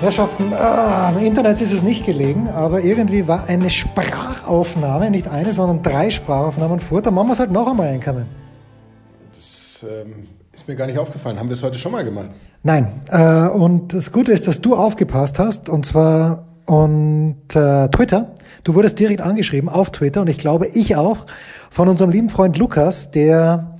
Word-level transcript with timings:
Herrschaften, 0.00 0.52
ah, 0.52 1.10
im 1.16 1.24
Internet 1.24 1.60
ist 1.62 1.72
es 1.72 1.82
nicht 1.82 2.04
gelegen, 2.04 2.48
aber 2.48 2.82
irgendwie 2.82 3.26
war 3.26 3.48
eine 3.48 3.70
Sprachaufnahme, 3.70 5.10
nicht 5.10 5.28
eine, 5.28 5.52
sondern 5.52 5.82
drei 5.82 6.10
Sprachaufnahmen 6.10 6.80
vor. 6.80 7.00
Da 7.00 7.10
machen 7.10 7.28
wir 7.28 7.32
es 7.32 7.40
halt 7.40 7.50
noch 7.50 7.66
einmal 7.68 7.88
einkommen. 7.88 8.26
Das 9.34 9.84
ähm, 9.88 10.28
ist 10.52 10.68
mir 10.68 10.76
gar 10.76 10.86
nicht 10.86 10.98
aufgefallen. 10.98 11.38
Haben 11.38 11.48
wir 11.48 11.54
es 11.54 11.62
heute 11.62 11.78
schon 11.78 11.92
mal 11.92 12.04
gemacht? 12.04 12.28
Nein. 12.62 13.00
Äh, 13.08 13.48
und 13.48 13.94
das 13.94 14.12
Gute 14.12 14.32
ist, 14.32 14.46
dass 14.46 14.60
du 14.60 14.76
aufgepasst 14.76 15.38
hast, 15.38 15.68
und 15.70 15.86
zwar 15.86 16.46
und 16.66 17.54
äh, 17.54 17.88
Twitter. 17.88 18.34
Du 18.64 18.74
wurdest 18.74 18.98
direkt 18.98 19.22
angeschrieben 19.22 19.68
auf 19.68 19.90
Twitter 19.92 20.20
und 20.20 20.28
ich 20.28 20.38
glaube, 20.38 20.66
ich 20.74 20.96
auch, 20.96 21.26
von 21.70 21.88
unserem 21.88 22.10
lieben 22.10 22.28
Freund 22.28 22.58
Lukas, 22.58 23.12
der 23.12 23.75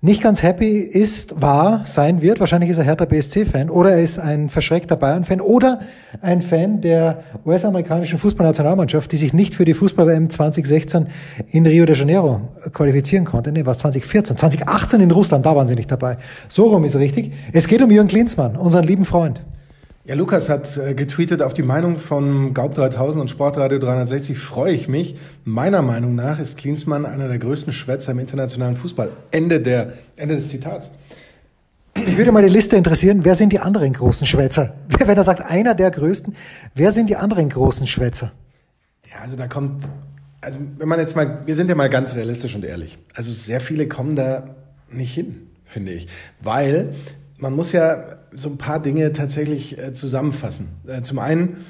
nicht 0.00 0.22
ganz 0.22 0.44
happy 0.44 0.78
ist, 0.78 1.42
war, 1.42 1.84
sein 1.84 2.22
wird. 2.22 2.38
Wahrscheinlich 2.38 2.70
ist 2.70 2.78
er 2.78 2.84
Hertha 2.84 3.04
BSC-Fan 3.04 3.68
oder 3.68 3.90
er 3.90 4.00
ist 4.00 4.20
ein 4.20 4.48
verschreckter 4.48 4.94
Bayern-Fan 4.94 5.40
oder 5.40 5.80
ein 6.22 6.40
Fan 6.40 6.80
der 6.80 7.24
US-amerikanischen 7.44 8.18
Fußballnationalmannschaft, 8.18 9.10
die 9.10 9.16
sich 9.16 9.32
nicht 9.32 9.54
für 9.54 9.64
die 9.64 9.74
Fußball-WM 9.74 10.30
2016 10.30 11.08
in 11.48 11.66
Rio 11.66 11.84
de 11.84 11.96
Janeiro 11.96 12.42
qualifizieren 12.72 13.24
konnte. 13.24 13.50
Nee, 13.50 13.66
was 13.66 13.78
2014, 13.78 14.36
2018 14.36 15.00
in 15.00 15.10
Russland, 15.10 15.44
da 15.44 15.56
waren 15.56 15.66
sie 15.66 15.74
nicht 15.74 15.90
dabei. 15.90 16.18
So 16.48 16.66
rum 16.66 16.84
ist 16.84 16.94
richtig. 16.94 17.32
Es 17.52 17.66
geht 17.66 17.82
um 17.82 17.90
Jürgen 17.90 18.08
Klinsmann, 18.08 18.56
unseren 18.56 18.84
lieben 18.84 19.04
Freund. 19.04 19.42
Ja, 20.08 20.14
Lukas 20.14 20.48
hat 20.48 20.74
äh, 20.78 20.94
getweetet 20.94 21.42
auf 21.42 21.52
die 21.52 21.62
Meinung 21.62 21.98
von 21.98 22.54
Gaub 22.54 22.72
3000 22.72 23.20
und 23.20 23.28
Sportradio 23.28 23.78
360 23.78 24.38
freue 24.38 24.72
ich 24.72 24.88
mich. 24.88 25.16
Meiner 25.44 25.82
Meinung 25.82 26.14
nach 26.14 26.38
ist 26.38 26.56
Klinsmann 26.56 27.04
einer 27.04 27.28
der 27.28 27.38
größten 27.38 27.74
Schwätzer 27.74 28.12
im 28.12 28.18
internationalen 28.18 28.78
Fußball. 28.78 29.10
Ende 29.32 29.60
der, 29.60 29.92
Ende 30.16 30.36
des 30.36 30.48
Zitats. 30.48 30.90
Ich 31.94 32.16
würde 32.16 32.32
mal 32.32 32.42
die 32.42 32.48
Liste 32.48 32.74
interessieren, 32.76 33.26
wer 33.26 33.34
sind 33.34 33.52
die 33.52 33.58
anderen 33.58 33.92
großen 33.92 34.26
Schwätzer? 34.26 34.76
Wenn 34.98 35.14
er 35.14 35.24
sagt, 35.24 35.42
einer 35.42 35.74
der 35.74 35.90
größten, 35.90 36.34
wer 36.74 36.90
sind 36.90 37.10
die 37.10 37.16
anderen 37.16 37.50
großen 37.50 37.86
Schwätzer? 37.86 38.32
Ja, 39.12 39.20
also 39.20 39.36
da 39.36 39.46
kommt, 39.46 39.84
also 40.40 40.58
wenn 40.78 40.88
man 40.88 41.00
jetzt 41.00 41.16
mal, 41.16 41.42
wir 41.44 41.54
sind 41.54 41.68
ja 41.68 41.74
mal 41.74 41.90
ganz 41.90 42.14
realistisch 42.14 42.54
und 42.54 42.64
ehrlich. 42.64 42.98
Also 43.14 43.30
sehr 43.30 43.60
viele 43.60 43.88
kommen 43.88 44.16
da 44.16 44.54
nicht 44.90 45.12
hin, 45.12 45.48
finde 45.66 45.92
ich. 45.92 46.08
Weil 46.40 46.94
man 47.38 47.54
muss 47.54 47.72
ja 47.72 48.04
so 48.32 48.48
ein 48.48 48.58
paar 48.58 48.80
Dinge 48.80 49.12
tatsächlich 49.12 49.78
äh, 49.78 49.94
zusammenfassen. 49.94 50.68
Äh, 50.86 51.02
zum 51.02 51.18
einen, 51.18 51.64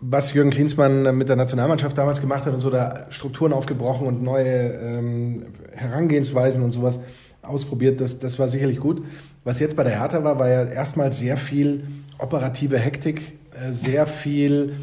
was 0.00 0.32
Jürgen 0.32 0.50
Klinsmann 0.50 1.16
mit 1.16 1.28
der 1.28 1.36
Nationalmannschaft 1.36 1.98
damals 1.98 2.20
gemacht 2.20 2.46
hat 2.46 2.54
und 2.54 2.60
so 2.60 2.70
da 2.70 3.06
Strukturen 3.10 3.52
aufgebrochen 3.52 4.06
und 4.06 4.22
neue 4.22 4.72
ähm, 4.72 5.46
Herangehensweisen 5.72 6.62
und 6.62 6.70
sowas 6.70 7.00
ausprobiert, 7.42 8.00
das, 8.00 8.18
das 8.18 8.38
war 8.38 8.48
sicherlich 8.48 8.78
gut. 8.78 9.04
Was 9.44 9.58
jetzt 9.58 9.76
bei 9.76 9.82
der 9.82 10.00
Hertha 10.00 10.22
war, 10.22 10.38
war 10.38 10.48
ja 10.48 10.64
erstmal 10.64 11.12
sehr 11.12 11.36
viel 11.36 11.84
operative 12.18 12.78
Hektik, 12.78 13.38
äh, 13.52 13.72
sehr 13.72 14.06
viel 14.06 14.76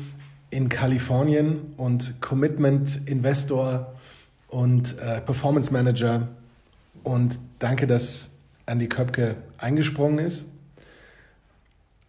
in 0.49 0.69
Kalifornien 0.69 1.73
und 1.77 2.19
Commitment 2.21 3.07
Investor 3.07 3.93
und 4.47 4.97
äh, 4.99 5.21
Performance 5.21 5.71
Manager 5.71 6.27
und 7.03 7.39
danke, 7.59 7.87
dass 7.87 8.31
Andy 8.65 8.87
Köpke 8.87 9.35
eingesprungen 9.57 10.19
ist. 10.19 10.47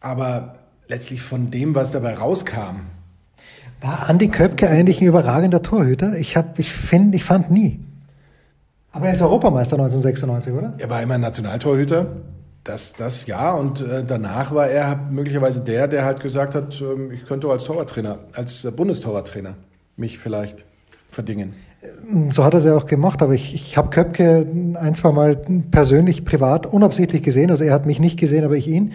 Aber 0.01 0.57
letztlich 0.89 1.23
von 1.23 1.51
dem, 1.51 1.75
was 1.75 1.93
dabei 1.93 2.15
rauskam. 2.15 2.87
War 3.81 4.09
Andy 4.09 4.29
Köpke 4.29 4.69
eigentlich 4.69 5.01
ein 5.01 5.09
überragender 5.09 5.63
Torhüter? 5.63 6.17
Ich, 6.17 6.37
hab, 6.37 6.59
ich, 6.59 6.73
find, 6.73 7.15
ich 7.15 7.25
fand 7.25 7.51
nie. 7.51 7.81
Aber 8.93 9.09
er 9.09 9.13
ist 9.13 9.21
Europameister 9.21 9.77
1996, 9.77 10.53
oder? 10.53 10.75
Er 10.79 10.89
war 10.89 11.03
immer 11.03 11.19
Nationaltorhüter. 11.19 12.07
Das, 12.65 12.95
das 12.95 13.27
ja. 13.27 13.53
Und 13.53 13.81
äh, 13.81 14.05
danach 14.05 14.55
war 14.55 14.69
er 14.69 14.97
möglicherweise 15.11 15.61
der, 15.61 15.87
der 15.87 16.05
halt 16.05 16.21
gesagt 16.21 16.55
hat, 16.55 16.81
äh, 16.81 17.15
ich 17.15 17.27
könnte 17.27 17.49
als 17.49 17.65
Torwarttrainer, 17.65 18.21
als 18.33 18.65
äh, 18.65 18.71
Bundestorwarttrainer 18.71 19.55
mich 19.97 20.19
vielleicht 20.19 20.65
verdingen. 21.11 21.55
So 22.31 22.45
hat 22.45 22.55
er 22.55 22.59
es 22.59 22.65
ja 22.65 22.77
auch 22.77 22.87
gemacht, 22.87 23.23
aber 23.23 23.35
ich, 23.35 23.55
ich 23.55 23.77
habe 23.77 23.91
Köpke 23.91 24.47
ein, 24.75 24.95
zwei 24.95 25.13
Mal 25.13 25.37
persönlich, 25.71 26.25
privat, 26.25 26.67
unabsichtlich 26.67 27.23
gesehen. 27.23 27.51
Also 27.51 27.65
er 27.65 27.75
hat 27.75 27.87
mich 27.87 27.99
nicht 27.99 28.19
gesehen, 28.19 28.45
aber 28.45 28.57
ich 28.57 28.69
ihn. 28.69 28.93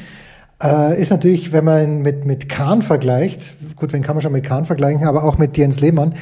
Äh, 0.61 1.01
ist 1.01 1.09
natürlich, 1.09 1.51
wenn 1.51 1.65
man 1.65 2.01
mit, 2.01 2.25
mit 2.25 2.47
Kahn 2.47 2.81
vergleicht, 2.81 3.55
gut, 3.75 3.93
wen 3.93 4.03
kann 4.03 4.15
man 4.15 4.21
schon 4.21 4.31
mit 4.31 4.45
Kahn 4.45 4.65
vergleichen, 4.65 5.05
aber 5.05 5.23
auch 5.23 5.37
mit 5.37 5.57
Jens 5.57 5.79
Lehmann, 5.79 6.13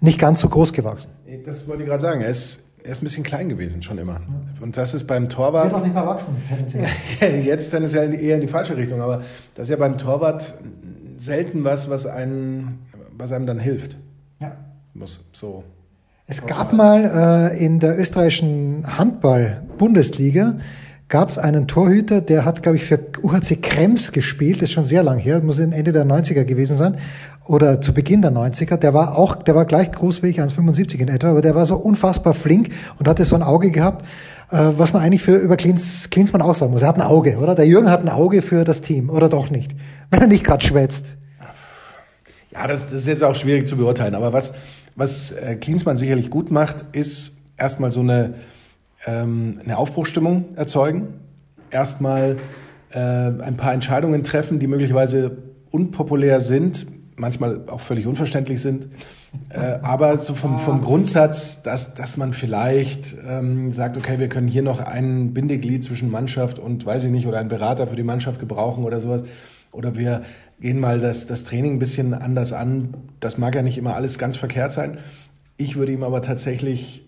nicht 0.00 0.18
ganz 0.18 0.40
so 0.40 0.48
groß 0.48 0.72
gewachsen. 0.72 1.10
Das 1.46 1.68
wollte 1.68 1.82
ich 1.82 1.88
gerade 1.88 2.02
sagen. 2.02 2.20
Er 2.20 2.28
ist, 2.28 2.64
er 2.82 2.92
ist 2.92 3.02
ein 3.02 3.04
bisschen 3.04 3.22
klein 3.22 3.48
gewesen, 3.48 3.82
schon 3.82 3.98
immer. 3.98 4.20
Und 4.60 4.76
das 4.76 4.94
ist 4.94 5.06
beim 5.06 5.28
Torwart. 5.28 5.66
Er 5.66 5.70
ist 5.70 5.76
auch 5.76 5.82
nicht 5.82 5.94
mehr 5.94 6.02
erwachsen, 6.02 6.36
Jetzt 7.44 7.72
dann 7.72 7.84
ist 7.84 7.94
er 7.94 8.12
eher 8.12 8.34
in 8.34 8.40
die 8.40 8.48
falsche 8.48 8.76
Richtung, 8.76 9.00
aber 9.00 9.22
das 9.54 9.64
ist 9.64 9.70
ja 9.70 9.76
beim 9.76 9.96
Torwart 9.96 10.54
selten 11.16 11.64
was, 11.64 11.88
was, 11.88 12.06
einen, 12.06 12.80
was 13.16 13.32
einem 13.32 13.46
dann 13.46 13.60
hilft. 13.60 13.96
Ja. 14.40 14.56
Muss 14.92 15.24
so. 15.32 15.64
Es 16.26 16.46
gab 16.46 16.72
mal 16.72 17.52
äh, 17.52 17.64
in 17.64 17.80
der 17.80 17.98
österreichischen 17.98 18.84
Handball-Bundesliga 18.98 20.56
gab 21.08 21.28
es 21.28 21.36
einen 21.36 21.68
Torhüter, 21.68 22.22
der 22.22 22.46
hat, 22.46 22.62
glaube 22.62 22.76
ich, 22.76 22.84
für 22.84 22.98
UHC 23.22 23.60
Krems 23.60 24.10
gespielt, 24.10 24.56
das 24.56 24.70
ist 24.70 24.72
schon 24.72 24.86
sehr 24.86 25.02
lang 25.02 25.18
her, 25.18 25.42
muss 25.42 25.58
Ende 25.58 25.92
der 25.92 26.06
90er 26.06 26.44
gewesen 26.44 26.78
sein 26.78 26.96
oder 27.44 27.82
zu 27.82 27.92
Beginn 27.92 28.22
der 28.22 28.32
90er. 28.32 28.78
Der 28.78 28.94
war 28.94 29.18
auch, 29.18 29.36
der 29.36 29.54
war 29.54 29.66
gleich 29.66 29.92
groß 29.92 30.22
wie 30.22 30.28
ich, 30.28 30.40
1,75 30.40 30.98
in 30.98 31.08
etwa, 31.08 31.28
aber 31.28 31.42
der 31.42 31.54
war 31.54 31.66
so 31.66 31.76
unfassbar 31.76 32.32
flink 32.32 32.70
und 32.98 33.06
hatte 33.06 33.26
so 33.26 33.34
ein 33.34 33.42
Auge 33.42 33.70
gehabt, 33.70 34.06
äh, 34.50 34.56
was 34.78 34.94
man 34.94 35.02
eigentlich 35.02 35.22
für 35.22 35.36
über 35.36 35.58
Klins, 35.58 36.08
Klinsmann 36.08 36.40
auch 36.40 36.54
sagen 36.54 36.72
muss. 36.72 36.80
Er 36.80 36.88
hat 36.88 36.96
ein 36.96 37.02
Auge, 37.02 37.36
oder? 37.36 37.54
Der 37.54 37.66
Jürgen 37.66 37.90
hat 37.90 38.00
ein 38.00 38.08
Auge 38.08 38.40
für 38.40 38.64
das 38.64 38.80
Team, 38.80 39.10
oder 39.10 39.28
doch 39.28 39.50
nicht? 39.50 39.76
Wenn 40.08 40.22
er 40.22 40.26
nicht 40.26 40.44
gerade 40.44 40.64
schwätzt. 40.64 41.18
Ja, 42.50 42.66
das, 42.66 42.84
das 42.84 43.00
ist 43.00 43.08
jetzt 43.08 43.24
auch 43.24 43.34
schwierig 43.34 43.68
zu 43.68 43.76
beurteilen, 43.76 44.14
aber 44.14 44.32
was, 44.32 44.54
was 44.96 45.32
äh, 45.32 45.56
Klinsmann 45.56 45.96
sicherlich 45.96 46.30
gut 46.30 46.50
macht, 46.50 46.84
ist 46.92 47.38
erstmal 47.56 47.92
so 47.92 48.00
eine 48.00 48.34
ähm, 49.06 49.60
eine 49.64 49.76
Aufbruchstimmung 49.76 50.56
erzeugen, 50.56 51.14
erstmal 51.70 52.36
äh, 52.90 52.98
ein 52.98 53.56
paar 53.56 53.74
Entscheidungen 53.74 54.24
treffen, 54.24 54.58
die 54.58 54.66
möglicherweise 54.66 55.36
unpopulär 55.70 56.40
sind, 56.40 56.86
manchmal 57.16 57.62
auch 57.68 57.80
völlig 57.80 58.06
unverständlich 58.06 58.60
sind, 58.60 58.88
äh, 59.50 59.78
aber 59.82 60.16
so 60.18 60.34
vom, 60.34 60.58
vom 60.58 60.80
Grundsatz, 60.80 61.62
dass, 61.62 61.94
dass 61.94 62.16
man 62.16 62.32
vielleicht 62.32 63.16
ähm, 63.28 63.72
sagt, 63.72 63.96
okay, 63.96 64.18
wir 64.18 64.28
können 64.28 64.48
hier 64.48 64.62
noch 64.62 64.80
ein 64.80 65.34
Bindeglied 65.34 65.84
zwischen 65.84 66.10
Mannschaft 66.10 66.58
und, 66.58 66.86
weiß 66.86 67.04
ich 67.04 67.10
nicht, 67.10 67.26
oder 67.26 67.38
einen 67.38 67.48
Berater 67.48 67.86
für 67.86 67.96
die 67.96 68.04
Mannschaft 68.04 68.38
gebrauchen 68.38 68.84
oder 68.84 69.00
sowas. 69.00 69.24
Oder 69.72 69.96
wir 69.96 70.22
gehen 70.60 70.80
mal 70.80 71.00
das, 71.00 71.26
das 71.26 71.44
Training 71.44 71.74
ein 71.74 71.78
bisschen 71.78 72.14
anders 72.14 72.52
an. 72.52 72.94
Das 73.20 73.38
mag 73.38 73.54
ja 73.54 73.62
nicht 73.62 73.78
immer 73.78 73.94
alles 73.94 74.18
ganz 74.18 74.36
verkehrt 74.36 74.72
sein. 74.72 74.98
Ich 75.56 75.76
würde 75.76 75.92
ihm 75.92 76.02
aber 76.02 76.22
tatsächlich 76.22 77.04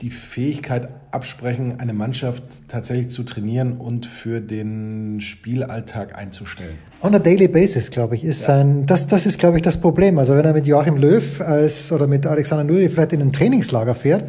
die 0.00 0.10
Fähigkeit 0.10 0.88
absprechen, 1.10 1.80
eine 1.80 1.92
Mannschaft 1.92 2.42
tatsächlich 2.68 3.10
zu 3.10 3.24
trainieren 3.24 3.78
und 3.78 4.06
für 4.06 4.40
den 4.40 5.20
Spielalltag 5.20 6.16
einzustellen. 6.16 6.76
On 7.02 7.14
a 7.14 7.18
daily 7.18 7.48
basis, 7.48 7.90
glaube 7.90 8.14
ich, 8.14 8.24
ist 8.24 8.42
ja. 8.42 8.58
sein, 8.58 8.86
das, 8.86 9.08
das 9.08 9.26
ist, 9.26 9.38
glaube 9.38 9.56
ich, 9.56 9.62
das 9.62 9.80
Problem. 9.80 10.18
Also 10.18 10.36
wenn 10.36 10.44
er 10.44 10.52
mit 10.52 10.66
Joachim 10.66 10.96
Löw 10.96 11.40
als, 11.40 11.90
oder 11.90 12.06
mit 12.06 12.26
Alexander 12.26 12.64
Nuri 12.64 12.88
vielleicht 12.88 13.12
in 13.12 13.22
ein 13.22 13.32
Trainingslager 13.32 13.96
fährt 13.96 14.24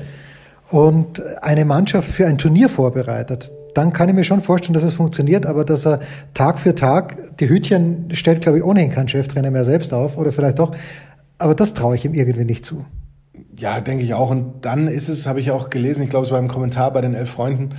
und 0.69 1.21
eine 1.43 1.65
Mannschaft 1.65 2.11
für 2.11 2.25
ein 2.25 2.39
Turnier 2.39 2.69
vorbereitet, 2.69 3.51
dann 3.79 3.93
kann 3.93 4.09
ich 4.09 4.15
mir 4.15 4.23
schon 4.23 4.41
vorstellen, 4.41 4.73
dass 4.73 4.83
es 4.83 4.93
funktioniert, 4.93 5.45
aber 5.45 5.63
dass 5.63 5.85
er 5.85 6.01
Tag 6.33 6.59
für 6.59 6.75
Tag, 6.75 7.37
die 7.37 7.47
Hütchen 7.47 8.09
stellt, 8.13 8.41
glaube 8.41 8.57
ich, 8.57 8.63
ohnehin 8.63 8.91
kein 8.91 9.07
Cheftrainer 9.07 9.51
mehr 9.51 9.63
selbst 9.63 9.93
auf 9.93 10.17
oder 10.17 10.31
vielleicht 10.31 10.59
doch, 10.59 10.75
aber 11.37 11.55
das 11.55 11.73
traue 11.73 11.95
ich 11.95 12.03
ihm 12.03 12.13
irgendwie 12.13 12.43
nicht 12.43 12.65
zu. 12.65 12.85
Ja, 13.55 13.79
denke 13.79 14.03
ich 14.03 14.13
auch. 14.13 14.31
Und 14.31 14.65
dann 14.65 14.87
ist 14.87 15.07
es, 15.07 15.27
habe 15.27 15.39
ich 15.39 15.51
auch 15.51 15.69
gelesen, 15.69 16.03
ich 16.03 16.09
glaube, 16.09 16.25
es 16.25 16.31
war 16.31 16.39
im 16.39 16.49
Kommentar 16.49 16.91
bei 16.91 17.01
den 17.01 17.13
elf 17.13 17.29
Freunden, 17.29 17.75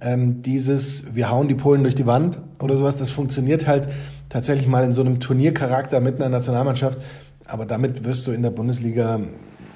ähm, 0.00 0.42
dieses, 0.42 1.14
wir 1.14 1.30
hauen 1.30 1.48
die 1.48 1.54
Polen 1.54 1.82
durch 1.82 1.94
die 1.94 2.06
Wand 2.06 2.40
oder 2.62 2.76
sowas, 2.76 2.96
das 2.96 3.10
funktioniert 3.10 3.66
halt 3.66 3.88
tatsächlich 4.28 4.68
mal 4.68 4.84
in 4.84 4.94
so 4.94 5.02
einem 5.02 5.18
Turniercharakter 5.18 6.00
mit 6.00 6.16
einer 6.16 6.28
Nationalmannschaft. 6.28 6.98
Aber 7.46 7.66
damit 7.66 8.04
wirst 8.04 8.26
du 8.26 8.30
in 8.30 8.42
der 8.42 8.50
Bundesliga 8.50 9.18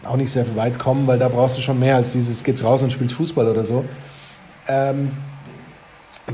auch 0.05 0.17
nicht 0.17 0.31
sehr 0.31 0.55
weit 0.57 0.79
kommen, 0.79 1.07
weil 1.09 1.19
da 1.19 1.29
brauchst 1.29 1.59
du 1.59 1.61
schon 1.61 1.81
mehr 1.81 1.97
als 1.97 2.13
dieses, 2.13 2.45
geht's 2.45 2.63
raus 2.63 2.83
und 2.83 2.93
spielst 2.93 3.15
Fußball 3.15 3.49
oder 3.49 3.65
so. 3.65 3.85
Ähm, 4.69 5.11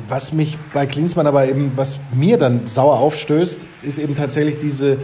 was 0.08 0.32
mich 0.32 0.58
bei 0.72 0.86
Klinsmann 0.86 1.26
aber 1.26 1.48
eben, 1.48 1.72
was 1.76 1.98
mir 2.12 2.38
dann 2.38 2.68
sauer 2.68 2.98
aufstößt, 2.98 3.66
ist 3.82 3.98
eben 3.98 4.14
tatsächlich 4.14 4.58
diese 4.58 4.98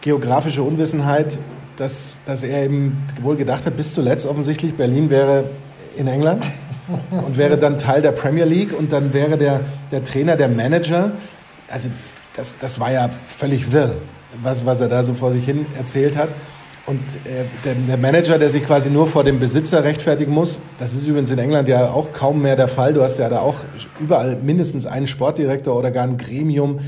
geografische 0.00 0.62
Unwissenheit 0.62 1.38
dass, 1.80 2.20
dass 2.26 2.42
er 2.42 2.64
eben 2.64 3.06
wohl 3.22 3.36
gedacht 3.36 3.64
hat, 3.64 3.74
bis 3.74 3.94
zuletzt 3.94 4.26
offensichtlich, 4.26 4.74
Berlin 4.74 5.08
wäre 5.08 5.44
in 5.96 6.06
England 6.08 6.44
und 7.10 7.38
wäre 7.38 7.56
dann 7.56 7.78
Teil 7.78 8.02
der 8.02 8.12
Premier 8.12 8.44
League 8.44 8.78
und 8.78 8.92
dann 8.92 9.14
wäre 9.14 9.38
der, 9.38 9.62
der 9.90 10.04
Trainer, 10.04 10.36
der 10.36 10.48
Manager. 10.48 11.12
Also 11.70 11.88
das, 12.34 12.58
das 12.58 12.80
war 12.80 12.92
ja 12.92 13.08
völlig 13.26 13.72
wirr, 13.72 13.94
was, 14.42 14.66
was 14.66 14.82
er 14.82 14.88
da 14.88 15.02
so 15.02 15.14
vor 15.14 15.32
sich 15.32 15.46
hin 15.46 15.64
erzählt 15.74 16.18
hat. 16.18 16.28
Und 16.86 17.00
äh, 17.24 17.44
der, 17.64 17.74
der, 17.74 17.98
Manager, 17.98 18.38
der 18.38 18.50
sich 18.50 18.64
quasi 18.64 18.90
nur 18.90 19.06
vor 19.06 19.22
dem 19.22 19.38
Besitzer 19.38 19.84
rechtfertigen 19.84 20.32
muss, 20.32 20.60
das 20.78 20.94
ist 20.94 21.06
übrigens 21.06 21.30
in 21.30 21.38
England 21.38 21.68
ja 21.68 21.90
auch 21.92 22.12
kaum 22.12 22.42
mehr 22.42 22.56
der 22.56 22.68
Fall. 22.68 22.94
Du 22.94 23.02
hast 23.02 23.18
ja 23.18 23.28
da 23.28 23.40
auch 23.40 23.56
überall 24.00 24.36
mindestens 24.36 24.86
einen 24.86 25.06
Sportdirektor 25.06 25.76
oder 25.76 25.90
gar 25.90 26.04
ein 26.04 26.16
Gremium. 26.16 26.80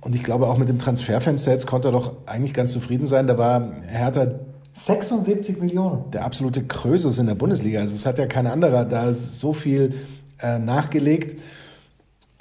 Und 0.00 0.14
ich 0.14 0.22
glaube, 0.22 0.48
auch 0.48 0.58
mit 0.58 0.68
dem 0.68 0.78
Transferfenster 0.78 1.52
jetzt 1.52 1.66
konnte 1.66 1.88
er 1.88 1.92
doch 1.92 2.12
eigentlich 2.26 2.54
ganz 2.54 2.72
zufrieden 2.72 3.06
sein. 3.06 3.26
Da 3.26 3.38
war 3.38 3.72
Hertha 3.86 4.26
76 4.74 5.58
Millionen. 5.58 6.10
Der 6.12 6.24
absolute 6.24 6.64
Krösus 6.64 7.18
in 7.18 7.26
der 7.26 7.34
Bundesliga. 7.34 7.80
Also 7.80 7.94
es 7.94 8.06
hat 8.06 8.18
ja 8.18 8.26
kein 8.26 8.46
anderer 8.46 8.84
da 8.84 9.12
so 9.12 9.52
viel 9.52 9.94
äh, 10.40 10.58
nachgelegt. 10.58 11.36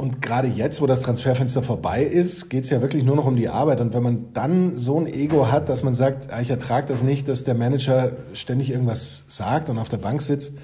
Und 0.01 0.19
gerade 0.19 0.47
jetzt, 0.47 0.81
wo 0.81 0.87
das 0.87 1.03
Transferfenster 1.03 1.61
vorbei 1.61 2.01
ist, 2.01 2.49
geht 2.49 2.63
es 2.63 2.71
ja 2.71 2.81
wirklich 2.81 3.03
nur 3.03 3.15
noch 3.15 3.25
um 3.25 3.35
die 3.35 3.49
Arbeit. 3.49 3.81
Und 3.81 3.93
wenn 3.93 4.01
man 4.01 4.33
dann 4.33 4.75
so 4.75 4.99
ein 4.99 5.05
Ego 5.05 5.51
hat, 5.51 5.69
dass 5.69 5.83
man 5.83 5.93
sagt, 5.93 6.33
ah, 6.33 6.41
ich 6.41 6.49
ertrage 6.49 6.87
das 6.87 7.03
nicht, 7.03 7.27
dass 7.27 7.43
der 7.43 7.53
Manager 7.53 8.13
ständig 8.33 8.71
irgendwas 8.71 9.25
sagt 9.27 9.69
und 9.69 9.77
auf 9.77 9.89
der 9.89 9.97
Bank 9.97 10.23
sitzt. 10.23 10.57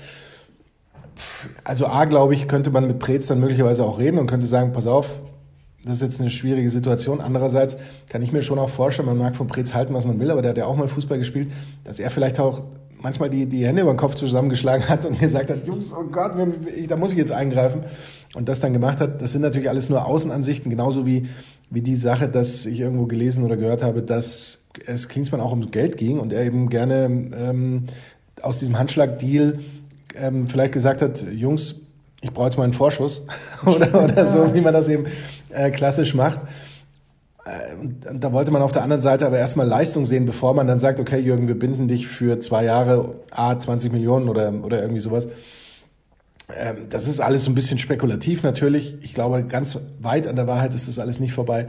Also 1.63 1.86
A, 1.86 2.06
glaube 2.06 2.34
ich, 2.34 2.48
könnte 2.48 2.72
man 2.72 2.88
mit 2.88 2.98
Preetz 2.98 3.28
dann 3.28 3.39
möglicherweise 3.39 3.84
auch 3.84 4.00
reden 4.00 4.18
und 4.18 4.25
könnte 4.25 4.48
sagen, 4.48 4.72
pass 4.72 4.88
auf, 4.88 5.22
das 5.83 5.98
ist 5.98 6.01
jetzt 6.01 6.19
eine 6.19 6.31
schwierige 6.31 6.72
Situation. 6.72 7.22
Andererseits 7.22 7.78
kann 8.10 8.24
ich 8.24 8.31
mir 8.31 8.42
schon 8.42 8.57
auch 8.57 8.69
vorstellen, 8.69 9.07
man 9.07 9.19
mag 9.19 9.36
von 9.36 9.45
Preetz 9.45 9.75
halten, 9.75 9.94
was 9.94 10.07
man 10.07 10.19
will, 10.19 10.31
aber 10.31 10.42
der 10.42 10.50
hat 10.50 10.57
ja 10.57 10.66
auch 10.66 10.75
mal 10.75 10.88
Fußball 10.88 11.19
gespielt, 11.19 11.51
dass 11.83 12.00
er 12.00 12.10
vielleicht 12.10 12.40
auch 12.40 12.63
manchmal 13.01 13.29
die, 13.29 13.45
die 13.45 13.65
Hände 13.65 13.81
über 13.81 13.94
den 13.94 13.97
Kopf 13.97 14.15
zusammengeschlagen 14.15 14.88
hat 14.89 15.05
und 15.05 15.19
gesagt 15.19 15.49
hat, 15.49 15.65
Jungs, 15.65 15.94
oh 15.94 16.03
Gott, 16.03 16.31
da 16.88 16.97
muss 16.97 17.11
ich 17.11 17.17
jetzt 17.17 17.31
eingreifen. 17.31 17.83
Und 18.35 18.49
das 18.49 18.59
dann 18.59 18.73
gemacht 18.73 18.99
hat, 18.99 19.21
das 19.21 19.31
sind 19.31 19.41
natürlich 19.41 19.69
alles 19.69 19.89
nur 19.89 20.05
Außenansichten, 20.05 20.69
genauso 20.69 21.05
wie, 21.05 21.27
wie 21.69 21.81
die 21.81 21.95
Sache, 21.95 22.27
dass 22.27 22.65
ich 22.65 22.79
irgendwo 22.79 23.05
gelesen 23.05 23.44
oder 23.44 23.57
gehört 23.57 23.83
habe, 23.83 24.03
dass 24.03 24.65
es 24.85 25.07
Klinsmann 25.07 25.41
auch 25.41 25.51
um 25.51 25.71
Geld 25.71 25.97
ging 25.97 26.19
und 26.19 26.33
er 26.33 26.44
eben 26.44 26.69
gerne 26.69 27.05
ähm, 27.05 27.85
aus 28.41 28.59
diesem 28.59 28.77
Handschlag-Deal 28.77 29.59
ähm, 30.15 30.47
vielleicht 30.47 30.73
gesagt 30.73 31.01
hat, 31.01 31.25
Jungs, 31.31 31.88
ich 32.21 32.31
brauche 32.31 32.47
jetzt 32.47 32.57
mal 32.57 32.63
einen 32.63 32.73
Vorschuss 32.73 33.25
oder, 33.65 34.03
oder 34.03 34.27
so, 34.27 34.53
wie 34.53 34.61
man 34.61 34.73
das 34.73 34.89
eben 34.89 35.05
äh, 35.49 35.71
klassisch 35.71 36.13
macht. 36.13 36.41
Äh, 37.47 37.75
da 38.13 38.33
wollte 38.33 38.51
man 38.51 38.61
auf 38.61 38.71
der 38.71 38.83
anderen 38.83 39.01
Seite 39.01 39.25
aber 39.25 39.38
erstmal 39.38 39.67
Leistung 39.67 40.05
sehen, 40.05 40.25
bevor 40.25 40.53
man 40.53 40.67
dann 40.67 40.79
sagt, 40.79 40.99
okay, 40.99 41.19
Jürgen, 41.19 41.47
wir 41.47 41.57
binden 41.57 41.88
dich 41.88 42.07
für 42.07 42.39
zwei 42.39 42.65
Jahre, 42.65 43.15
A, 43.31 43.57
20 43.57 43.91
Millionen 43.91 44.27
oder, 44.27 44.53
oder 44.63 44.81
irgendwie 44.81 44.99
sowas. 44.99 45.29
Ähm, 46.53 46.89
das 46.89 47.07
ist 47.07 47.19
alles 47.19 47.45
so 47.45 47.51
ein 47.51 47.55
bisschen 47.55 47.77
spekulativ 47.77 48.44
natürlich. 48.44 48.97
Ich 49.01 49.13
glaube, 49.13 49.44
ganz 49.44 49.79
weit 49.99 50.27
an 50.27 50.35
der 50.35 50.47
Wahrheit 50.47 50.73
ist 50.73 50.88
das 50.88 50.99
alles 50.99 51.19
nicht 51.19 51.33
vorbei. 51.33 51.67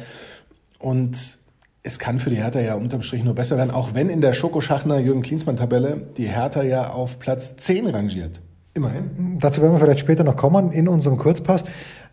Und 0.78 1.38
es 1.82 1.98
kann 1.98 2.19
für 2.19 2.30
die 2.30 2.36
Hertha 2.36 2.60
ja 2.60 2.75
unterm 2.75 3.02
Strich 3.02 3.22
nur 3.22 3.34
besser 3.34 3.56
werden, 3.56 3.70
auch 3.70 3.94
wenn 3.94 4.10
in 4.10 4.20
der 4.20 4.32
Schokoschachner 4.32 4.98
Jürgen 4.98 5.22
Klinsmann-Tabelle 5.22 6.08
die 6.16 6.26
Hertha 6.26 6.62
ja 6.62 6.90
auf 6.90 7.19
Platz 7.19 7.56
10 7.56 7.86
rangiert. 7.88 8.40
Immerhin. 8.75 9.38
Dazu 9.40 9.62
werden 9.62 9.72
wir 9.72 9.80
vielleicht 9.80 10.00
später 10.00 10.25
noch 10.25 10.36
kommen 10.36 10.70
in 10.70 10.86
unserem 10.88 11.16
Kurzpass. 11.16 11.64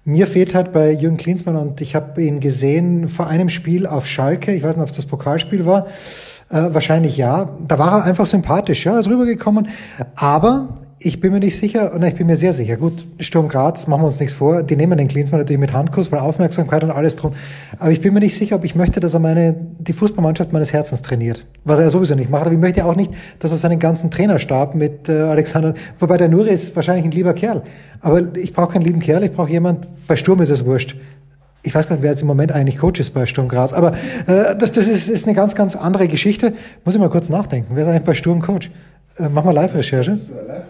Mir 0.08 0.28
fehlt 0.28 0.54
halt 0.54 0.72
bei 0.72 0.92
Jürgen 0.92 1.18
Klinsmann 1.18 1.56
und 1.56 1.82
ich 1.82 1.96
habe 1.96 2.22
ihn 2.22 2.40
gesehen 2.40 3.08
vor 3.08 3.26
einem 3.26 3.50
Spiel 3.50 3.88
auf 3.88 4.06
Schalke, 4.06 4.54
ich 4.54 4.62
weiß 4.62 4.76
nicht, 4.76 4.84
ob 4.84 4.90
es 4.92 4.96
das 4.96 5.08
Pokalspiel 5.08 5.66
war, 5.66 5.88
äh, 6.50 6.74
wahrscheinlich 6.74 7.18
ja. 7.18 7.50
Da 7.68 7.80
war 7.80 8.00
er 8.00 8.04
einfach 8.06 8.26
sympathisch, 8.26 8.86
ja, 8.86 9.00
ist 9.00 9.10
rübergekommen. 9.10 9.68
Aber 10.16 10.70
ich 10.98 11.20
bin 11.20 11.34
mir 11.34 11.40
nicht 11.40 11.58
sicher, 11.58 11.94
und 11.94 12.04
ich 12.04 12.16
bin 12.16 12.26
mir 12.28 12.38
sehr 12.38 12.54
sicher. 12.54 12.78
Gut, 12.78 13.06
Sturm 13.20 13.50
Graz, 13.50 13.86
machen 13.88 14.02
wir 14.02 14.06
uns 14.06 14.20
nichts 14.20 14.34
vor. 14.34 14.64
Die 14.64 14.76
nehmen 14.76 14.98
den 14.98 15.08
Klinsmann 15.08 15.42
natürlich 15.42 15.60
mit 15.60 15.74
Handkuss, 15.74 16.12
weil 16.12 16.20
Aufmerksamkeit 16.20 16.84
und 16.84 16.92
alles 16.92 17.18
drum. 17.18 17.34
Aber 17.80 17.92
ich 17.92 18.00
bin 18.00 18.14
mir 18.14 18.22
nicht 18.22 18.36
sicher, 18.36 18.56
ob 18.56 18.64
ich 18.64 18.76
möchte, 18.76 19.00
dass 19.02 19.14
er 19.14 19.20
meine, 19.20 19.56
die 19.78 19.92
Fußballmannschaft 19.94 20.54
meines 20.54 20.72
Herzens 20.72 21.02
trainiert. 21.02 21.46
Was 21.66 21.80
er 21.80 21.90
sowieso 21.90 22.16
nicht 22.16 22.30
macht. 22.30 22.44
Aber 22.44 22.54
ich 22.54 22.60
möchte 22.60 22.86
auch 22.86 22.96
nicht, 22.96 23.12
dass 23.40 23.52
er 23.52 23.58
seinen 23.58 23.80
ganzen 23.80 24.10
Trainerstab 24.10 24.74
mit 24.74 25.10
äh, 25.10 25.14
Alexander, 25.20 25.74
wobei 26.00 26.18
der 26.18 26.30
Nuri 26.30 26.50
ist 26.50 26.76
wahrscheinlich 26.76 27.06
ein 27.06 27.12
lieber 27.12 27.34
Kerl. 27.34 27.64
Aber 28.00 28.36
ich 28.36 28.54
brauche 28.54 28.74
keinen 28.74 28.84
lieben 28.84 29.00
Kerl, 29.00 29.24
ich 29.24 29.32
brauche 29.32 29.52
jemand, 29.52 29.88
bei 30.08 30.16
Sturm 30.16 30.42
ist 30.42 30.50
es 30.50 30.66
wurscht. 30.66 30.96
Ich 31.66 31.74
weiß 31.74 31.90
gar 31.90 31.96
nicht, 31.96 32.04
wer 32.04 32.12
jetzt 32.12 32.22
im 32.22 32.28
Moment 32.28 32.52
eigentlich 32.52 32.78
Coach 32.78 33.00
ist 33.00 33.14
bei 33.14 33.26
Sturm 33.26 33.48
Graz. 33.48 33.74
Aber 33.74 33.94
äh, 34.28 34.56
das, 34.58 34.72
das 34.72 34.88
ist, 34.88 35.10
ist 35.10 35.26
eine 35.26 35.36
ganz, 35.36 35.56
ganz 35.56 35.76
andere 35.76 36.08
Geschichte. 36.08 36.54
Muss 36.84 36.94
ich 36.94 37.02
mal 37.02 37.10
kurz 37.10 37.30
nachdenken. 37.30 37.76
Wer 37.76 37.84
ist 37.84 37.90
eigentlich 37.90 38.04
bei 38.04 38.14
Sturm 38.14 38.42
Coach? 38.42 38.70
Äh, 39.18 39.30
mach 39.30 39.44
mal 39.44 39.52
Live-Recherche. 39.52 40.12
Live 40.12 40.64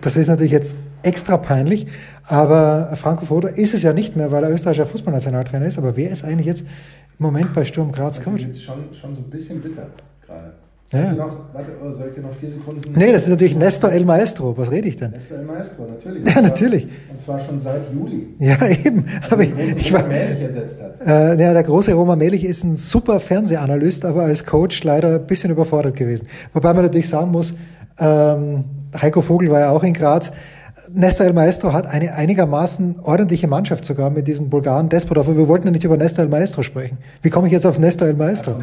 das 0.00 0.16
ist 0.16 0.28
natürlich 0.28 0.52
jetzt 0.52 0.76
extra 1.02 1.36
peinlich, 1.36 1.86
aber 2.24 2.92
Franco 2.96 3.26
Foda 3.26 3.48
ist 3.48 3.74
es 3.74 3.82
ja 3.82 3.92
nicht 3.92 4.16
mehr, 4.16 4.32
weil 4.32 4.42
er 4.42 4.50
österreichischer 4.50 4.86
Fußballnationaltrainer 4.86 5.66
ist. 5.66 5.78
Aber 5.78 5.96
wer 5.96 6.10
ist 6.10 6.24
eigentlich 6.24 6.46
jetzt 6.46 6.62
im 6.62 7.26
Moment 7.26 7.54
bei 7.54 7.64
Sturm 7.64 7.92
Graz 7.92 8.22
Coach? 8.22 8.42
Das 8.46 8.56
ist 8.56 8.62
schon, 8.62 8.92
schon 8.92 9.14
so 9.14 9.20
ein 9.20 9.30
bisschen 9.30 9.60
bitter 9.60 9.86
gerade. 10.26 10.63
Ja. 10.92 11.12
Noch, 11.12 11.38
warte, 11.52 11.72
oh, 11.82 11.90
soll 11.92 12.08
ich 12.08 12.14
dir 12.14 12.20
noch 12.20 12.32
vier 12.32 12.50
Sekunden? 12.50 12.92
Nee, 12.94 13.10
das 13.10 13.24
ist 13.24 13.30
natürlich 13.30 13.56
Nestor 13.56 13.90
El 13.90 14.04
Maestro. 14.04 14.56
Was 14.56 14.70
rede 14.70 14.86
ich 14.86 14.96
denn? 14.96 15.10
Nestor 15.10 15.38
El 15.38 15.44
Maestro, 15.44 15.86
natürlich. 15.86 16.34
Ja, 16.34 16.40
natürlich. 16.40 16.88
Und 17.10 17.20
zwar 17.20 17.40
schon 17.40 17.60
seit 17.60 17.92
Juli. 17.92 18.28
Ja, 18.38 18.64
eben. 18.68 19.06
Also 19.22 19.32
aber 19.34 19.42
ich, 19.42 19.52
ich 19.76 19.92
war, 19.92 20.06
Mählich 20.06 20.42
ersetzt 20.42 20.80
hat. 20.80 21.00
Äh, 21.04 21.42
ja, 21.42 21.52
der 21.52 21.62
große 21.62 21.92
Roma 21.94 22.16
Melich 22.16 22.44
ist 22.44 22.64
ein 22.64 22.76
super 22.76 23.18
Fernsehanalyst, 23.18 24.04
aber 24.04 24.22
als 24.22 24.44
Coach 24.44 24.84
leider 24.84 25.16
ein 25.16 25.26
bisschen 25.26 25.50
überfordert 25.50 25.96
gewesen. 25.96 26.28
Wobei 26.52 26.72
man 26.72 26.84
natürlich 26.84 27.08
sagen 27.08 27.30
muss, 27.30 27.54
ähm, 27.98 28.64
Heiko 29.00 29.22
Vogel 29.22 29.50
war 29.50 29.60
ja 29.60 29.70
auch 29.70 29.82
in 29.82 29.94
Graz. 29.94 30.32
Nestor 30.92 31.26
El 31.26 31.32
Maestro 31.32 31.72
hat 31.72 31.86
eine 31.86 32.14
einigermaßen 32.14 33.00
ordentliche 33.00 33.46
Mannschaft 33.46 33.84
sogar 33.84 34.10
mit 34.10 34.26
diesem 34.26 34.50
Bulgaren 34.50 34.88
Despot. 34.88 35.18
Aber 35.18 35.36
wir 35.36 35.48
wollten 35.48 35.66
ja 35.66 35.70
nicht 35.70 35.84
über 35.84 35.96
Nestor 35.96 36.24
El 36.24 36.30
Maestro 36.30 36.62
sprechen. 36.62 36.98
Wie 37.22 37.30
komme 37.30 37.46
ich 37.46 37.52
jetzt 37.52 37.64
auf 37.64 37.78
Nestor 37.78 38.08
El 38.08 38.14
Maestro? 38.14 38.58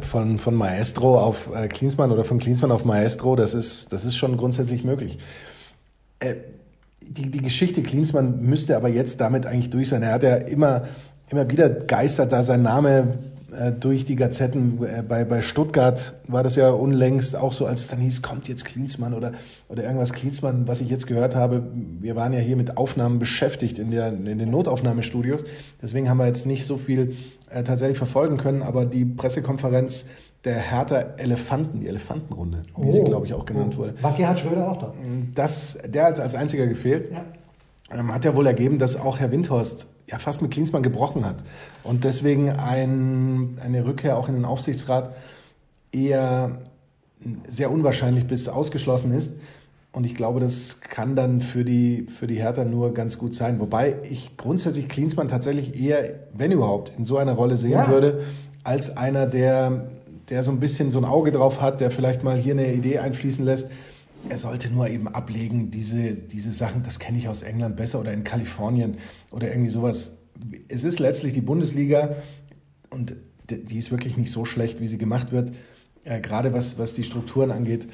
Von, 0.00 0.38
von, 0.38 0.54
Maestro 0.54 1.18
auf 1.18 1.50
äh, 1.54 1.66
Klinsmann 1.68 2.12
oder 2.12 2.24
von 2.24 2.38
Klinsmann 2.38 2.70
auf 2.70 2.84
Maestro, 2.84 3.34
das 3.34 3.54
ist, 3.54 3.92
das 3.92 4.04
ist 4.04 4.16
schon 4.16 4.36
grundsätzlich 4.36 4.84
möglich. 4.84 5.18
Äh, 6.20 6.34
die, 7.00 7.30
die 7.30 7.42
Geschichte 7.42 7.82
Klinsmann 7.82 8.40
müsste 8.40 8.76
aber 8.76 8.88
jetzt 8.88 9.20
damit 9.20 9.46
eigentlich 9.46 9.70
durch 9.70 9.88
sein. 9.88 10.02
Er 10.02 10.12
hat 10.12 10.22
ja 10.22 10.36
immer, 10.36 10.84
immer 11.30 11.50
wieder 11.50 11.68
geistert 11.68 12.32
da 12.32 12.42
sein 12.42 12.62
Name 12.62 13.18
äh, 13.54 13.72
durch 13.72 14.04
die 14.04 14.16
Gazetten. 14.16 14.82
Äh, 14.84 15.02
bei, 15.02 15.24
bei 15.24 15.42
Stuttgart 15.42 16.14
war 16.26 16.42
das 16.42 16.56
ja 16.56 16.70
unlängst 16.70 17.36
auch 17.36 17.52
so, 17.52 17.66
als 17.66 17.80
es 17.80 17.88
dann 17.88 18.00
hieß, 18.00 18.22
kommt 18.22 18.48
jetzt 18.48 18.64
Klinsmann 18.64 19.14
oder, 19.14 19.32
oder 19.68 19.82
irgendwas 19.84 20.12
Klinsmann, 20.12 20.66
was 20.66 20.80
ich 20.80 20.88
jetzt 20.88 21.06
gehört 21.06 21.34
habe. 21.34 21.62
Wir 22.00 22.16
waren 22.16 22.32
ja 22.32 22.40
hier 22.40 22.56
mit 22.56 22.76
Aufnahmen 22.76 23.18
beschäftigt 23.18 23.78
in, 23.78 23.90
der, 23.90 24.08
in 24.08 24.38
den 24.38 24.50
Notaufnahmestudios. 24.50 25.44
Deswegen 25.80 26.08
haben 26.08 26.18
wir 26.18 26.26
jetzt 26.26 26.46
nicht 26.46 26.66
so 26.66 26.76
viel 26.76 27.16
äh, 27.50 27.62
tatsächlich 27.62 27.98
verfolgen 27.98 28.36
können, 28.36 28.62
aber 28.62 28.86
die 28.86 29.04
Pressekonferenz 29.04 30.06
der 30.44 30.56
Hertha 30.56 31.14
Elefanten, 31.16 31.80
die 31.80 31.88
Elefantenrunde, 31.88 32.62
wie 32.76 32.88
oh. 32.88 32.92
sie, 32.92 33.04
glaube 33.04 33.26
ich, 33.26 33.34
auch 33.34 33.46
genannt 33.46 33.76
wurde. 33.76 33.94
War 34.02 34.14
Gerhard 34.14 34.38
Schröder 34.38 34.70
auch 34.70 34.76
da? 34.76 34.92
Das, 35.34 35.78
der 35.86 36.04
hat 36.04 36.20
als 36.20 36.34
einziger 36.34 36.66
gefehlt. 36.66 37.10
Ja. 37.10 37.24
Ähm, 37.98 38.12
hat 38.12 38.24
ja 38.24 38.34
wohl 38.34 38.46
ergeben, 38.46 38.78
dass 38.78 39.00
auch 39.00 39.20
Herr 39.20 39.30
Windhorst 39.30 39.86
ja 40.06 40.18
fast 40.18 40.42
mit 40.42 40.50
Klinsmann 40.50 40.82
gebrochen 40.82 41.24
hat 41.24 41.36
und 41.82 42.04
deswegen 42.04 42.50
ein, 42.50 43.58
eine 43.62 43.86
Rückkehr 43.86 44.16
auch 44.16 44.28
in 44.28 44.34
den 44.34 44.44
Aufsichtsrat 44.44 45.14
eher 45.92 46.58
sehr 47.46 47.70
unwahrscheinlich 47.70 48.26
bis 48.26 48.48
ausgeschlossen 48.48 49.12
ist. 49.14 49.34
Und 49.92 50.04
ich 50.04 50.16
glaube, 50.16 50.40
das 50.40 50.80
kann 50.80 51.14
dann 51.14 51.40
für 51.40 51.64
die, 51.64 52.08
für 52.18 52.26
die 52.26 52.34
Hertha 52.34 52.64
nur 52.64 52.92
ganz 52.92 53.16
gut 53.16 53.32
sein. 53.32 53.60
Wobei 53.60 53.96
ich 54.02 54.36
grundsätzlich 54.36 54.88
Klinsmann 54.88 55.28
tatsächlich 55.28 55.80
eher, 55.80 56.14
wenn 56.34 56.50
überhaupt, 56.50 56.92
in 56.98 57.04
so 57.04 57.16
einer 57.16 57.32
Rolle 57.32 57.56
sehen 57.56 57.72
ja. 57.72 57.88
würde, 57.88 58.22
als 58.64 58.96
einer, 58.96 59.26
der, 59.26 59.86
der 60.30 60.42
so 60.42 60.50
ein 60.50 60.58
bisschen 60.58 60.90
so 60.90 60.98
ein 60.98 61.04
Auge 61.04 61.30
drauf 61.30 61.60
hat, 61.60 61.80
der 61.80 61.92
vielleicht 61.92 62.24
mal 62.24 62.36
hier 62.36 62.54
eine 62.54 62.72
Idee 62.74 62.98
einfließen 62.98 63.44
lässt 63.44 63.70
er 64.28 64.38
sollte 64.38 64.70
nur 64.70 64.88
eben 64.88 65.08
ablegen, 65.08 65.70
diese, 65.70 66.14
diese 66.14 66.52
Sachen, 66.52 66.82
das 66.82 66.98
kenne 66.98 67.18
ich 67.18 67.28
aus 67.28 67.42
England 67.42 67.76
besser 67.76 68.00
oder 68.00 68.12
in 68.12 68.24
Kalifornien 68.24 68.96
oder 69.30 69.48
irgendwie 69.48 69.70
sowas. 69.70 70.18
Es 70.68 70.84
ist 70.84 70.98
letztlich 70.98 71.32
die 71.32 71.40
Bundesliga 71.40 72.16
und 72.90 73.16
die 73.50 73.78
ist 73.78 73.90
wirklich 73.90 74.16
nicht 74.16 74.30
so 74.30 74.44
schlecht, 74.44 74.80
wie 74.80 74.86
sie 74.86 74.98
gemacht 74.98 75.32
wird, 75.32 75.52
äh, 76.04 76.20
gerade 76.20 76.52
was, 76.52 76.78
was 76.78 76.94
die 76.94 77.04
Strukturen 77.04 77.50
angeht. 77.50 77.86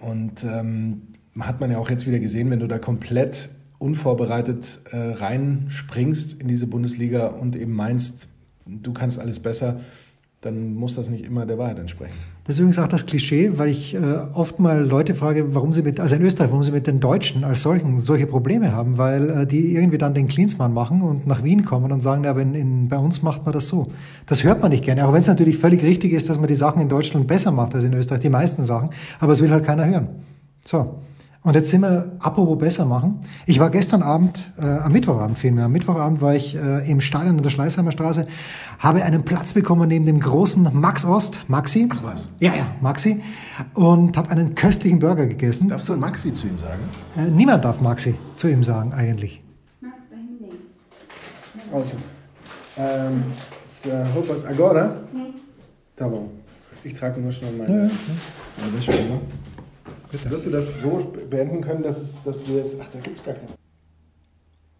Und 0.00 0.44
ähm, 0.44 1.02
hat 1.38 1.60
man 1.60 1.70
ja 1.70 1.78
auch 1.78 1.88
jetzt 1.88 2.06
wieder 2.06 2.18
gesehen, 2.18 2.50
wenn 2.50 2.60
du 2.60 2.66
da 2.66 2.78
komplett 2.78 3.48
unvorbereitet 3.78 4.80
äh, 4.90 4.96
reinspringst 4.96 6.40
in 6.40 6.48
diese 6.48 6.66
Bundesliga 6.66 7.28
und 7.28 7.56
eben 7.56 7.72
meinst, 7.72 8.28
du 8.66 8.92
kannst 8.92 9.18
alles 9.18 9.40
besser, 9.40 9.80
dann 10.42 10.74
muss 10.74 10.96
das 10.96 11.08
nicht 11.08 11.24
immer 11.24 11.46
der 11.46 11.56
Wahrheit 11.56 11.78
entsprechen. 11.78 12.14
Das 12.44 12.58
ist 12.58 12.78
auch 12.80 12.88
das 12.88 13.06
Klischee, 13.06 13.52
weil 13.58 13.68
ich 13.68 13.94
äh, 13.94 13.98
oft 14.34 14.58
mal 14.58 14.84
Leute 14.84 15.14
frage, 15.14 15.54
warum 15.54 15.72
sie 15.72 15.82
mit, 15.82 16.00
also 16.00 16.16
in 16.16 16.22
Österreich, 16.22 16.50
warum 16.50 16.64
sie 16.64 16.72
mit 16.72 16.88
den 16.88 16.98
Deutschen 16.98 17.44
als 17.44 17.62
solchen 17.62 18.00
solche 18.00 18.26
Probleme 18.26 18.72
haben, 18.72 18.98
weil 18.98 19.30
äh, 19.30 19.46
die 19.46 19.76
irgendwie 19.76 19.98
dann 19.98 20.14
den 20.14 20.26
Klinsmann 20.26 20.74
machen 20.74 21.00
und 21.00 21.28
nach 21.28 21.44
Wien 21.44 21.64
kommen 21.64 21.92
und 21.92 22.00
sagen, 22.00 22.26
aber 22.26 22.42
in, 22.42 22.54
in, 22.54 22.88
bei 22.88 22.98
uns 22.98 23.22
macht 23.22 23.44
man 23.44 23.52
das 23.52 23.68
so. 23.68 23.92
Das 24.26 24.42
hört 24.42 24.60
man 24.60 24.72
nicht 24.72 24.84
gerne, 24.84 25.06
auch 25.06 25.12
wenn 25.12 25.20
es 25.20 25.28
natürlich 25.28 25.58
völlig 25.58 25.84
richtig 25.84 26.12
ist, 26.12 26.28
dass 26.28 26.40
man 26.40 26.48
die 26.48 26.56
Sachen 26.56 26.82
in 26.82 26.88
Deutschland 26.88 27.28
besser 27.28 27.52
macht 27.52 27.76
als 27.76 27.84
in 27.84 27.94
Österreich, 27.94 28.20
die 28.20 28.28
meisten 28.28 28.64
Sachen, 28.64 28.90
aber 29.20 29.32
es 29.32 29.40
will 29.40 29.50
halt 29.50 29.64
keiner 29.64 29.86
hören. 29.86 30.08
So. 30.64 30.96
Und 31.44 31.56
jetzt 31.56 31.70
sind 31.70 31.80
wir, 31.80 32.12
apropos 32.20 32.56
besser 32.56 32.84
machen. 32.86 33.18
Ich 33.46 33.58
war 33.58 33.68
gestern 33.70 34.00
Abend, 34.02 34.52
äh, 34.58 34.62
am 34.64 34.92
Mittwochabend 34.92 35.36
vielmehr, 35.36 35.64
am 35.64 35.72
Mittwochabend 35.72 36.20
war 36.20 36.36
ich 36.36 36.54
äh, 36.54 36.88
im 36.88 37.00
Stadion 37.00 37.36
an 37.36 37.42
der 37.42 37.50
Schleißheimer 37.50 37.90
Straße, 37.90 38.28
habe 38.78 39.02
einen 39.02 39.24
Platz 39.24 39.52
bekommen 39.52 39.88
neben 39.88 40.06
dem 40.06 40.20
großen 40.20 40.68
Max 40.72 41.04
Ost, 41.04 41.40
Maxi. 41.48 41.88
Ach 41.92 42.02
was. 42.04 42.28
Ja, 42.38 42.54
ja, 42.54 42.66
Maxi. 42.80 43.20
Und 43.74 44.16
habe 44.16 44.30
einen 44.30 44.54
köstlichen 44.54 45.00
Burger 45.00 45.26
gegessen. 45.26 45.68
Darfst 45.68 45.88
du 45.88 45.96
Maxi 45.96 46.32
zu 46.32 46.46
ihm 46.46 46.58
sagen? 46.58 46.82
Äh, 47.16 47.30
niemand 47.32 47.64
darf 47.64 47.80
Maxi 47.80 48.14
zu 48.36 48.48
ihm 48.48 48.62
sagen, 48.62 48.92
eigentlich. 48.92 49.42
Ótimo. 51.72 52.00
Ähm, 52.78 53.24
s- 53.64 53.86
äh, 53.86 54.04
roupas 54.14 54.44
agora? 54.44 54.94
Tá 55.96 56.06
bom. 56.08 56.28
Ich 56.84 56.94
trage 56.94 57.20
nur 57.20 57.32
schnell 57.32 57.52
meine. 57.52 57.72
Ja, 57.76 57.84
ja. 57.84 57.90
meine 58.70 59.20
Rüber. 60.20 60.30
Wirst 60.30 60.46
du 60.46 60.50
das 60.50 60.80
so 60.80 61.12
beenden 61.28 61.60
können, 61.60 61.82
dass, 61.82 62.00
es, 62.00 62.22
dass 62.22 62.46
wir 62.46 62.62
es. 62.62 62.76
Ach, 62.80 62.88
da 62.88 62.98
gibt's 62.98 63.24
gar 63.24 63.34
keinen. 63.34 63.48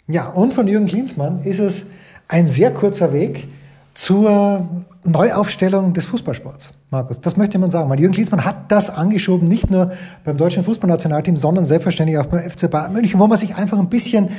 Ja, 0.09 0.29
und 0.29 0.53
von 0.53 0.67
Jürgen 0.69 0.87
Klinsmann 0.87 1.43
ist 1.43 1.61
es 1.61 1.87
ein 2.29 2.47
sehr 2.47 2.73
kurzer 2.73 3.13
Weg 3.13 3.49
zur 3.95 4.85
Neuaufstellung 5.05 5.93
des 5.93 6.07
Fußballsports, 6.07 6.71
Markus. 6.91 7.21
Das 7.21 7.37
möchte 7.37 7.59
man 7.59 7.71
sagen. 7.71 7.91
Weil 7.91 8.01
Jürgen 8.01 8.15
Klinsmann 8.15 8.45
hat 8.45 8.71
das 8.71 8.89
angeschoben, 8.91 9.49
nicht 9.49 9.71
nur 9.71 9.93
beim 10.25 10.37
deutschen 10.37 10.65
Fußballnationalteam, 10.65 11.37
sondern 11.37 11.67
selbstverständlich 11.67 12.19
auch 12.19 12.27
beim 12.27 12.49
FC 12.49 12.71
Bayern 12.71 12.93
München, 12.93 13.21
wo 13.21 13.27
man 13.27 13.37
sich 13.37 13.57
einfach 13.57 13.79
ein 13.79 13.89
bisschen 13.89 14.31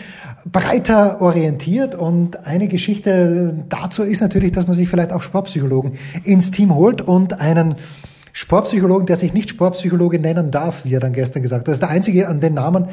breiter 0.52 1.22
orientiert. 1.22 1.96
Und 1.96 2.46
eine 2.46 2.68
Geschichte 2.68 3.66
dazu 3.70 4.04
ist 4.04 4.22
natürlich, 4.22 4.54
dass 4.54 4.68
man 4.68 4.76
sich 4.76 4.90
vielleicht 4.90 5.12
auch 5.12 5.22
Sportpsychologen 5.22 5.94
ins 6.24 6.52
Team 6.52 6.74
holt 6.74 7.02
und 7.02 7.40
einen 7.40 7.76
Sportpsychologen, 8.36 9.06
der 9.06 9.16
sich 9.16 9.34
nicht 9.34 9.52
Sportpsychologe 9.52 10.18
nennen 10.20 10.50
darf, 10.50 10.86
wie 10.86 10.96
er 10.96 11.00
dann 11.00 11.14
gestern 11.14 11.44
gesagt 11.44 11.62
hat. 11.62 11.68
Das 11.68 11.76
ist 11.76 11.82
der 11.84 11.92
einzige 11.92 12.28
an 12.28 12.42
den 12.42 12.56
Namen, 12.56 12.88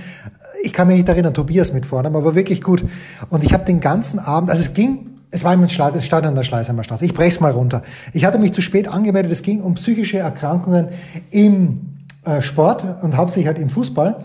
ich 0.62 0.74
kann 0.74 0.86
mich 0.86 0.98
nicht 0.98 1.08
erinnern, 1.08 1.32
Tobias 1.32 1.72
mit 1.72 1.86
Vornamen, 1.86 2.14
aber 2.14 2.34
wirklich 2.34 2.60
gut. 2.60 2.84
Und 3.30 3.42
ich 3.42 3.54
habe 3.54 3.64
den 3.64 3.80
ganzen 3.80 4.18
Abend, 4.18 4.50
also 4.50 4.60
es 4.60 4.74
ging, 4.74 5.06
es 5.30 5.42
war 5.42 5.54
im 5.54 5.66
Stadion 5.66 6.34
der 6.34 6.42
Schleißheimer 6.42 6.84
Straße, 6.84 7.06
ich 7.06 7.14
brech's 7.14 7.40
mal 7.40 7.52
runter. 7.52 7.82
Ich 8.12 8.26
hatte 8.26 8.38
mich 8.38 8.52
zu 8.52 8.60
spät 8.60 8.86
angemeldet, 8.86 9.32
es 9.32 9.42
ging 9.42 9.62
um 9.62 9.74
psychische 9.74 10.18
Erkrankungen 10.18 10.88
im 11.30 12.04
äh, 12.26 12.42
Sport 12.42 12.84
und 13.02 13.16
hauptsächlich 13.16 13.46
halt 13.46 13.58
im 13.58 13.70
Fußball. 13.70 14.22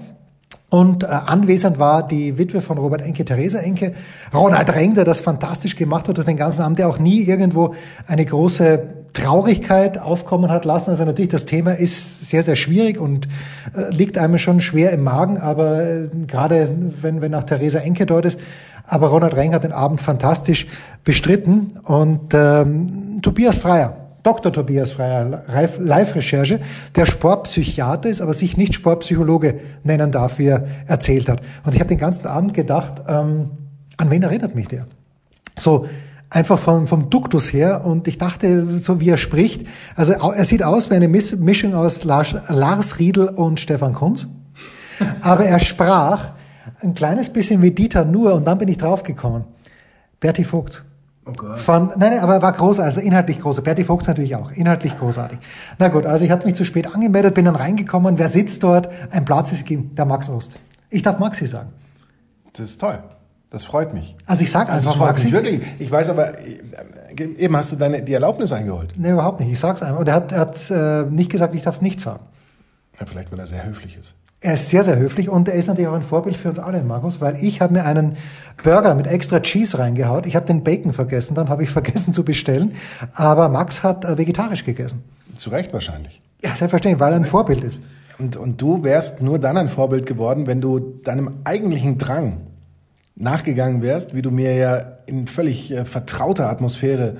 Und 0.69 1.03
äh, 1.03 1.07
anwesend 1.07 1.79
war 1.79 2.05
die 2.05 2.37
Witwe 2.37 2.59
von 2.59 2.77
Robert 2.77 3.01
Enke, 3.01 3.23
Theresa 3.23 3.59
Enke, 3.59 3.93
Ronald 4.33 4.75
Reng, 4.75 4.95
der 4.95 5.05
das 5.05 5.21
fantastisch 5.21 5.77
gemacht 5.77 6.09
hat 6.09 6.17
durch 6.17 6.25
den 6.25 6.35
ganzen 6.35 6.63
Abend, 6.63 6.79
der 6.79 6.89
auch 6.89 6.99
nie 6.99 7.21
irgendwo 7.21 7.73
eine 8.05 8.25
große 8.25 9.04
Traurigkeit 9.15 9.97
aufkommen 9.97 10.51
hat 10.51 10.65
lassen. 10.65 10.91
Also 10.91 11.05
natürlich, 11.05 11.31
das 11.31 11.45
Thema 11.45 11.71
ist 11.71 12.29
sehr, 12.29 12.43
sehr 12.43 12.55
schwierig 12.55 12.99
und 12.99 13.27
äh, 13.75 13.91
liegt 13.91 14.17
einem 14.17 14.37
schon 14.37 14.61
schwer 14.61 14.91
im 14.91 15.03
Magen, 15.03 15.37
aber 15.39 15.83
äh, 15.83 16.09
gerade 16.27 16.69
wenn, 17.01 17.21
wenn 17.21 17.31
nach 17.31 17.43
Theresa 17.43 17.79
Enke 17.79 18.05
dort 18.05 18.25
ist. 18.25 18.39
Aber 18.87 19.07
Ronald 19.07 19.35
Reng 19.35 19.53
hat 19.53 19.63
den 19.63 19.71
Abend 19.71 19.99
fantastisch 19.99 20.67
bestritten 21.03 21.73
und 21.85 22.33
ähm, 22.35 23.19
Tobias 23.23 23.57
Freier, 23.57 23.97
Dr. 24.21 24.51
Tobias 24.53 24.91
Freier, 24.91 25.43
Live- 25.47 25.79
Live-Recherche, 25.79 26.59
der 26.95 27.05
Sportpsychiater 27.07 28.09
ist, 28.09 28.21
aber 28.21 28.33
sich 28.33 28.57
nicht 28.57 28.75
Sportpsychologe 28.75 29.59
nennen 29.83 30.11
darf, 30.11 30.37
wie 30.37 30.47
er 30.47 30.65
erzählt 30.85 31.29
hat. 31.29 31.41
Und 31.63 31.73
ich 31.73 31.79
habe 31.79 31.87
den 31.87 31.97
ganzen 31.97 32.27
Abend 32.27 32.53
gedacht, 32.53 33.01
ähm, 33.07 33.51
an 33.97 34.11
wen 34.11 34.21
erinnert 34.23 34.55
mich 34.55 34.67
der? 34.67 34.85
So 35.57 35.87
einfach 36.35 36.59
vom, 36.59 36.85
vom 36.85 37.09
Duktus 37.09 37.53
her 37.53 37.85
und 37.85 38.07
ich 38.07 38.17
dachte, 38.17 38.77
so 38.77 38.99
wie 38.99 39.09
er 39.09 39.17
spricht, 39.17 39.65
also 39.95 40.11
er 40.11 40.43
sieht 40.43 40.63
aus 40.63 40.91
wie 40.91 40.95
eine 40.95 41.07
Mischung 41.07 41.73
aus 41.73 42.03
Lars, 42.03 42.35
Lars 42.49 42.99
Riedel 42.99 43.29
und 43.29 43.59
Stefan 43.59 43.93
Kunz, 43.93 44.27
aber 45.21 45.45
er 45.45 45.59
sprach 45.59 46.31
ein 46.81 46.93
kleines 46.93 47.31
bisschen 47.31 47.61
wie 47.61 47.71
Dieter 47.71 48.03
Nuhr 48.03 48.33
und 48.33 48.45
dann 48.45 48.57
bin 48.57 48.67
ich 48.67 48.77
draufgekommen. 48.77 49.45
Berti 50.19 50.43
Vogt. 50.43 50.83
Oh. 51.25 51.55
Von, 51.55 51.87
nein, 51.97 52.11
nein, 52.11 52.19
aber 52.19 52.41
war 52.41 52.51
groß, 52.51 52.81
also 52.81 52.99
inhaltlich 52.99 53.39
groß. 53.39 53.61
Berti 53.61 53.83
Fuchs 53.83 54.05
natürlich 54.05 54.35
auch, 54.35 54.51
inhaltlich 54.51 54.97
großartig. 54.99 55.39
Na 55.79 55.87
gut, 55.87 56.05
also 56.05 56.25
ich 56.25 56.31
hatte 56.31 56.45
mich 56.45 56.55
zu 56.55 56.65
spät 56.65 56.93
angemeldet, 56.93 57.33
bin 57.33 57.45
dann 57.45 57.55
reingekommen. 57.55 58.19
Wer 58.19 58.27
sitzt 58.27 58.61
dort? 58.61 58.89
Ein 59.09 59.25
Platz 59.25 59.51
ist 59.53 59.65
gegeben, 59.65 59.95
der 59.95 60.05
Max 60.05 60.29
Ost. 60.29 60.57
Ich 60.89 61.01
darf 61.01 61.17
Maxi 61.17 61.47
sagen. 61.47 61.69
Das 62.53 62.69
ist 62.69 62.79
toll. 62.79 62.99
Das 63.49 63.63
freut 63.63 63.93
mich. 63.93 64.15
Also 64.25 64.41
ich 64.43 64.51
sag 64.51 64.69
Also 64.69 64.89
einfach 64.89 64.99
freut 64.99 65.09
Maxi. 65.11 65.25
mich 65.25 65.33
wirklich. 65.33 65.61
Ich 65.79 65.89
weiß 65.89 66.09
aber, 66.09 66.39
äh, 66.39 67.23
eben 67.37 67.55
hast 67.55 67.71
du 67.71 67.75
deine, 67.75 68.01
die 68.03 68.13
Erlaubnis 68.13 68.51
eingeholt. 68.51 68.93
Nee, 68.97 69.11
überhaupt 69.11 69.39
nicht. 69.39 69.51
Ich 69.51 69.59
sag's 69.59 69.81
einfach. 69.81 69.99
Und 69.99 70.07
er 70.07 70.15
hat, 70.15 70.31
er 70.31 70.39
hat 70.39 70.71
äh, 70.71 71.03
nicht 71.09 71.31
gesagt, 71.31 71.55
ich 71.55 71.63
darf 71.63 71.75
es 71.75 71.81
nicht 71.81 72.01
sagen. 72.01 72.23
Ja, 72.99 73.05
vielleicht, 73.05 73.31
weil 73.31 73.39
er 73.39 73.47
sehr 73.47 73.65
höflich 73.65 73.97
ist. 73.97 74.15
Er 74.41 74.55
ist 74.55 74.69
sehr, 74.69 74.83
sehr 74.83 74.97
höflich 74.97 75.29
und 75.29 75.47
er 75.47 75.55
ist 75.55 75.67
natürlich 75.67 75.87
auch 75.87 75.93
ein 75.95 76.01
Vorbild 76.03 76.35
für 76.37 76.49
uns 76.49 76.59
alle, 76.59 76.83
Markus, 76.83 77.19
weil 77.19 77.41
ich 77.43 77.61
habe 77.61 77.73
mir 77.73 77.85
einen 77.85 78.17
Burger 78.63 78.93
mit 78.93 79.07
extra 79.07 79.39
Cheese 79.39 79.79
reingehaut. 79.79 80.25
Ich 80.25 80.35
habe 80.35 80.45
den 80.45 80.63
Bacon 80.63 80.91
vergessen, 80.93 81.33
dann 81.35 81.49
habe 81.49 81.63
ich 81.63 81.69
vergessen 81.71 82.13
zu 82.13 82.23
bestellen. 82.23 82.73
Aber 83.13 83.47
Max 83.49 83.83
hat 83.83 84.05
äh, 84.05 84.17
vegetarisch 84.17 84.65
gegessen. 84.65 85.03
Zu 85.37 85.49
Recht 85.49 85.73
wahrscheinlich. 85.73 86.19
Ja, 86.43 86.55
selbstverständlich, 86.55 86.99
weil 86.99 87.13
er 87.13 87.17
ein 87.17 87.25
Vorbild 87.25 87.63
ist. 87.63 87.79
Und, 88.19 88.37
und 88.37 88.61
du 88.61 88.83
wärst 88.83 89.21
nur 89.21 89.39
dann 89.39 89.57
ein 89.57 89.67
Vorbild 89.69 90.05
geworden, 90.05 90.47
wenn 90.47 90.61
du 90.61 90.79
deinem 90.79 91.39
eigentlichen 91.43 91.97
Drang 91.97 92.37
nachgegangen 93.15 93.81
wärst, 93.81 94.15
wie 94.15 94.21
du 94.21 94.31
mir 94.31 94.55
ja 94.55 94.77
in 95.05 95.27
völlig 95.27 95.71
äh, 95.71 95.85
vertrauter 95.85 96.49
Atmosphäre 96.49 97.17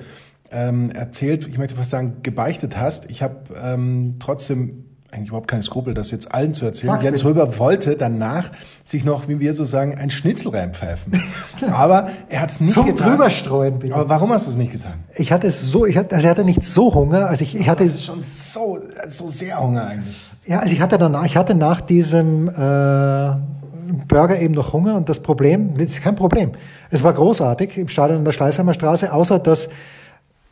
ähm, 0.50 0.90
erzählt, 0.90 1.46
ich 1.48 1.58
möchte 1.58 1.74
fast 1.74 1.90
sagen, 1.90 2.18
gebeichtet 2.22 2.76
hast. 2.76 3.10
Ich 3.10 3.22
habe 3.22 3.36
ähm, 3.60 4.16
trotzdem 4.20 4.84
eigentlich 5.10 5.28
überhaupt 5.28 5.48
keine 5.48 5.62
Skrupel, 5.62 5.94
das 5.94 6.10
jetzt 6.10 6.32
allen 6.32 6.52
zu 6.52 6.66
erzählen. 6.66 6.92
Sag's 6.92 7.04
Jens. 7.04 7.24
Röber 7.24 7.58
wollte 7.58 7.96
danach 7.96 8.50
sich 8.84 9.04
noch, 9.04 9.28
wie 9.28 9.40
wir 9.40 9.54
so 9.54 9.64
sagen, 9.64 9.96
ein 9.96 10.10
Schnitzel 10.10 10.50
reinpfeifen. 10.50 11.20
Aber 11.70 12.10
er 12.28 12.42
hat 12.42 12.50
es 12.50 12.60
nicht 12.60 12.74
Zum 12.74 12.86
getan. 12.86 13.10
drüberstreuen, 13.10 13.78
bitte. 13.78 13.94
Aber 13.94 14.08
warum 14.08 14.32
hast 14.32 14.46
du 14.46 14.50
es 14.50 14.56
nicht 14.56 14.72
getan? 14.72 15.04
Ich 15.14 15.32
hatte 15.32 15.46
es 15.46 15.62
so, 15.62 15.86
ich 15.86 15.96
hatte, 15.96 16.14
also 16.14 16.26
ich 16.26 16.30
hatte 16.30 16.44
nicht 16.44 16.62
so 16.62 16.94
Hunger, 16.94 17.28
also 17.28 17.42
ich, 17.42 17.56
ich 17.56 17.68
hatte, 17.68 17.84
ist 17.84 18.04
schon 18.04 18.20
so, 18.20 18.78
so 19.08 19.28
sehr 19.28 19.60
Hunger 19.60 19.86
eigentlich. 19.86 20.16
ja, 20.44 20.58
also 20.58 20.74
ich 20.74 20.80
hatte 20.80 20.98
danach, 20.98 21.24
ich 21.24 21.36
hatte 21.36 21.54
nach 21.54 21.80
diesem 21.80 22.48
äh, 22.48 22.52
Burger 24.08 24.38
eben 24.40 24.54
noch 24.54 24.72
Hunger 24.72 24.96
und 24.96 25.08
das 25.08 25.20
Problem, 25.20 25.74
das 25.74 25.84
ist 25.86 26.02
kein 26.02 26.16
Problem. 26.16 26.52
Es 26.90 27.02
war 27.04 27.12
großartig 27.12 27.76
im 27.78 27.88
Stadion 27.88 28.18
an 28.18 28.24
der 28.24 28.32
Schleißheimer 28.32 28.74
Straße, 28.74 29.12
außer 29.12 29.38
dass, 29.38 29.68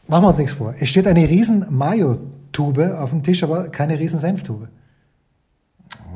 machen 0.09 0.25
wir 0.25 0.29
uns 0.29 0.38
nichts 0.38 0.53
vor, 0.55 0.75
es 0.79 0.88
steht 0.88 1.07
eine 1.07 1.29
riesen 1.29 1.67
Mayo-Tube 1.71 2.97
auf 3.00 3.11
dem 3.11 3.23
Tisch, 3.23 3.43
aber 3.43 3.69
keine 3.69 3.99
riesen 3.99 4.19
Senftube. 4.21 4.69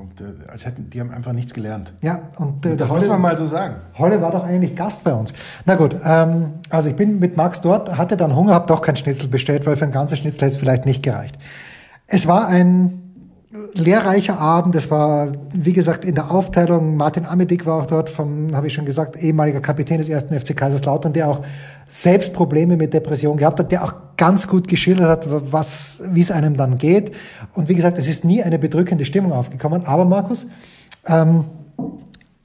Und, 0.01 0.23
als 0.49 0.65
hätten, 0.65 0.91
die 0.91 1.01
haben 1.01 1.11
einfach 1.11 1.33
nichts 1.33 1.53
gelernt. 1.55 1.93
Ja, 2.03 2.21
und 2.39 2.65
äh, 2.65 2.77
Das 2.77 2.89
der 2.89 2.97
muss 2.97 3.03
Holle- 3.05 3.09
man 3.13 3.21
mal 3.21 3.37
so 3.37 3.47
sagen. 3.47 3.77
Holle 3.99 4.21
war 4.23 4.31
doch 4.31 4.45
eigentlich 4.45 4.77
Gast 4.77 5.03
bei 5.05 5.13
uns. 5.13 5.33
Na 5.67 5.75
gut, 5.75 5.97
ähm, 6.05 6.53
also 6.71 6.89
ich 6.89 6.97
bin 6.97 7.19
mit 7.19 7.37
Max 7.37 7.61
dort, 7.61 7.97
hatte 7.99 8.17
dann 8.17 8.35
Hunger, 8.37 8.55
habe 8.55 8.67
doch 8.69 8.81
kein 8.81 8.97
Schnitzel 8.97 9.29
bestellt, 9.29 9.67
weil 9.67 9.77
für 9.77 9.85
ein 9.87 9.93
ganzes 9.93 10.19
Schnitzel 10.21 10.41
hätte 10.43 10.51
es 10.55 10.57
vielleicht 10.57 10.87
nicht 10.87 11.03
gereicht. 11.03 11.37
Es 12.07 12.27
war 12.29 12.47
ein 12.49 13.08
lehrreicher 13.75 14.38
Abend. 14.38 14.75
Es 14.75 14.91
war, 14.91 15.33
wie 15.53 15.73
gesagt, 15.73 16.05
in 16.05 16.15
der 16.15 16.31
Aufteilung, 16.31 16.97
Martin 16.97 17.27
Amedick 17.27 17.67
war 17.67 17.83
auch 17.83 17.87
dort, 17.87 18.11
vom, 18.11 18.49
habe 18.55 18.67
ich 18.67 18.75
schon 18.75 18.85
gesagt, 18.85 19.17
ehemaliger 19.17 19.61
Kapitän 19.61 19.99
des 19.99 20.09
ersten 20.09 20.38
FC 20.38 20.57
Kaiserslautern, 20.57 21.12
der 21.12 21.29
auch 21.29 21.43
selbst 21.87 22.33
Probleme 22.33 22.77
mit 22.77 22.93
Depression 22.93 23.37
gehabt 23.37 23.59
hat, 23.59 23.73
der 23.73 23.85
auch 23.85 23.95
ganz 24.17 24.49
gut 24.49 24.69
geschildert 24.69 25.09
hat, 25.09 25.53
was, 25.53 26.03
wie 26.11 26.21
es 26.21 26.31
einem 26.31 26.57
dann 26.57 26.79
geht. 26.79 27.12
Und 27.55 27.69
wie 27.69 27.75
gesagt, 27.75 27.99
es 27.99 28.09
ist 28.09 28.25
nie 28.25 28.43
eine 28.43 28.59
bedrückende 28.59 29.05
Stimmung 29.05 29.33
aufgekommen. 29.33 29.87
Aber 29.87 30.05
Markus, 30.05 30.47
ähm, 31.07 31.45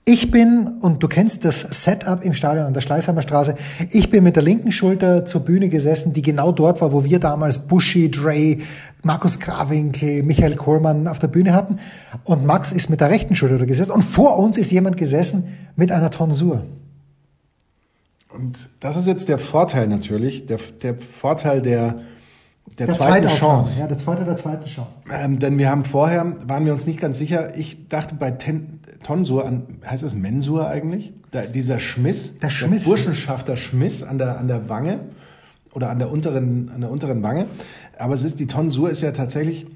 ich 0.05 0.31
bin, 0.31 0.67
und 0.81 1.01
du 1.01 1.07
kennst 1.07 1.45
das 1.45 1.61
Setup 1.61 2.25
im 2.25 2.33
Stadion 2.33 2.65
an 2.65 2.73
der 2.73 2.81
Schleißheimer 2.81 3.21
Straße, 3.21 3.55
ich 3.89 4.09
bin 4.09 4.23
mit 4.23 4.35
der 4.35 4.43
linken 4.43 4.73
Schulter 4.73 5.25
zur 5.25 5.41
Bühne 5.41 5.69
gesessen, 5.69 6.11
die 6.11 6.21
genau 6.21 6.51
dort 6.51 6.81
war, 6.81 6.91
wo 6.91 7.05
wir 7.05 7.19
damals 7.19 7.59
Buschi, 7.59 8.11
Dre, 8.11 8.57
Markus 9.01 9.39
Grawinkel, 9.39 10.23
Michael 10.23 10.55
Kohlmann 10.55 11.07
auf 11.07 11.19
der 11.19 11.29
Bühne 11.29 11.53
hatten. 11.53 11.79
Und 12.25 12.45
Max 12.45 12.73
ist 12.73 12.89
mit 12.89 12.99
der 12.99 13.09
rechten 13.09 13.35
Schulter 13.35 13.57
da 13.57 13.65
gesessen. 13.65 13.91
Und 13.91 14.01
vor 14.01 14.39
uns 14.39 14.57
ist 14.57 14.71
jemand 14.71 14.97
gesessen 14.97 15.47
mit 15.77 15.89
einer 15.91 16.11
Tonsur. 16.11 16.65
Und 18.27 18.69
das 18.81 18.97
ist 18.97 19.07
jetzt 19.07 19.29
der 19.29 19.39
Vorteil 19.39 19.87
natürlich, 19.87 20.47
der, 20.47 20.59
der 20.81 20.95
Vorteil 20.95 21.61
der, 21.61 22.01
der, 22.77 22.87
Der 22.87 22.95
zweiten 22.95 23.23
Zweitaufnahme, 23.27 23.39
Chance. 23.63 23.79
Ja, 23.81 23.87
der 23.87 23.97
zweite 23.97 24.23
der 24.25 24.35
zweiten 24.35 24.65
Chance. 24.65 24.91
Ähm, 25.11 25.39
denn 25.39 25.57
wir 25.57 25.69
haben 25.69 25.83
vorher, 25.85 26.35
waren 26.47 26.65
wir 26.65 26.73
uns 26.73 26.87
nicht 26.87 26.99
ganz 26.99 27.17
sicher, 27.17 27.55
ich 27.57 27.87
dachte 27.89 28.15
bei 28.15 28.31
Ten, 28.31 28.79
Tonsur 29.03 29.45
an, 29.45 29.63
heißt 29.85 30.01
es 30.03 30.15
Mensur 30.15 30.67
eigentlich? 30.67 31.13
Da, 31.31 31.45
dieser 31.45 31.79
Schmiss, 31.79 32.39
Der 32.39 32.49
Schmiss. 32.49 32.85
Burschenschafter 32.85 33.57
Schmiss 33.57 34.01
an 34.03 34.17
der, 34.17 34.37
an 34.39 34.47
der 34.47 34.69
Wange 34.69 34.99
oder 35.73 35.89
an 35.89 35.99
der 35.99 36.11
unteren, 36.11 36.71
an 36.73 36.81
der 36.81 36.89
unteren 36.89 37.21
Wange. 37.21 37.45
Aber 37.97 38.13
es 38.15 38.23
ist, 38.23 38.39
die 38.39 38.47
Tonsur 38.47 38.89
ist 38.89 39.01
ja 39.01 39.11
tatsächlich 39.11 39.67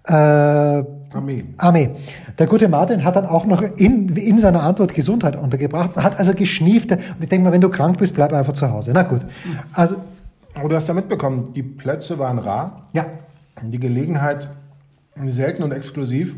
äh, 0.05 0.83
Armee. 1.13 1.45
Armee. 1.59 1.91
Der 2.39 2.47
gute 2.47 2.69
Martin 2.69 3.05
hat 3.05 3.17
dann 3.17 3.27
auch 3.27 3.47
noch 3.47 3.63
in, 3.63 4.09
in 4.17 4.39
seiner 4.39 4.63
Antwort 4.63 4.93
Gesundheit 4.93 5.37
untergebracht, 5.37 5.97
hat 5.97 6.19
also 6.19 6.35
geschnieft. 6.35 6.93
Und 6.93 7.01
ich 7.21 7.29
denke 7.29 7.45
mal, 7.45 7.53
wenn 7.53 7.61
du 7.61 7.69
krank 7.69 7.99
bist, 7.99 8.15
bleib 8.15 8.33
einfach 8.33 8.53
zu 8.53 8.71
Hause. 8.71 8.93
Na 8.93 9.03
gut. 9.03 9.21
Also, 9.73 9.97
Aber 10.55 10.69
du 10.69 10.77
hast 10.77 10.89
ja 10.89 10.95
mitbekommen, 10.95 11.53
die 11.55 11.63
Plätze 11.63 12.19
waren 12.19 12.39
rar, 12.39 12.89
ja. 12.93 13.07
die 13.63 13.79
Gelegenheit 13.79 14.49
selten 15.25 15.63
und 15.63 15.73
exklusiv. 15.73 16.37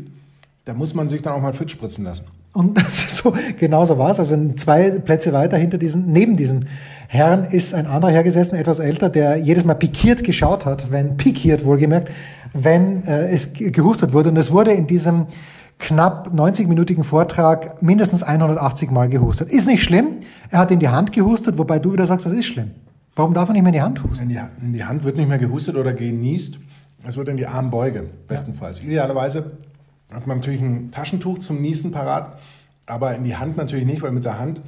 Da 0.65 0.73
muss 0.73 0.93
man 0.93 1.09
sich 1.09 1.21
dann 1.21 1.33
auch 1.33 1.41
mal 1.41 1.53
fit 1.53 1.71
spritzen 1.71 2.05
lassen. 2.05 2.25
Und 2.53 2.79
so, 3.09 3.33
genau 3.59 3.85
so 3.85 3.97
war 3.97 4.09
es. 4.09 4.19
Also 4.19 4.37
zwei 4.55 4.91
Plätze 4.91 5.33
weiter 5.33 5.57
hinter 5.57 5.77
diesem, 5.77 6.11
neben 6.11 6.35
diesem 6.35 6.65
Herrn 7.07 7.43
ist 7.43 7.73
ein 7.73 7.87
anderer 7.87 8.11
Herr 8.11 8.23
gesessen, 8.23 8.55
etwas 8.55 8.79
älter, 8.79 9.09
der 9.09 9.37
jedes 9.37 9.65
Mal 9.65 9.75
pikiert 9.75 10.23
geschaut 10.23 10.65
hat, 10.65 10.91
wenn, 10.91 11.17
pikiert 11.17 11.65
wohlgemerkt, 11.65 12.09
wenn 12.53 13.03
äh, 13.03 13.29
es 13.31 13.53
ge- 13.53 13.71
gehustet 13.71 14.13
wurde. 14.13 14.29
Und 14.29 14.37
es 14.37 14.51
wurde 14.51 14.71
in 14.71 14.87
diesem 14.87 15.27
knapp 15.77 16.29
90-minütigen 16.33 17.03
Vortrag 17.03 17.81
mindestens 17.81 18.23
180 18.23 18.91
Mal 18.91 19.07
gehustet. 19.09 19.49
Ist 19.49 19.67
nicht 19.67 19.83
schlimm. 19.83 20.07
Er 20.49 20.59
hat 20.59 20.71
in 20.71 20.79
die 20.79 20.89
Hand 20.89 21.11
gehustet, 21.11 21.57
wobei 21.57 21.79
du 21.79 21.93
wieder 21.93 22.05
sagst, 22.05 22.25
das 22.25 22.33
ist 22.33 22.45
schlimm. 22.47 22.71
Warum 23.15 23.33
darf 23.33 23.49
er 23.49 23.53
nicht 23.53 23.61
mehr 23.63 23.69
in 23.69 23.73
die 23.73 23.81
Hand 23.81 24.03
husten? 24.03 24.23
In 24.23 24.29
die, 24.29 24.39
in 24.61 24.73
die 24.73 24.83
Hand 24.83 25.03
wird 25.03 25.17
nicht 25.17 25.29
mehr 25.29 25.37
gehustet 25.37 25.75
oder 25.75 25.93
genießt. 25.93 26.59
Es 27.07 27.15
wird 27.17 27.29
in 27.29 27.37
die 27.37 27.47
Armbeuge, 27.47 28.05
bestenfalls. 28.27 28.81
Idealerweise 28.83 29.51
hat 30.11 30.27
man 30.27 30.37
natürlich 30.37 30.61
ein 30.61 30.91
Taschentuch 30.91 31.39
zum 31.39 31.61
Niesen 31.61 31.91
parat, 31.91 32.37
aber 32.85 33.15
in 33.15 33.23
die 33.23 33.35
Hand 33.37 33.55
natürlich 33.57 33.85
nicht, 33.85 34.01
weil 34.01 34.11
mit 34.11 34.25
der 34.25 34.37
Hand, 34.39 34.61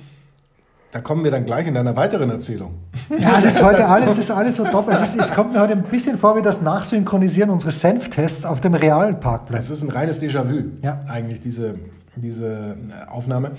da 0.92 1.00
kommen 1.00 1.24
wir 1.24 1.32
dann 1.32 1.46
gleich 1.46 1.68
in 1.68 1.78
einer 1.78 1.96
weiteren 1.96 2.30
Erzählung. 2.30 2.74
Ja, 3.18 3.38
es 3.38 3.46
ist 3.46 3.64
heute 3.64 3.86
alles, 3.88 4.14
es 4.14 4.18
ist 4.20 4.32
alles 4.32 4.58
so 4.58 4.66
top. 4.66 4.90
Es, 4.90 5.02
ist, 5.02 5.16
es 5.20 5.32
kommt 5.32 5.54
mir 5.54 5.62
heute 5.62 5.74
ein 5.74 5.84
bisschen 5.84 6.18
vor 6.18 6.36
wie 6.38 6.42
das 6.42 6.62
Nachsynchronisieren 6.62 7.50
unseres 7.50 7.80
Senftests 7.80 8.46
auf 8.46 8.60
dem 8.62 8.74
realen 8.74 9.20
Parkplatz. 9.20 9.66
Es 9.66 9.70
ist 9.70 9.84
ein 9.84 9.90
reines 9.90 10.22
Déjà-vu, 10.22 10.72
Ja. 10.82 11.00
eigentlich, 11.08 11.40
diese, 11.40 11.76
diese 12.18 12.76
äh, 12.90 13.10
Aufnahme. 13.10 13.52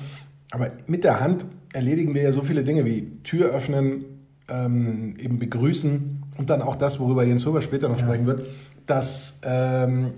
Aber 0.50 0.70
mit 0.86 1.04
der 1.04 1.20
Hand 1.20 1.46
erledigen 1.72 2.14
wir 2.14 2.22
ja 2.22 2.32
so 2.32 2.42
viele 2.42 2.64
Dinge 2.64 2.84
wie 2.84 3.10
Tür 3.22 3.50
öffnen, 3.50 4.04
ähm, 4.50 5.14
eben 5.18 5.38
begrüßen 5.38 6.22
und 6.36 6.50
dann 6.50 6.60
auch 6.60 6.76
das, 6.76 7.00
worüber 7.00 7.24
Jens 7.24 7.46
Huber 7.46 7.62
später 7.62 7.88
noch 7.88 7.98
sprechen 7.98 8.26
wird, 8.26 8.46
dass, 8.86 9.40
ähm, 9.44 10.12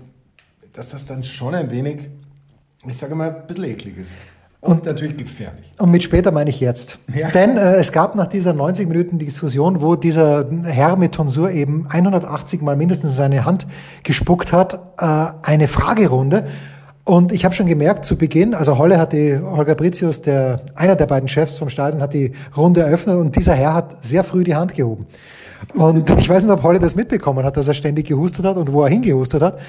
dass 0.73 0.89
das 0.89 1.05
dann 1.05 1.23
schon 1.23 1.55
ein 1.55 1.71
wenig, 1.71 2.09
ich 2.85 2.97
sage 2.97 3.15
mal, 3.15 3.33
ein 3.33 3.47
bisschen 3.47 3.63
eklig 3.65 3.97
ist. 3.97 4.17
Und, 4.65 4.85
natürlich 4.85 5.17
gefährlich. 5.17 5.71
Und 5.77 5.91
mit 5.91 6.03
später 6.03 6.31
meine 6.31 6.49
ich 6.49 6.59
jetzt. 6.59 6.99
Ja. 7.13 7.29
Denn 7.29 7.57
äh, 7.57 7.75
es 7.75 7.91
gab 7.91 8.15
nach 8.15 8.27
dieser 8.27 8.53
90 8.53 8.87
Minuten 8.87 9.19
Diskussion, 9.19 9.81
wo 9.81 9.95
dieser 9.95 10.45
Herr 10.63 10.95
mit 10.95 11.13
Tonsur 11.13 11.51
eben 11.51 11.87
180 11.89 12.61
Mal 12.61 12.75
mindestens 12.75 13.11
in 13.11 13.15
seine 13.15 13.45
Hand 13.45 13.67
gespuckt 14.03 14.51
hat, 14.51 14.79
äh, 14.99 15.31
eine 15.43 15.67
Fragerunde. 15.67 16.47
Und 17.03 17.31
ich 17.31 17.45
habe 17.45 17.53
schon 17.53 17.67
gemerkt 17.67 18.03
zu 18.03 18.17
Beginn, 18.17 18.55
also 18.55 18.79
Holle 18.79 18.97
hat 18.97 19.13
die, 19.13 19.39
Holger 19.39 19.75
Britius, 19.75 20.23
der, 20.23 20.61
einer 20.73 20.95
der 20.95 21.05
beiden 21.05 21.27
Chefs 21.27 21.59
vom 21.59 21.69
Stadion, 21.69 22.01
hat 22.01 22.13
die 22.13 22.31
Runde 22.57 22.81
eröffnet 22.81 23.17
und 23.17 23.35
dieser 23.35 23.53
Herr 23.53 23.75
hat 23.75 24.03
sehr 24.03 24.23
früh 24.23 24.43
die 24.43 24.55
Hand 24.55 24.73
gehoben. 24.73 25.05
Und 25.75 26.09
ich 26.19 26.27
weiß 26.27 26.43
nicht, 26.43 26.51
ob 26.51 26.63
Holle 26.63 26.79
das 26.79 26.95
mitbekommen 26.95 27.45
hat, 27.45 27.57
dass 27.57 27.67
er 27.67 27.75
ständig 27.75 28.07
gehustet 28.07 28.45
hat 28.45 28.57
und 28.57 28.73
wo 28.73 28.83
er 28.83 28.89
hingehustet 28.89 29.43
hat. 29.43 29.59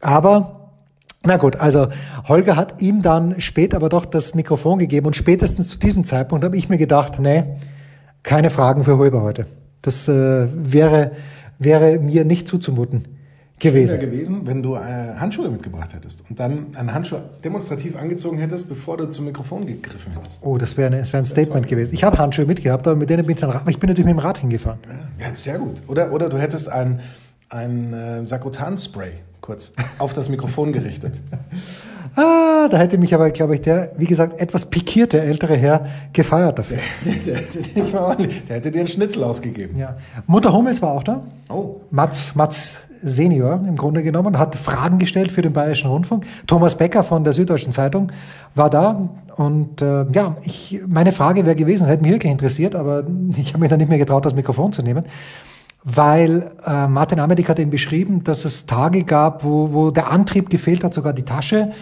Aber 0.00 0.67
na 1.28 1.36
gut, 1.36 1.56
also 1.56 1.88
Holger 2.26 2.56
hat 2.56 2.80
ihm 2.80 3.02
dann 3.02 3.38
spät 3.38 3.74
aber 3.74 3.88
doch 3.88 4.06
das 4.06 4.34
Mikrofon 4.34 4.78
gegeben 4.78 5.06
und 5.06 5.14
spätestens 5.14 5.68
zu 5.68 5.78
diesem 5.78 6.04
Zeitpunkt 6.04 6.44
habe 6.44 6.56
ich 6.56 6.68
mir 6.68 6.78
gedacht, 6.78 7.20
nee, 7.20 7.44
keine 8.22 8.50
Fragen 8.50 8.82
für 8.82 8.96
Holger 8.96 9.22
heute. 9.22 9.46
Das 9.82 10.08
äh, 10.08 10.48
wäre, 10.54 11.12
wäre 11.58 11.98
mir 11.98 12.24
nicht 12.24 12.48
zuzumuten 12.48 13.04
Wäre 13.60 13.74
gewesen. 13.74 14.00
gewesen, 14.00 14.46
wenn 14.46 14.62
du 14.62 14.74
äh, 14.74 14.78
Handschuhe 14.78 15.50
mitgebracht 15.50 15.92
hättest 15.92 16.24
und 16.30 16.40
dann 16.40 16.68
einen 16.74 16.94
Handschuh 16.94 17.18
demonstrativ 17.44 17.96
angezogen 17.96 18.38
hättest, 18.38 18.68
bevor 18.68 18.96
du 18.96 19.10
zum 19.10 19.26
Mikrofon 19.26 19.66
gegriffen 19.66 20.12
hättest. 20.12 20.40
Oh, 20.42 20.56
das 20.56 20.76
wäre 20.78 20.92
wäre 20.92 21.18
ein 21.18 21.24
Statement 21.26 21.66
gewesen. 21.66 21.94
Ich 21.94 22.04
habe 22.04 22.16
Handschuhe 22.16 22.46
mitgehabt, 22.46 22.86
aber 22.86 22.96
mit 22.96 23.10
denen 23.10 23.26
bin 23.26 23.34
ich 23.34 23.40
dann, 23.40 23.50
ich 23.68 23.78
bin 23.78 23.88
natürlich 23.88 24.06
mit 24.06 24.16
dem 24.16 24.20
Rad 24.20 24.38
hingefahren. 24.38 24.78
Ja, 25.20 25.34
sehr 25.34 25.58
gut. 25.58 25.82
Oder, 25.88 26.10
oder 26.12 26.30
du 26.30 26.38
hättest 26.38 26.70
ein, 26.70 27.00
ein 27.50 27.92
äh, 27.92 28.24
Sakotan-Spray 28.24 29.12
kurz 29.40 29.72
auf 29.98 30.12
das 30.12 30.28
Mikrofon 30.28 30.72
gerichtet. 30.72 31.20
Ah, 32.16 32.66
da 32.68 32.78
hätte 32.78 32.98
mich 32.98 33.14
aber, 33.14 33.30
glaube 33.30 33.54
ich, 33.54 33.60
der, 33.60 33.92
wie 33.96 34.06
gesagt, 34.06 34.40
etwas 34.40 34.66
pikierte 34.66 35.20
ältere 35.20 35.54
Herr 35.56 35.86
gefeiert 36.12 36.58
dafür. 36.58 36.78
der, 37.04 37.42
der, 37.76 38.00
ordentlich- 38.00 38.44
der 38.46 38.56
hätte 38.56 38.72
dir 38.72 38.80
einen 38.80 38.88
Schnitzel 38.88 39.22
ausgegeben. 39.22 39.78
Ja. 39.78 39.96
Mutter 40.26 40.52
Hummels 40.52 40.82
war 40.82 40.92
auch 40.94 41.04
da. 41.04 41.22
Oh, 41.48 41.76
Mats, 41.92 42.34
Mats 42.34 42.76
Senior 43.02 43.60
im 43.68 43.76
Grunde 43.76 44.02
genommen, 44.02 44.36
hat 44.38 44.56
Fragen 44.56 44.98
gestellt 44.98 45.30
für 45.30 45.42
den 45.42 45.52
Bayerischen 45.52 45.90
Rundfunk. 45.90 46.24
Thomas 46.48 46.76
Becker 46.76 47.04
von 47.04 47.22
der 47.22 47.32
Süddeutschen 47.34 47.70
Zeitung 47.70 48.10
war 48.56 48.70
da 48.70 49.08
und 49.36 49.80
äh, 49.82 50.04
ja, 50.12 50.36
ich, 50.42 50.80
meine 50.88 51.12
Frage 51.12 51.46
wäre 51.46 51.54
gewesen, 51.54 51.86
hätte 51.86 52.02
mich 52.02 52.10
wirklich 52.10 52.32
interessiert, 52.32 52.74
aber 52.74 53.04
ich 53.36 53.50
habe 53.52 53.60
mich 53.60 53.68
dann 53.70 53.78
nicht 53.78 53.88
mehr 53.90 53.98
getraut, 53.98 54.26
das 54.26 54.34
Mikrofon 54.34 54.72
zu 54.72 54.82
nehmen, 54.82 55.04
weil 55.94 56.52
äh, 56.66 56.86
Martin 56.86 57.18
Amedik 57.18 57.48
hat 57.48 57.58
eben 57.58 57.70
beschrieben, 57.70 58.22
dass 58.24 58.44
es 58.44 58.66
Tage 58.66 59.04
gab, 59.04 59.42
wo, 59.42 59.72
wo 59.72 59.90
der 59.90 60.10
Antrieb 60.10 60.50
gefehlt 60.50 60.84
hat, 60.84 60.92
sogar 60.92 61.12
die 61.12 61.22
Tasche 61.22 61.72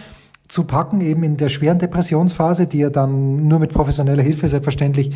zu 0.47 0.63
packen, 0.63 1.01
eben 1.01 1.23
in 1.23 1.35
der 1.35 1.49
schweren 1.49 1.77
Depressionsphase, 1.77 2.67
die 2.67 2.81
er 2.81 2.89
dann 2.89 3.47
nur 3.49 3.59
mit 3.59 3.73
professioneller 3.73 4.23
Hilfe 4.23 4.47
selbstverständlich 4.47 5.13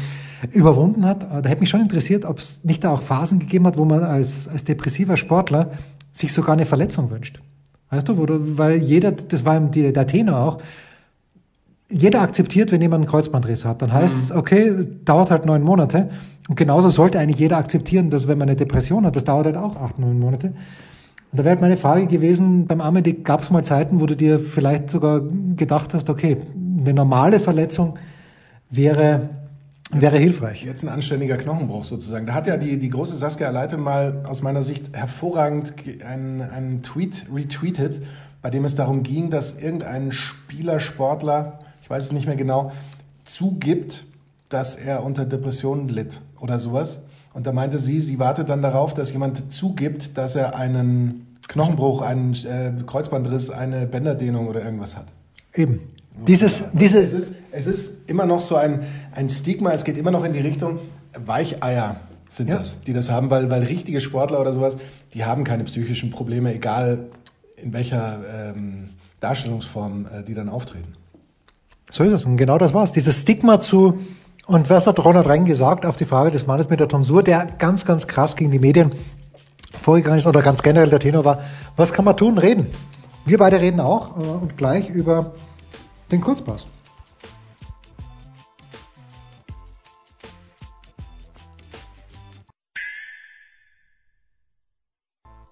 überwunden 0.52 1.06
hat. 1.06 1.24
Äh, 1.24 1.42
Da 1.42 1.50
hätte 1.50 1.62
mich 1.62 1.70
schon 1.70 1.82
interessiert, 1.82 2.26
ob 2.26 2.40
es 2.40 2.64
nicht 2.66 2.84
da 2.84 2.92
auch 2.92 3.02
Phasen 3.02 3.40
gegeben 3.40 3.66
hat, 3.66 3.78
wo 3.78 3.86
man 3.86 4.04
als, 4.04 4.50
als 4.50 4.66
depressiver 4.66 5.16
Sportler 5.16 5.72
sich 6.12 6.34
sogar 6.34 6.54
eine 6.54 6.66
Verletzung 6.66 7.10
wünscht. 7.12 7.40
Weißt 7.92 8.10
du, 8.10 8.18
wo 8.18 8.26
du, 8.26 8.58
weil 8.58 8.78
jeder, 8.78 9.12
das 9.12 9.46
war 9.46 9.56
eben 9.56 9.72
die, 9.72 9.94
der 9.94 10.08
Tenor 10.08 10.40
auch, 10.40 10.58
jeder 11.92 12.22
akzeptiert, 12.22 12.72
wenn 12.72 12.82
jemand 12.82 13.04
einen 13.04 13.12
Kreuzbandriss 13.12 13.66
hat. 13.66 13.82
Dann 13.82 13.94
heißt 13.94 14.16
es, 14.18 14.32
okay, 14.32 14.88
dauert 15.06 15.32
halt 15.32 15.46
neun 15.46 15.62
Monate. 15.62 16.10
Und 16.50 16.56
genauso 16.56 16.90
sollte 16.90 17.20
eigentlich 17.20 17.40
jeder 17.40 17.58
akzeptieren, 17.58 18.10
dass 18.10 18.28
wenn 18.28 18.38
man 18.38 18.50
eine 18.50 18.56
Depression 18.56 19.06
hat, 19.06 19.16
das 19.16 19.24
dauert 19.24 19.46
halt 19.46 19.58
auch 19.58 19.76
acht, 19.76 20.00
neun 20.00 20.20
Monate. 20.20 20.48
Und 21.32 21.40
da 21.40 21.46
wäre 21.46 21.52
halt 21.52 21.62
meine 21.62 21.78
Frage 21.78 22.08
gewesen, 22.08 22.66
beim 22.68 22.82
Amedik 22.82 23.24
gab 23.24 23.42
es 23.42 23.50
mal 23.52 23.64
Zeiten, 23.64 24.02
wo 24.02 24.06
du 24.06 24.16
dir 24.16 24.40
vielleicht 24.40 24.90
sogar 24.90 25.22
gedacht 25.56 25.94
hast, 25.94 26.10
okay, 26.10 26.38
eine 26.80 26.94
normale 26.94 27.40
Verletzung 27.40 27.98
wäre, 28.70 29.30
wäre 29.92 30.18
hilfreich. 30.18 30.64
Jetzt 30.66 30.84
ein 30.84 30.90
anständiger 30.90 31.38
Knochenbruch 31.38 31.86
sozusagen. 31.86 32.26
Da 32.26 32.34
hat 32.34 32.48
ja 32.48 32.58
die, 32.58 32.78
die 32.78 32.90
große 32.90 33.16
Saskia 33.16 33.50
Leite 33.50 33.78
mal 33.78 34.24
aus 34.28 34.42
meiner 34.42 34.64
Sicht 34.64 34.96
hervorragend 34.96 35.74
einen, 36.06 36.42
einen 36.42 36.82
Tweet 36.82 37.28
retweetet, 37.34 38.02
bei 38.42 38.50
dem 38.50 38.66
es 38.66 38.76
darum 38.76 39.04
ging, 39.04 39.30
dass 39.30 39.58
irgendein 39.58 40.12
Spieler, 40.12 40.80
Sportler, 40.80 41.60
weiß 41.92 42.06
es 42.06 42.12
nicht 42.12 42.26
mehr 42.26 42.36
genau, 42.36 42.72
zugibt, 43.26 44.06
dass 44.50 44.76
er 44.76 45.04
unter 45.04 45.26
Depressionen 45.26 45.90
litt 45.90 46.22
oder 46.40 46.58
sowas. 46.58 47.04
Und 47.34 47.48
da 47.48 47.52
meinte 47.54 47.80
sie, 47.80 48.02
sie 48.02 48.20
wartet 48.20 48.50
dann 48.50 48.62
darauf, 48.62 48.94
dass 48.94 49.12
jemand 49.12 49.54
zugibt, 49.54 50.18
dass 50.18 50.36
er 50.36 50.56
einen 50.56 51.28
Knochenbruch, 51.48 52.02
einen 52.02 52.34
äh, 52.34 52.72
Kreuzbandriss, 52.86 53.50
eine 53.50 53.86
Bänderdehnung 53.86 54.48
oder 54.48 54.64
irgendwas 54.64 54.98
hat. 54.98 55.06
Eben. 55.54 55.82
Dieses, 56.28 56.64
diese 56.74 57.00
es, 57.00 57.14
ist, 57.14 57.36
es 57.52 57.68
ist 57.68 58.10
immer 58.10 58.26
noch 58.26 58.42
so 58.42 58.56
ein, 58.56 58.82
ein 59.14 59.30
Stigma, 59.30 59.72
es 59.72 59.86
geht 59.86 59.98
immer 59.98 60.12
noch 60.12 60.26
in 60.26 60.34
die 60.34 60.40
Richtung, 60.40 60.80
Weicheier 61.18 62.02
sind 62.28 62.50
ja. 62.50 62.58
das, 62.58 62.82
die 62.82 62.94
das 62.94 63.10
haben, 63.10 63.30
weil, 63.30 63.50
weil 63.50 63.64
richtige 63.64 64.02
Sportler 64.02 64.40
oder 64.40 64.54
sowas, 64.54 64.78
die 65.14 65.26
haben 65.26 65.44
keine 65.44 65.64
psychischen 65.66 66.12
Probleme, 66.12 66.54
egal 66.54 67.10
in 67.56 67.74
welcher 67.74 68.20
ähm, 68.34 68.90
Darstellungsform 69.20 70.06
äh, 70.06 70.24
die 70.24 70.34
dann 70.34 70.50
auftreten. 70.50 70.96
So 71.92 72.06
ist 72.06 72.14
es. 72.14 72.26
Und 72.26 72.38
genau 72.38 72.58
das 72.58 72.74
war's. 72.74 72.94
Dieses 72.94 73.22
Stigma 73.22 73.60
zu, 73.60 74.00
und 74.48 74.70
was 74.70 74.88
hat 74.88 75.04
Ronald 75.04 75.28
Rein 75.28 75.44
gesagt 75.44 75.86
auf 75.86 75.98
die 75.98 76.06
Frage 76.06 76.32
des 76.32 76.48
Mannes 76.48 76.70
mit 76.70 76.80
der 76.80 76.88
Tonsur, 76.88 77.22
der 77.22 77.46
ganz, 77.46 77.86
ganz 77.86 78.08
krass 78.08 78.36
gegen 78.38 78.50
die 78.50 78.60
Medien 78.60 78.96
vorgegangen 79.82 80.18
ist 80.18 80.26
oder 80.26 80.42
ganz 80.42 80.64
generell 80.64 80.90
der 80.90 81.00
Tenor 81.00 81.26
war, 81.26 81.44
was 81.76 81.92
kann 81.92 82.06
man 82.06 82.16
tun? 82.16 82.38
Reden. 82.38 82.68
Wir 83.26 83.38
beide 83.38 83.60
reden 83.60 83.82
auch 83.82 84.18
äh, 84.18 84.22
und 84.22 84.58
gleich 84.58 84.90
über 84.90 85.34
den 86.12 86.22
Kurzpass. 86.22 86.66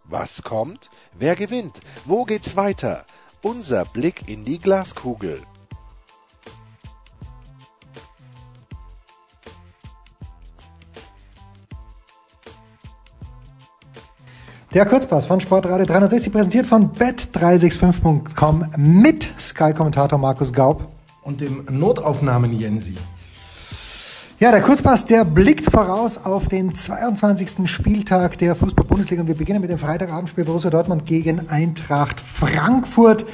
Was 0.05 0.41
kommt? 0.41 0.89
Wer 1.17 1.35
gewinnt? 1.35 1.81
Wo 2.05 2.23
geht's 2.23 2.55
weiter? 2.55 3.05
Unser 3.41 3.85
Blick 3.85 4.27
in 4.27 4.45
die 4.45 4.59
Glaskugel. 4.59 5.41
Der 14.71 14.85
Kurzpass 14.85 15.25
von 15.25 15.39
Sportradio 15.39 15.83
360 15.83 16.31
präsentiert 16.31 16.67
von 16.67 16.91
bet365.com 16.91 18.65
mit 18.77 19.27
Sky-Kommentator 19.39 20.19
Markus 20.19 20.53
Gaub. 20.53 20.87
Und 21.23 21.41
dem 21.41 21.65
Notaufnahmen 21.71 22.53
Jensi. 22.53 22.95
Ja, 24.39 24.51
der 24.51 24.61
Kurzpass, 24.61 25.07
der 25.07 25.25
blickt 25.25 25.71
voraus 25.71 26.23
auf 26.23 26.49
den 26.49 26.75
22. 26.75 27.67
Spieltag 27.67 28.37
der 28.37 28.53
Fußball-Bundesliga 28.53 29.23
und 29.23 29.27
wir 29.27 29.35
beginnen 29.35 29.59
mit 29.59 29.71
dem 29.71 29.79
Freitagabendspiel 29.79 30.45
Borussia 30.45 30.69
Dortmund 30.69 31.07
gegen 31.07 31.49
Eintracht 31.49 32.21
Frankfurt. 32.21 33.25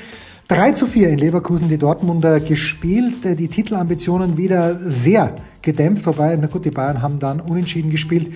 3 0.47 0.71
zu 0.71 0.87
4 0.87 1.09
in 1.09 1.17
Leverkusen 1.17 1.67
die 1.67 1.77
Dortmunder 1.77 2.39
gespielt, 2.39 3.25
die 3.37 3.49
Titelambitionen 3.49 4.37
wieder 4.37 4.75
sehr 4.75 5.35
gedämpft, 5.61 6.05
wobei, 6.05 6.37
na 6.39 6.47
gut, 6.47 6.63
die 6.63 6.71
Bayern 6.71 7.01
haben 7.01 7.19
dann 7.19 7.41
unentschieden 7.41 7.89
gespielt 7.89 8.31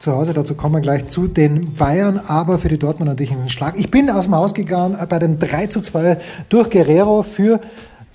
zu 0.00 0.12
Hause, 0.12 0.32
dazu 0.32 0.54
kommen 0.54 0.76
wir 0.76 0.80
gleich 0.80 1.08
zu 1.08 1.28
den 1.28 1.74
Bayern, 1.74 2.18
aber 2.26 2.58
für 2.58 2.70
die 2.70 2.78
Dortmunder 2.78 3.12
natürlich 3.12 3.32
ein 3.32 3.50
Schlag. 3.50 3.78
Ich 3.78 3.90
bin 3.90 4.08
aus 4.08 4.24
dem 4.24 4.34
Haus 4.34 4.54
gegangen 4.54 4.96
bei 5.10 5.18
dem 5.18 5.38
3 5.38 5.66
zu 5.66 5.82
2 5.82 6.16
durch 6.48 6.70
Guerrero 6.70 7.22
für 7.22 7.60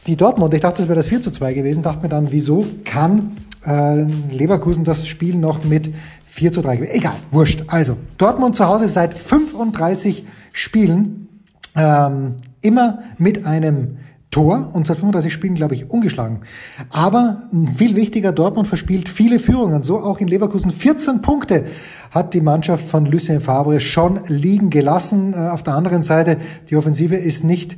die 0.07 0.15
Dortmund. 0.15 0.51
Ich 0.55 0.61
dachte, 0.61 0.81
das 0.81 0.87
wäre 0.87 0.97
das 0.97 1.05
4 1.05 1.21
zu 1.21 1.29
2 1.29 1.53
gewesen, 1.53 1.83
dachte 1.83 2.01
mir 2.01 2.09
dann, 2.09 2.31
wieso 2.31 2.65
kann 2.85 3.37
äh, 3.63 4.01
Leverkusen 4.01 4.83
das 4.83 5.07
Spiel 5.07 5.37
noch 5.37 5.63
mit 5.63 5.93
4 6.25 6.51
zu 6.51 6.61
3 6.63 6.77
gewinnen? 6.77 6.95
Egal, 6.95 7.17
wurscht. 7.29 7.63
Also, 7.67 7.97
Dortmund 8.17 8.55
zu 8.55 8.65
Hause 8.65 8.87
seit 8.87 9.13
35 9.13 10.25
Spielen 10.53 11.29
ähm, 11.75 12.33
immer 12.61 13.03
mit 13.19 13.45
einem 13.45 13.97
Tor 14.35 14.71
und 14.73 14.85
seit 14.85 14.97
35 14.97 15.31
Spielen, 15.31 15.55
glaube 15.55 15.75
ich, 15.75 15.89
ungeschlagen. 15.89 16.41
Aber 16.89 17.43
viel 17.77 17.95
wichtiger, 17.95 18.33
Dortmund 18.33 18.67
verspielt 18.67 19.07
viele 19.07 19.39
Führungen, 19.39 19.81
so 19.81 19.95
auch 19.99 20.19
in 20.19 20.27
Leverkusen. 20.27 20.71
14 20.71 21.21
Punkte 21.21 21.63
hat 22.11 22.33
die 22.33 22.41
Mannschaft 22.41 22.85
von 22.85 23.05
Lucien 23.05 23.39
Fabre 23.39 23.79
schon 23.79 24.19
liegen 24.27 24.69
gelassen. 24.69 25.33
Äh, 25.33 25.37
auf 25.37 25.63
der 25.63 25.75
anderen 25.75 26.03
Seite, 26.03 26.35
die 26.69 26.75
Offensive 26.75 27.15
ist 27.15 27.45
nicht 27.45 27.77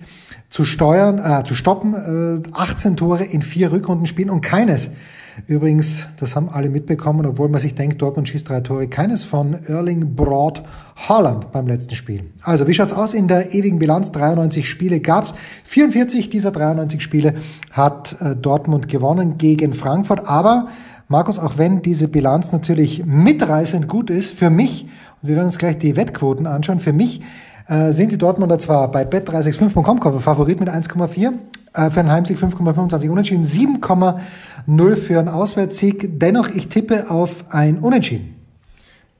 zu 0.50 0.66
steuern, 0.66 1.20
äh, 1.20 1.44
zu 1.44 1.54
stoppen. 1.54 2.42
Äh, 2.44 2.50
18 2.54 2.98
Tore 2.98 3.24
in 3.24 3.44
vier 3.44 3.72
Rückrundenspielen 3.72 4.32
und 4.32 4.42
keines 4.42 4.90
Übrigens, 5.46 6.08
das 6.20 6.36
haben 6.36 6.50
alle 6.50 6.70
mitbekommen, 6.70 7.26
obwohl 7.26 7.50
man 7.50 7.62
sich 7.62 7.76
denkt, 7.76 8.02
Dortmund 8.02 8.28
schießt 8.28 8.50
drei 8.50 8.62
Tore. 8.62 8.88
Keines 8.88 9.24
von 9.24 9.54
Erling 9.54 10.16
Broad 10.16 10.64
Holland 11.08 11.52
beim 11.52 11.68
letzten 11.68 11.94
Spiel. 11.94 12.32
Also, 12.42 12.68
wie 12.68 12.74
schaut's 12.74 12.94
aus 12.94 13.14
in 13.14 13.28
der 13.28 13.54
ewigen 13.54 13.78
Bilanz? 13.78 14.12
93 14.12 14.68
Spiele 14.68 15.00
gab's. 15.00 15.34
44 15.66 16.30
dieser 16.30 16.52
93 16.52 17.02
Spiele 17.02 17.36
hat 17.72 18.16
äh, 18.20 18.36
Dortmund 18.36 18.88
gewonnen 18.88 19.38
gegen 19.38 19.74
Frankfurt. 19.74 20.28
Aber, 20.28 20.70
Markus, 21.08 21.38
auch 21.38 21.58
wenn 21.58 21.84
diese 21.84 22.08
Bilanz 22.08 22.52
natürlich 22.52 23.06
mitreißend 23.06 23.88
gut 23.88 24.10
ist, 24.10 24.32
für 24.32 24.50
mich, 24.50 24.88
und 25.22 25.30
wir 25.30 25.36
werden 25.36 25.48
uns 25.48 25.60
gleich 25.60 25.78
die 25.78 25.96
Wettquoten 25.96 26.48
anschauen, 26.48 26.80
für 26.80 26.94
mich 26.94 27.22
äh, 27.68 27.92
sind 27.92 28.12
die 28.12 28.18
Dortmunder 28.18 28.58
zwar 28.60 28.90
bei 28.90 29.04
bet365.com 29.04 30.20
Favorit 30.20 30.60
mit 30.60 30.70
1,4, 30.70 31.34
äh, 31.74 31.92
für 31.92 32.00
einen 32.00 32.12
Heimsieg 32.12 32.38
5,25 32.38 33.10
Unentschieden, 33.10 33.44
7,0 34.68 34.96
für 34.96 35.20
einen 35.20 35.30
Auswärtssieg. 35.30 36.20
Dennoch, 36.20 36.50
ich 36.50 36.68
tippe 36.68 37.10
auf 37.10 37.46
ein 37.50 37.80
Unentschieden. 37.80 38.36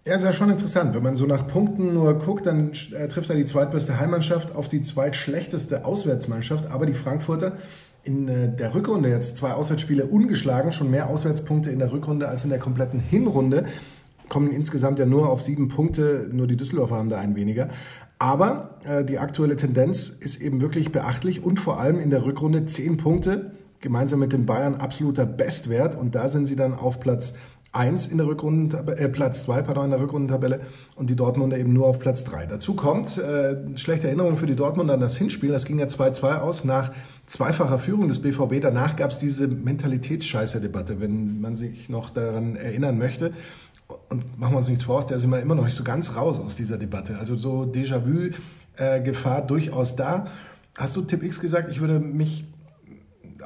Ja, 0.06 0.16
ist 0.16 0.24
ja 0.24 0.32
schon 0.32 0.50
interessant. 0.50 0.96
Wenn 0.96 1.04
man 1.04 1.16
so 1.16 1.26
nach 1.26 1.48
Punkten 1.48 1.94
nur 1.94 2.14
guckt, 2.14 2.46
dann 2.46 2.72
äh, 2.94 3.08
trifft 3.10 3.30
er 3.30 3.36
die 3.36 3.46
zweitbeste 3.46 4.00
Heimmannschaft 4.00 4.56
auf 4.56 4.70
die 4.70 4.82
zweitschlechteste 4.82 5.84
Auswärtsmannschaft. 5.84 6.72
Aber 6.72 6.86
die 6.86 6.94
Frankfurter 6.94 7.58
in 8.04 8.28
äh, 8.28 8.50
der 8.50 8.74
Rückrunde 8.74 9.10
jetzt 9.10 9.38
zwei 9.38 9.52
Auswärtsspiele 9.52 10.06
ungeschlagen, 10.06 10.72
schon 10.72 10.90
mehr 10.90 11.10
Auswärtspunkte 11.10 11.72
in 11.72 11.80
der 11.80 11.92
Rückrunde 11.92 12.30
als 12.30 12.46
in 12.46 12.50
der 12.50 12.60
kompletten 12.60 13.00
Hinrunde. 13.00 13.66
Kommen 14.30 14.52
insgesamt 14.52 15.00
ja 15.00 15.06
nur 15.06 15.30
auf 15.30 15.42
sieben 15.42 15.68
Punkte, 15.68 16.30
nur 16.32 16.48
die 16.48 16.56
Düsseldorfer 16.56 16.96
haben 16.96 17.10
da 17.10 17.20
ein 17.20 17.36
weniger. 17.36 17.70
Aber 18.20 18.78
äh, 18.86 19.04
die 19.04 19.20
aktuelle 19.20 19.58
Tendenz 19.58 20.10
ist 20.10 20.42
eben 20.42 20.62
wirklich 20.62 20.92
beachtlich 20.92 21.44
und 21.44 21.60
vor 21.60 21.80
allem 21.80 22.00
in 22.00 22.10
der 22.10 22.26
Rückrunde 22.26 22.66
zehn 22.66 22.98
Punkte, 22.98 23.57
gemeinsam 23.80 24.20
mit 24.20 24.34
den 24.34 24.46
Bayern 24.46 24.76
absoluter 24.76 25.26
Bestwert. 25.26 25.96
Und 25.96 26.16
da 26.16 26.28
sind 26.30 26.46
sie 26.46 26.56
dann 26.56 26.74
auf 26.74 27.00
Platz 27.00 27.34
1 27.74 28.08
in 28.08 28.18
der 28.18 28.28
Rückrundentabelle, 28.28 28.98
äh, 28.98 29.10
Platz 29.10 29.44
2 29.44 29.62
pardon, 29.62 29.86
in 29.86 29.92
der 29.92 30.00
Rückrundentabelle 30.00 30.62
und 30.96 31.10
die 31.10 31.16
Dortmunder 31.16 31.58
eben 31.58 31.74
nur 31.74 31.86
auf 31.86 32.00
Platz 32.00 32.24
3. 32.24 32.48
Dazu 32.48 32.76
kommt 32.76 33.18
äh, 33.18 33.58
schlechte 33.76 34.08
Erinnerung 34.08 34.38
für 34.38 34.48
die 34.48 34.56
Dortmunder 34.56 34.94
an 34.94 35.00
das 35.00 35.18
Hinspiel. 35.18 35.52
Das 35.52 35.66
ging 35.66 35.78
ja 35.78 35.86
2-2 35.86 36.40
aus 36.40 36.64
nach 36.64 36.92
zweifacher 37.26 37.78
Führung 37.78 38.08
des 38.08 38.22
BVB. 38.22 38.62
Danach 38.62 38.96
gab 38.96 39.12
es 39.12 39.18
diese 39.18 39.48
Mentalitätsscheiße-Debatte, 39.48 41.00
wenn 41.00 41.40
man 41.42 41.56
sich 41.56 41.90
noch 41.90 42.10
daran 42.10 42.56
erinnern 42.56 42.98
möchte 42.98 43.34
und 44.10 44.38
machen 44.40 44.54
wir 44.54 44.58
uns 44.58 44.70
nichts 44.70 44.84
vor, 44.84 45.04
der 45.06 45.18
ist 45.18 45.24
immer, 45.24 45.40
immer 45.40 45.56
noch 45.56 45.64
nicht 45.64 45.76
so 45.76 45.84
ganz 45.84 46.16
raus 46.16 46.40
aus 46.40 46.56
dieser 46.56 46.78
Debatte. 46.78 47.18
Also 47.20 47.36
so 47.36 47.64
Déjà-vu-Gefahr 47.64 49.44
äh, 49.44 49.48
durchaus 49.48 49.96
da. 49.96 50.28
Hast 50.78 50.96
du 50.96 51.02
Tipp 51.02 51.24
X 51.24 51.40
gesagt? 51.40 51.72
Ich 51.72 51.80
würde 51.80 52.00
mich, 52.00 52.46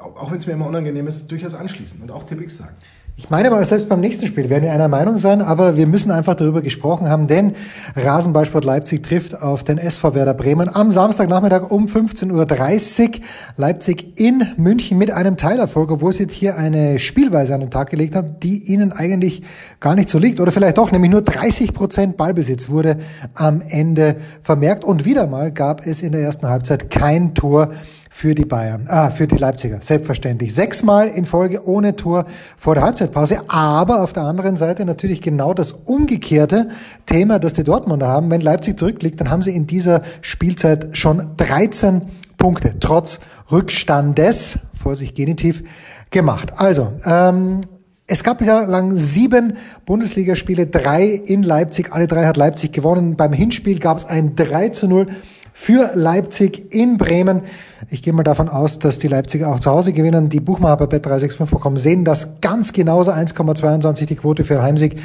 auch 0.02 0.30
wenn 0.30 0.38
es 0.38 0.46
mir 0.46 0.54
immer 0.54 0.66
unangenehm 0.66 1.06
ist, 1.06 1.30
durchaus 1.30 1.54
anschließen 1.54 2.02
und 2.02 2.10
auch 2.10 2.24
Tipp 2.24 2.40
X 2.40 2.58
sagen. 2.58 2.74
Ich 3.14 3.28
meine 3.28 3.50
mal, 3.50 3.62
selbst 3.62 3.90
beim 3.90 4.00
nächsten 4.00 4.26
Spiel 4.26 4.48
werden 4.48 4.64
wir 4.64 4.72
einer 4.72 4.88
Meinung 4.88 5.18
sein, 5.18 5.42
aber 5.42 5.76
wir 5.76 5.86
müssen 5.86 6.10
einfach 6.10 6.34
darüber 6.34 6.62
gesprochen 6.62 7.10
haben, 7.10 7.26
denn 7.26 7.54
Rasenballsport 7.94 8.64
Leipzig 8.64 9.02
trifft 9.02 9.42
auf 9.42 9.64
den 9.64 9.76
SV 9.76 10.14
Werder 10.14 10.32
Bremen 10.32 10.74
am 10.74 10.90
Samstagnachmittag 10.90 11.70
um 11.70 11.86
15.30 11.86 12.30
Uhr. 12.32 13.20
Leipzig 13.58 14.18
in 14.18 14.46
München 14.56 14.96
mit 14.96 15.10
einem 15.10 15.36
Teilerfolg, 15.36 15.90
obwohl 15.90 16.14
sie 16.14 16.22
jetzt 16.22 16.32
hier 16.32 16.56
eine 16.56 16.98
Spielweise 16.98 17.54
an 17.54 17.60
den 17.60 17.70
Tag 17.70 17.90
gelegt 17.90 18.16
haben, 18.16 18.40
die 18.42 18.64
ihnen 18.72 18.92
eigentlich 18.92 19.42
gar 19.78 19.94
nicht 19.94 20.08
so 20.08 20.18
liegt. 20.18 20.40
Oder 20.40 20.50
vielleicht 20.50 20.78
doch, 20.78 20.90
nämlich 20.90 21.10
nur 21.10 21.22
30 21.22 21.74
Prozent 21.74 22.16
Ballbesitz 22.16 22.70
wurde 22.70 22.96
am 23.34 23.60
Ende 23.60 24.16
vermerkt. 24.42 24.84
Und 24.84 25.04
wieder 25.04 25.26
mal 25.26 25.52
gab 25.52 25.86
es 25.86 26.02
in 26.02 26.12
der 26.12 26.22
ersten 26.22 26.48
Halbzeit 26.48 26.88
kein 26.88 27.34
Tor 27.34 27.72
für 28.14 28.34
die 28.34 28.44
Bayern, 28.44 28.86
ah, 28.88 29.10
für 29.10 29.26
die 29.26 29.38
Leipziger, 29.38 29.78
selbstverständlich. 29.80 30.54
Sechsmal 30.54 31.08
in 31.08 31.24
Folge 31.24 31.66
ohne 31.66 31.96
Tor 31.96 32.26
vor 32.58 32.74
der 32.74 32.84
Halbzeitpause, 32.84 33.40
aber 33.48 34.02
auf 34.02 34.12
der 34.12 34.24
anderen 34.24 34.54
Seite 34.54 34.84
natürlich 34.84 35.22
genau 35.22 35.54
das 35.54 35.72
umgekehrte 35.72 36.68
Thema, 37.06 37.38
das 37.38 37.54
die 37.54 37.64
Dortmunder 37.64 38.06
haben. 38.06 38.30
Wenn 38.30 38.42
Leipzig 38.42 38.78
zurückliegt, 38.78 39.18
dann 39.18 39.30
haben 39.30 39.40
sie 39.40 39.56
in 39.56 39.66
dieser 39.66 40.02
Spielzeit 40.20 40.96
schon 40.96 41.32
13 41.38 42.02
Punkte, 42.36 42.74
trotz 42.78 43.18
Rückstandes, 43.50 44.58
Vorsicht 44.74 45.16
Genitiv, 45.16 45.64
gemacht. 46.10 46.52
Also, 46.58 46.92
ähm, 47.06 47.62
es 48.06 48.22
gab 48.22 48.38
bislang 48.38 48.94
sieben 48.94 49.54
Bundesligaspiele, 49.86 50.66
drei 50.66 51.06
in 51.06 51.42
Leipzig, 51.42 51.92
alle 51.92 52.06
drei 52.06 52.26
hat 52.26 52.36
Leipzig 52.36 52.72
gewonnen. 52.72 53.16
Beim 53.16 53.32
Hinspiel 53.32 53.78
gab 53.78 53.96
es 53.96 54.04
ein 54.04 54.36
3 54.36 54.68
zu 54.68 54.86
0 54.86 55.06
für 55.52 55.90
Leipzig 55.94 56.72
in 56.74 56.96
Bremen. 56.96 57.42
Ich 57.90 58.02
gehe 58.02 58.12
mal 58.12 58.22
davon 58.22 58.48
aus, 58.48 58.78
dass 58.78 58.98
die 58.98 59.08
Leipziger 59.08 59.48
auch 59.48 59.60
zu 59.60 59.70
Hause 59.70 59.92
gewinnen. 59.92 60.28
Die 60.28 60.40
Buchmacher 60.40 60.76
bei 60.76 60.96
Bet365 60.96 61.50
bekommen 61.50 61.76
sehen 61.76 62.04
das 62.04 62.40
ganz 62.40 62.72
genauso. 62.72 63.10
1,22 63.10 64.06
die 64.06 64.16
Quote 64.16 64.44
für 64.44 64.62
Heimsieg, 64.62 64.98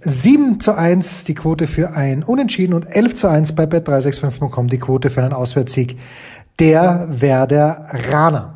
7 0.00 0.60
zu 0.60 0.76
1 0.76 1.24
die 1.24 1.34
Quote 1.34 1.66
für 1.66 1.92
ein 1.92 2.22
Unentschieden 2.22 2.74
und 2.74 2.84
11 2.94 3.14
zu 3.14 3.28
1 3.28 3.52
bei 3.54 3.64
Bet365 3.64 4.40
bekommen 4.40 4.68
die 4.68 4.78
Quote 4.78 5.10
für 5.10 5.22
einen 5.22 5.32
Auswärtssieg 5.32 5.98
der 6.58 7.08
Werder 7.10 7.86
Rana. 8.10 8.53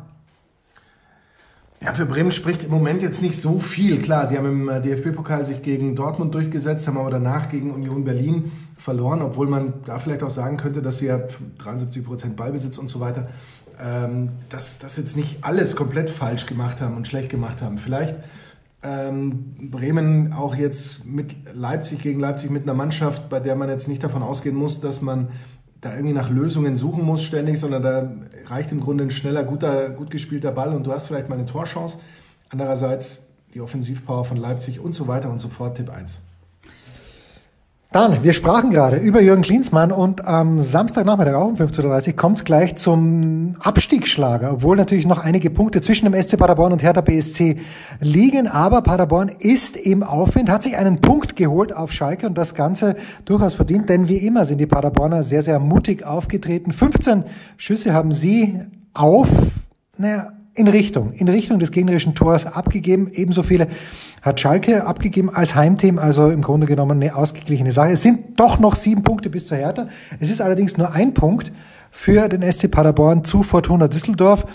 Ja, 1.81 1.93
für 1.93 2.05
Bremen 2.05 2.33
spricht 2.33 2.65
im 2.65 2.71
Moment 2.71 3.01
jetzt 3.01 3.21
nicht 3.21 3.39
so 3.39 3.59
viel. 3.59 3.99
Klar, 3.99 4.27
sie 4.27 4.37
haben 4.37 4.47
im 4.47 4.69
äh, 4.69 4.81
DFB-Pokal 4.81 5.45
sich 5.45 5.61
gegen 5.61 5.95
Dortmund 5.95 6.33
durchgesetzt, 6.35 6.85
haben 6.87 6.97
aber 6.97 7.09
danach 7.09 7.47
gegen 7.49 7.71
Union 7.71 8.03
Berlin 8.03 8.51
verloren, 8.75 9.21
obwohl 9.21 9.47
man 9.47 9.75
da 9.85 9.97
vielleicht 9.97 10.21
auch 10.23 10.29
sagen 10.29 10.57
könnte, 10.57 10.81
dass 10.81 10.97
sie 10.97 11.05
ja 11.05 11.21
73 11.59 12.03
Prozent 12.03 12.35
Ballbesitz 12.35 12.77
und 12.77 12.89
so 12.89 12.99
weiter, 12.99 13.29
ähm, 13.81 14.31
dass 14.49 14.79
das 14.79 14.97
jetzt 14.97 15.15
nicht 15.15 15.37
alles 15.45 15.77
komplett 15.77 16.09
falsch 16.09 16.47
gemacht 16.47 16.81
haben 16.81 16.97
und 16.97 17.07
schlecht 17.07 17.29
gemacht 17.29 17.61
haben. 17.61 17.77
Vielleicht 17.77 18.19
ähm, 18.83 19.55
Bremen 19.71 20.33
auch 20.33 20.55
jetzt 20.55 21.05
mit 21.05 21.33
Leipzig 21.53 22.01
gegen 22.01 22.19
Leipzig 22.19 22.49
mit 22.49 22.63
einer 22.63 22.73
Mannschaft, 22.73 23.29
bei 23.29 23.39
der 23.39 23.55
man 23.55 23.69
jetzt 23.69 23.87
nicht 23.87 24.03
davon 24.03 24.21
ausgehen 24.21 24.55
muss, 24.55 24.81
dass 24.81 25.01
man 25.01 25.29
da 25.81 25.93
irgendwie 25.93 26.13
nach 26.13 26.29
Lösungen 26.29 26.75
suchen 26.75 27.03
muss 27.03 27.23
ständig, 27.23 27.59
sondern 27.59 27.81
da 27.81 28.11
reicht 28.47 28.71
im 28.71 28.81
Grunde 28.81 29.05
ein 29.05 29.11
schneller, 29.11 29.43
guter, 29.43 29.89
gut 29.89 30.09
gespielter 30.09 30.51
Ball 30.51 30.73
und 30.73 30.85
du 30.85 30.91
hast 30.91 31.07
vielleicht 31.07 31.29
mal 31.29 31.35
eine 31.35 31.45
Torchance. 31.45 31.99
Andererseits 32.49 33.29
die 33.53 33.61
Offensivpower 33.61 34.25
von 34.25 34.37
Leipzig 34.37 34.79
und 34.79 34.93
so 34.93 35.07
weiter 35.07 35.29
und 35.29 35.39
so 35.39 35.47
fort. 35.47 35.77
Tipp 35.77 35.89
1. 35.89 36.19
Dann, 37.91 38.23
wir 38.23 38.33
sprachen 38.33 38.69
gerade 38.69 38.97
über 38.97 39.19
Jürgen 39.19 39.41
Klinsmann 39.41 39.91
und 39.91 40.23
am 40.23 40.59
Samstagnachmittag 40.59 41.33
auch 41.33 41.47
um 41.47 41.55
15.30 41.55 42.09
Uhr 42.09 42.15
kommt 42.15 42.37
es 42.37 42.43
gleich 42.43 42.75
zum 42.75 43.55
Abstiegsschlager, 43.61 44.53
obwohl 44.53 44.77
natürlich 44.77 45.07
noch 45.07 45.25
einige 45.25 45.49
Punkte 45.49 45.81
zwischen 45.81 46.05
dem 46.05 46.13
SC 46.21 46.37
Paderborn 46.37 46.71
und 46.71 46.83
Hertha 46.83 47.01
BSC 47.01 47.55
liegen, 47.99 48.47
aber 48.47 48.83
Paderborn 48.83 49.29
ist 49.39 49.75
im 49.75 50.03
Aufwind, 50.03 50.51
hat 50.51 50.61
sich 50.61 50.77
einen 50.77 51.01
Punkt 51.01 51.35
geholt 51.35 51.75
auf 51.75 51.91
Schalke 51.91 52.27
und 52.27 52.37
das 52.37 52.53
Ganze 52.53 52.95
durchaus 53.25 53.55
verdient, 53.55 53.89
denn 53.89 54.07
wie 54.07 54.17
immer 54.17 54.45
sind 54.45 54.59
die 54.59 54.67
Paderborner 54.67 55.23
sehr, 55.23 55.41
sehr 55.41 55.57
mutig 55.57 56.03
aufgetreten. 56.03 56.71
15 56.71 57.23
Schüsse 57.57 57.91
haben 57.95 58.11
sie 58.11 58.59
auf, 58.93 59.29
naja, 59.97 60.33
in 60.59 60.67
Richtung, 60.67 61.13
in 61.13 61.29
Richtung 61.29 61.57
des 61.57 61.71
gegnerischen 61.71 62.15
Tors 62.15 62.45
abgegeben. 62.45 63.09
Ebenso 63.13 63.43
viele 63.43 63.67
hat 64.21 64.41
Schalke 64.41 64.85
abgegeben 64.85 65.33
als 65.33 65.55
Heimteam, 65.55 65.97
also 65.97 66.29
im 66.29 66.41
Grunde 66.41 66.67
genommen 66.67 67.01
eine 67.01 67.15
ausgeglichene 67.15 67.71
Sache. 67.71 67.91
Es 67.91 68.03
sind 68.03 68.39
doch 68.39 68.59
noch 68.59 68.75
sieben 68.75 69.01
Punkte 69.01 69.29
bis 69.29 69.45
zur 69.45 69.57
Hertha. 69.57 69.87
Es 70.19 70.29
ist 70.29 70.41
allerdings 70.41 70.77
nur 70.77 70.93
ein 70.93 71.13
Punkt 71.13 71.53
für 71.91 72.27
den 72.27 72.41
SC 72.51 72.69
Paderborn 72.69 73.23
zu 73.23 73.43
Fortuna 73.43 73.87
Düsseldorf. 73.87 74.45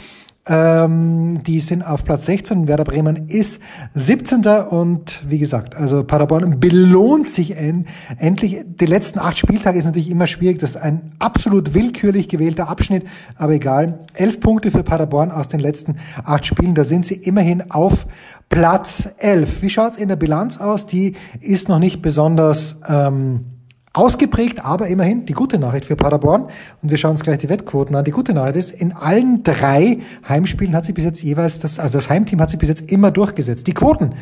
Ähm, 0.47 1.43
die 1.43 1.61
sind 1.61 1.83
auf 1.83 2.05
Platz 2.05 2.27
16. 2.27 2.69
Werder 2.69 2.85
Bremen 2.85 3.29
ist 3.29 3.63
17. 3.95 4.45
Und 4.45 5.23
wie 5.27 5.39
gesagt, 5.39 5.75
also 5.75 6.05
Paderborn 6.05 6.61
belohnt 6.61 7.31
sich 7.31 7.57
en 7.57 7.87
endlich. 8.19 8.63
Die 8.67 8.87
letzten 8.87 9.21
acht 9.21 9.39
Spieltage 9.39 9.79
ist 9.79 9.87
natürlich 9.87 10.11
immer 10.11 10.27
schwierig. 10.27 10.59
Das 10.59 10.71
ist 10.71 10.77
ein 10.77 11.13
absolut 11.19 11.73
willkürlich 11.73 12.29
gewählter 12.29 12.69
Abschnitt. 12.69 13.07
Aber 13.37 13.53
egal. 13.53 14.01
Elf 14.13 14.41
Punkte 14.41 14.71
für 14.71 14.83
Paderborn 14.83 15.31
aus 15.31 15.49
den 15.49 15.61
letzten 15.61 15.97
acht 16.25 16.45
Spielen. 16.45 16.75
Da 16.75 16.85
sind 16.85 17.07
sie 17.07 17.15
immerhin 17.15 17.71
auf 17.71 18.07
Platz 18.51 19.15
11. 19.19 19.63
Wie 19.63 19.71
schaut's 19.71 19.97
in 19.97 20.09
der 20.09 20.17
Bilanz 20.17 20.59
aus? 20.59 20.87
Die 20.87 21.17
ist 21.41 21.69
noch 21.69 21.79
nicht 21.79 22.03
besonders... 22.03 22.81
Ähm, 22.87 23.47
ausgeprägt, 23.95 24.65
aber 24.65 24.89
immerhin 24.89 25.25
die 25.25 25.33
gute 25.33 25.59
Nachricht 25.59 25.87
für 25.87 25.97
Paderborn. 25.97 26.49
Und 26.83 26.91
wir 26.91 26.99
schauen 26.99 27.13
uns 27.13 27.23
gleich 27.23 27.39
die 27.39 27.49
Wettquoten 27.49 27.97
an. 27.97 28.05
Die 28.05 28.11
gute 28.11 28.35
Nachricht 28.35 28.57
ist, 28.57 28.71
in 28.73 28.93
allen 28.93 29.43
drei 29.43 30.01
Heimspielen 30.29 30.75
hat 30.75 30.85
sich 30.85 30.95
bis 30.95 31.05
jetzt 31.05 31.23
jeweils 31.23 31.61
das, 31.61 31.79
also 31.79 31.97
das 31.97 32.11
Heimteam 32.11 32.41
hat 32.41 32.51
sich 32.51 32.59
bis 32.59 32.69
jetzt 32.69 32.93
immer 32.93 33.11
durchgesetzt. 33.11 33.67
Die 33.67 33.75
Quoten. 33.75 34.15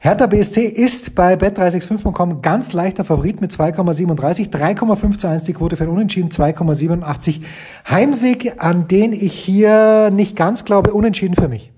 Hertha 0.00 0.26
BSC 0.26 0.62
ist 0.64 1.16
bei 1.16 1.34
bet365.com 1.34 2.40
ganz 2.40 2.72
leichter 2.72 3.04
Favorit 3.04 3.40
mit 3.40 3.50
2,37, 3.50 4.50
3,5 4.50 5.18
zu 5.18 5.28
1 5.28 5.44
die 5.44 5.54
Quote 5.54 5.76
für 5.76 5.84
den 5.84 5.92
Unentschieden, 5.92 6.30
2,87 6.30 7.40
Heimsieg, 7.88 8.54
an 8.58 8.86
den 8.86 9.12
ich 9.12 9.32
hier 9.32 10.10
nicht 10.12 10.36
ganz 10.36 10.64
glaube, 10.64 10.92
Unentschieden 10.92 11.34
für 11.34 11.48
mich. 11.48 11.72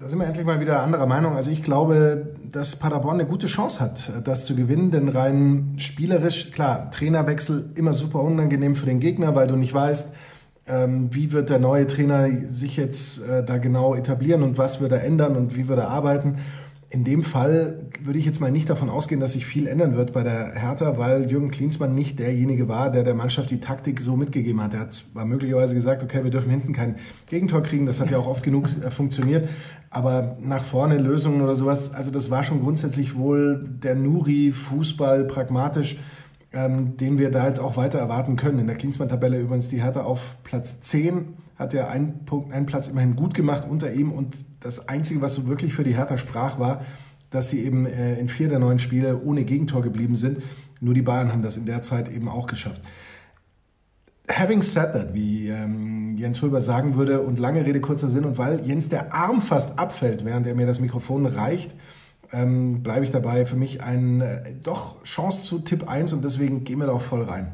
Da 0.00 0.06
sind 0.06 0.20
wir 0.20 0.26
endlich 0.26 0.46
mal 0.46 0.60
wieder 0.60 0.80
anderer 0.84 1.06
Meinung. 1.06 1.34
Also 1.34 1.50
ich 1.50 1.64
glaube, 1.64 2.28
dass 2.52 2.76
Paderborn 2.76 3.18
eine 3.18 3.28
gute 3.28 3.48
Chance 3.48 3.80
hat, 3.80 4.12
das 4.22 4.44
zu 4.44 4.54
gewinnen, 4.54 4.92
denn 4.92 5.08
rein 5.08 5.74
spielerisch, 5.78 6.52
klar, 6.52 6.92
Trainerwechsel 6.92 7.72
immer 7.74 7.92
super 7.92 8.22
unangenehm 8.22 8.76
für 8.76 8.86
den 8.86 9.00
Gegner, 9.00 9.34
weil 9.34 9.48
du 9.48 9.56
nicht 9.56 9.74
weißt, 9.74 10.12
ähm, 10.68 11.08
wie 11.12 11.32
wird 11.32 11.50
der 11.50 11.58
neue 11.58 11.88
Trainer 11.88 12.28
sich 12.46 12.76
jetzt 12.76 13.26
äh, 13.28 13.44
da 13.44 13.58
genau 13.58 13.96
etablieren 13.96 14.44
und 14.44 14.56
was 14.56 14.80
wird 14.80 14.92
er 14.92 15.02
ändern 15.02 15.34
und 15.34 15.56
wie 15.56 15.66
wird 15.66 15.80
er 15.80 15.88
arbeiten. 15.88 16.36
In 16.90 17.04
dem 17.04 17.22
Fall 17.22 17.90
würde 18.00 18.18
ich 18.18 18.24
jetzt 18.24 18.40
mal 18.40 18.50
nicht 18.50 18.70
davon 18.70 18.88
ausgehen, 18.88 19.20
dass 19.20 19.34
sich 19.34 19.44
viel 19.44 19.66
ändern 19.66 19.94
wird 19.94 20.14
bei 20.14 20.22
der 20.22 20.54
Hertha, 20.54 20.96
weil 20.96 21.30
Jürgen 21.30 21.50
Klinsmann 21.50 21.94
nicht 21.94 22.18
derjenige 22.18 22.66
war, 22.66 22.90
der 22.90 23.04
der 23.04 23.14
Mannschaft 23.14 23.50
die 23.50 23.60
Taktik 23.60 24.00
so 24.00 24.16
mitgegeben 24.16 24.62
hat. 24.62 24.72
Er 24.72 24.80
hat 24.80 24.92
zwar 24.94 25.26
möglicherweise 25.26 25.74
gesagt, 25.74 26.02
okay, 26.02 26.24
wir 26.24 26.30
dürfen 26.30 26.50
hinten 26.50 26.72
kein 26.72 26.96
Gegentor 27.28 27.62
kriegen, 27.62 27.84
das 27.84 28.00
hat 28.00 28.10
ja 28.10 28.16
auch 28.16 28.26
oft 28.26 28.42
genug 28.42 28.68
äh, 28.68 28.90
funktioniert, 28.90 29.50
aber 29.90 30.38
nach 30.40 30.64
vorne 30.64 30.96
Lösungen 30.96 31.42
oder 31.42 31.56
sowas, 31.56 31.92
also 31.92 32.10
das 32.10 32.30
war 32.30 32.42
schon 32.42 32.62
grundsätzlich 32.62 33.16
wohl 33.16 33.68
der 33.82 33.94
Nuri-Fußball 33.94 35.24
pragmatisch, 35.24 35.98
ähm, 36.54 36.96
den 36.96 37.18
wir 37.18 37.30
da 37.30 37.46
jetzt 37.46 37.60
auch 37.60 37.76
weiter 37.76 37.98
erwarten 37.98 38.36
können. 38.36 38.60
In 38.60 38.66
der 38.66 38.76
Klinsmann-Tabelle 38.76 39.38
übrigens 39.38 39.68
die 39.68 39.82
Hertha 39.82 40.04
auf 40.04 40.36
Platz 40.42 40.80
10 40.80 41.34
hat 41.58 41.74
er 41.74 41.90
einen, 41.90 42.24
Punkt, 42.24 42.52
einen 42.52 42.66
Platz 42.66 42.86
immerhin 42.86 43.16
gut 43.16 43.34
gemacht 43.34 43.66
unter 43.68 43.92
ihm. 43.92 44.12
Und 44.12 44.44
das 44.60 44.88
Einzige, 44.88 45.20
was 45.20 45.34
so 45.34 45.48
wirklich 45.48 45.74
für 45.74 45.84
die 45.84 45.96
Hertha 45.96 46.16
sprach, 46.16 46.58
war, 46.58 46.84
dass 47.30 47.50
sie 47.50 47.64
eben 47.64 47.84
äh, 47.84 48.14
in 48.18 48.28
vier 48.28 48.48
der 48.48 48.60
neun 48.60 48.78
Spiele 48.78 49.20
ohne 49.22 49.44
Gegentor 49.44 49.82
geblieben 49.82 50.14
sind. 50.14 50.42
Nur 50.80 50.94
die 50.94 51.02
Bayern 51.02 51.32
haben 51.32 51.42
das 51.42 51.56
in 51.56 51.66
der 51.66 51.82
Zeit 51.82 52.08
eben 52.08 52.28
auch 52.28 52.46
geschafft. 52.46 52.80
Having 54.30 54.62
said 54.62 54.92
that, 54.92 55.14
wie 55.14 55.48
ähm, 55.48 56.16
Jens 56.16 56.42
Röber 56.42 56.60
sagen 56.60 56.96
würde, 56.96 57.22
und 57.22 57.38
lange 57.38 57.64
Rede, 57.64 57.80
kurzer 57.80 58.08
Sinn, 58.08 58.24
und 58.24 58.38
weil 58.38 58.64
Jens 58.64 58.88
der 58.88 59.12
Arm 59.12 59.40
fast 59.40 59.78
abfällt, 59.78 60.24
während 60.24 60.46
er 60.46 60.54
mir 60.54 60.66
das 60.66 60.80
Mikrofon 60.80 61.26
reicht, 61.26 61.74
ähm, 62.30 62.82
bleibe 62.82 63.04
ich 63.04 63.10
dabei. 63.10 63.46
Für 63.46 63.56
mich 63.56 63.82
ein 63.82 64.20
äh, 64.20 64.52
doch 64.62 65.02
Chance 65.02 65.42
zu 65.42 65.58
Tipp 65.60 65.88
1 65.88 66.12
und 66.12 66.24
deswegen 66.24 66.62
gehen 66.62 66.78
wir 66.78 66.86
da 66.86 66.92
auch 66.92 67.00
voll 67.00 67.22
rein. 67.22 67.52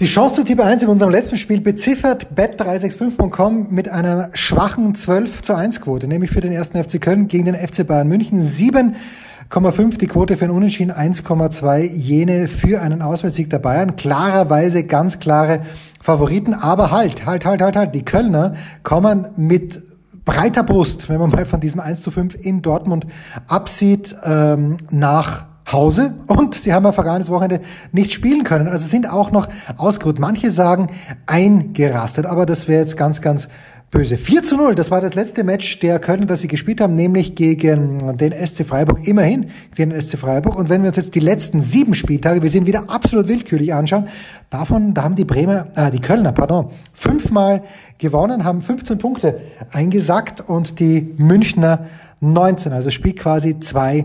Die 0.00 0.06
Chance 0.06 0.36
zu 0.36 0.44
Tipp 0.44 0.60
1 0.60 0.84
in 0.84 0.90
unserem 0.90 1.10
letzten 1.10 1.36
Spiel 1.36 1.60
beziffert 1.60 2.28
bet365.com 2.32 3.66
mit 3.70 3.88
einer 3.88 4.30
schwachen 4.32 4.94
12 4.94 5.42
zu 5.42 5.56
1 5.56 5.80
Quote, 5.80 6.06
nämlich 6.06 6.30
für 6.30 6.40
den 6.40 6.52
ersten 6.52 6.80
FC 6.80 7.00
Köln 7.00 7.26
gegen 7.26 7.46
den 7.46 7.56
FC 7.56 7.84
Bayern 7.84 8.06
München. 8.06 8.40
7,5 8.40 9.98
die 9.98 10.06
Quote 10.06 10.36
für 10.36 10.44
einen 10.44 10.54
Unentschieden, 10.54 10.92
1,2 10.92 11.80
jene 11.80 12.46
für 12.46 12.80
einen 12.80 13.02
Auswärtssieg 13.02 13.50
der 13.50 13.58
Bayern. 13.58 13.96
Klarerweise 13.96 14.84
ganz 14.84 15.18
klare 15.18 15.62
Favoriten, 16.00 16.54
aber 16.54 16.92
halt, 16.92 17.26
halt, 17.26 17.44
halt, 17.44 17.60
halt, 17.60 17.74
halt. 17.74 17.94
Die 17.96 18.04
Kölner 18.04 18.54
kommen 18.84 19.26
mit 19.34 19.82
breiter 20.24 20.62
Brust, 20.62 21.08
wenn 21.08 21.18
man 21.18 21.30
mal 21.30 21.44
von 21.44 21.58
diesem 21.58 21.80
1 21.80 22.02
zu 22.02 22.12
5 22.12 22.36
in 22.46 22.62
Dortmund 22.62 23.08
absieht, 23.48 24.16
ähm, 24.22 24.76
nach 24.90 25.47
Hause 25.72 26.14
und 26.26 26.54
sie 26.54 26.72
haben 26.72 26.86
am 26.86 26.92
vergangenes 26.92 27.30
Wochenende 27.30 27.60
nicht 27.92 28.12
spielen 28.12 28.44
können. 28.44 28.68
Also 28.68 28.86
sind 28.86 29.10
auch 29.10 29.30
noch 29.30 29.48
ausgeruht. 29.76 30.18
Manche 30.18 30.50
sagen 30.50 30.88
eingerastet, 31.26 32.26
aber 32.26 32.46
das 32.46 32.68
wäre 32.68 32.80
jetzt 32.80 32.96
ganz, 32.96 33.20
ganz 33.20 33.48
böse. 33.90 34.16
4 34.16 34.42
zu 34.42 34.56
0, 34.56 34.74
das 34.74 34.90
war 34.90 35.00
das 35.00 35.14
letzte 35.14 35.44
Match 35.44 35.78
der 35.80 35.98
Kölner, 35.98 36.26
das 36.26 36.40
sie 36.40 36.48
gespielt 36.48 36.80
haben, 36.80 36.94
nämlich 36.94 37.34
gegen 37.34 38.16
den 38.18 38.32
SC 38.32 38.66
Freiburg, 38.66 39.06
immerhin 39.06 39.50
gegen 39.74 39.90
den 39.90 40.00
SC 40.00 40.18
Freiburg. 40.18 40.56
Und 40.56 40.68
wenn 40.68 40.82
wir 40.82 40.88
uns 40.88 40.96
jetzt 40.96 41.14
die 41.14 41.20
letzten 41.20 41.60
sieben 41.60 41.94
Spieltage, 41.94 42.42
wir 42.42 42.50
sind 42.50 42.66
wieder 42.66 42.90
absolut 42.90 43.28
willkürlich 43.28 43.72
anschauen, 43.72 44.08
davon, 44.50 44.92
da 44.92 45.04
haben 45.04 45.14
die 45.14 45.24
Bremer, 45.24 45.68
äh, 45.74 45.90
die 45.90 46.00
Kölner, 46.00 46.32
pardon, 46.32 46.70
fünfmal 46.92 47.62
gewonnen, 47.96 48.44
haben 48.44 48.60
15 48.60 48.98
Punkte 48.98 49.40
eingesackt 49.72 50.40
und 50.46 50.80
die 50.80 51.14
Münchner 51.16 51.86
19, 52.20 52.72
also 52.72 52.90
spielt 52.90 53.18
quasi 53.18 53.58
zwei 53.60 54.04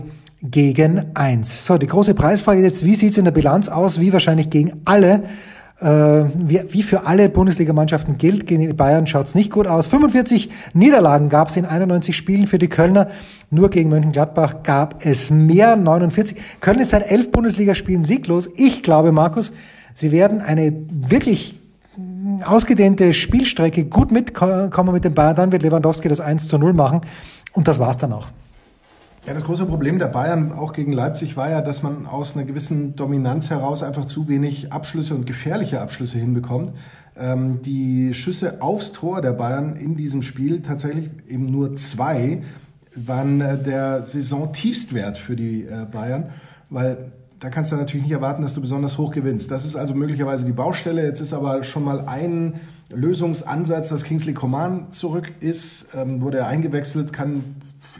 gegen 0.50 1.06
eins. 1.14 1.64
So, 1.64 1.78
die 1.78 1.86
große 1.86 2.14
Preisfrage 2.14 2.60
jetzt, 2.60 2.84
wie 2.84 2.94
sieht's 2.94 3.16
in 3.16 3.24
der 3.24 3.32
Bilanz 3.32 3.68
aus? 3.68 3.98
Wie 3.98 4.12
wahrscheinlich 4.12 4.50
gegen 4.50 4.82
alle, 4.84 5.22
äh, 5.80 5.86
wie, 5.86 6.60
wie 6.68 6.82
für 6.82 7.06
alle 7.06 7.30
Bundesligamannschaften 7.30 8.18
gilt, 8.18 8.46
gegen 8.46 8.60
die 8.60 8.72
Bayern 8.74 9.06
schaut's 9.06 9.34
nicht 9.34 9.50
gut 9.50 9.66
aus. 9.66 9.86
45 9.86 10.50
Niederlagen 10.74 11.30
gab's 11.30 11.56
in 11.56 11.64
91 11.64 12.14
Spielen 12.14 12.46
für 12.46 12.58
die 12.58 12.68
Kölner. 12.68 13.08
Nur 13.50 13.70
gegen 13.70 13.88
Mönchengladbach 13.88 14.62
gab 14.62 15.04
es 15.04 15.30
mehr, 15.30 15.76
49. 15.76 16.36
Köln 16.60 16.78
ist 16.78 16.90
seit 16.90 17.10
elf 17.10 17.30
Bundesligaspielen 17.30 18.04
sieglos. 18.04 18.50
Ich 18.56 18.82
glaube, 18.82 19.12
Markus, 19.12 19.50
sie 19.94 20.12
werden 20.12 20.42
eine 20.42 20.74
wirklich 20.90 21.58
ausgedehnte 22.44 23.14
Spielstrecke 23.14 23.86
gut 23.86 24.12
mitkommen 24.12 24.92
mit 24.92 25.04
den 25.04 25.14
Bayern. 25.14 25.36
Dann 25.36 25.52
wird 25.52 25.62
Lewandowski 25.62 26.08
das 26.08 26.20
1 26.20 26.48
zu 26.48 26.58
0 26.58 26.74
machen. 26.74 27.00
Und 27.54 27.66
das 27.66 27.78
war's 27.78 27.96
dann 27.96 28.12
auch. 28.12 28.28
Ja, 29.26 29.32
das 29.32 29.44
große 29.44 29.64
Problem 29.64 29.98
der 29.98 30.08
Bayern 30.08 30.52
auch 30.52 30.74
gegen 30.74 30.92
Leipzig 30.92 31.34
war 31.34 31.48
ja, 31.48 31.62
dass 31.62 31.82
man 31.82 32.04
aus 32.04 32.36
einer 32.36 32.44
gewissen 32.44 32.94
Dominanz 32.94 33.48
heraus 33.48 33.82
einfach 33.82 34.04
zu 34.04 34.28
wenig 34.28 34.70
Abschlüsse 34.70 35.14
und 35.14 35.24
gefährliche 35.24 35.80
Abschlüsse 35.80 36.18
hinbekommt. 36.18 36.74
Ähm, 37.16 37.62
die 37.62 38.12
Schüsse 38.12 38.60
aufs 38.60 38.92
Tor 38.92 39.22
der 39.22 39.32
Bayern 39.32 39.76
in 39.76 39.96
diesem 39.96 40.20
Spiel, 40.20 40.60
tatsächlich 40.60 41.08
eben 41.26 41.46
nur 41.46 41.74
zwei, 41.74 42.42
waren 42.94 43.40
äh, 43.40 43.56
der 43.56 44.02
Saison-Tiefstwert 44.02 45.16
für 45.16 45.36
die 45.36 45.62
äh, 45.62 45.86
Bayern, 45.90 46.30
weil 46.68 47.10
da 47.38 47.48
kannst 47.48 47.72
du 47.72 47.76
natürlich 47.76 48.04
nicht 48.04 48.12
erwarten, 48.12 48.42
dass 48.42 48.52
du 48.52 48.60
besonders 48.60 48.98
hoch 48.98 49.10
gewinnst. 49.10 49.50
Das 49.50 49.64
ist 49.64 49.74
also 49.74 49.94
möglicherweise 49.94 50.44
die 50.44 50.52
Baustelle. 50.52 51.02
Jetzt 51.02 51.20
ist 51.20 51.32
aber 51.32 51.64
schon 51.64 51.84
mal 51.84 52.04
ein 52.06 52.60
Lösungsansatz, 52.90 53.88
dass 53.88 54.04
Kingsley 54.04 54.34
Coman 54.34 54.92
zurück 54.92 55.32
ist, 55.40 55.94
ähm, 55.94 56.20
wurde 56.20 56.38
er 56.38 56.46
eingewechselt, 56.46 57.14
kann 57.14 57.42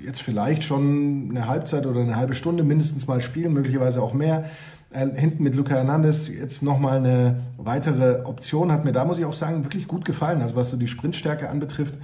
jetzt 0.05 0.23
vielleicht 0.23 0.65
schon 0.65 1.29
eine 1.31 1.49
Halbzeit 1.49 1.87
oder 1.87 2.01
eine 2.01 2.17
halbe 2.17 2.35
Stunde 2.35 2.65
mindestens 2.65 3.07
mal 3.07 3.21
spielen, 3.21 3.53
möglicherweise 3.53 4.03
auch 4.03 4.15
mehr. 4.15 4.45
Äh, 4.91 5.09
hinten 5.17 5.43
mit 5.43 5.55
Luca 5.55 5.75
Hernandez 5.75 6.29
jetzt 6.29 6.63
nochmal 6.63 6.99
eine 6.99 7.43
weitere 7.57 8.25
Option, 8.25 8.73
hat 8.73 8.85
mir 8.85 8.93
da, 8.93 9.05
muss 9.05 9.19
ich 9.19 9.25
auch 9.25 9.33
sagen, 9.33 9.65
wirklich 9.65 9.89
gut 9.89 10.05
gefallen. 10.05 10.41
Also 10.41 10.57
was 10.57 10.71
so 10.71 10.77
die 10.77 10.89
Sprintstärke 10.89 11.51
anbetrifft, 11.51 11.95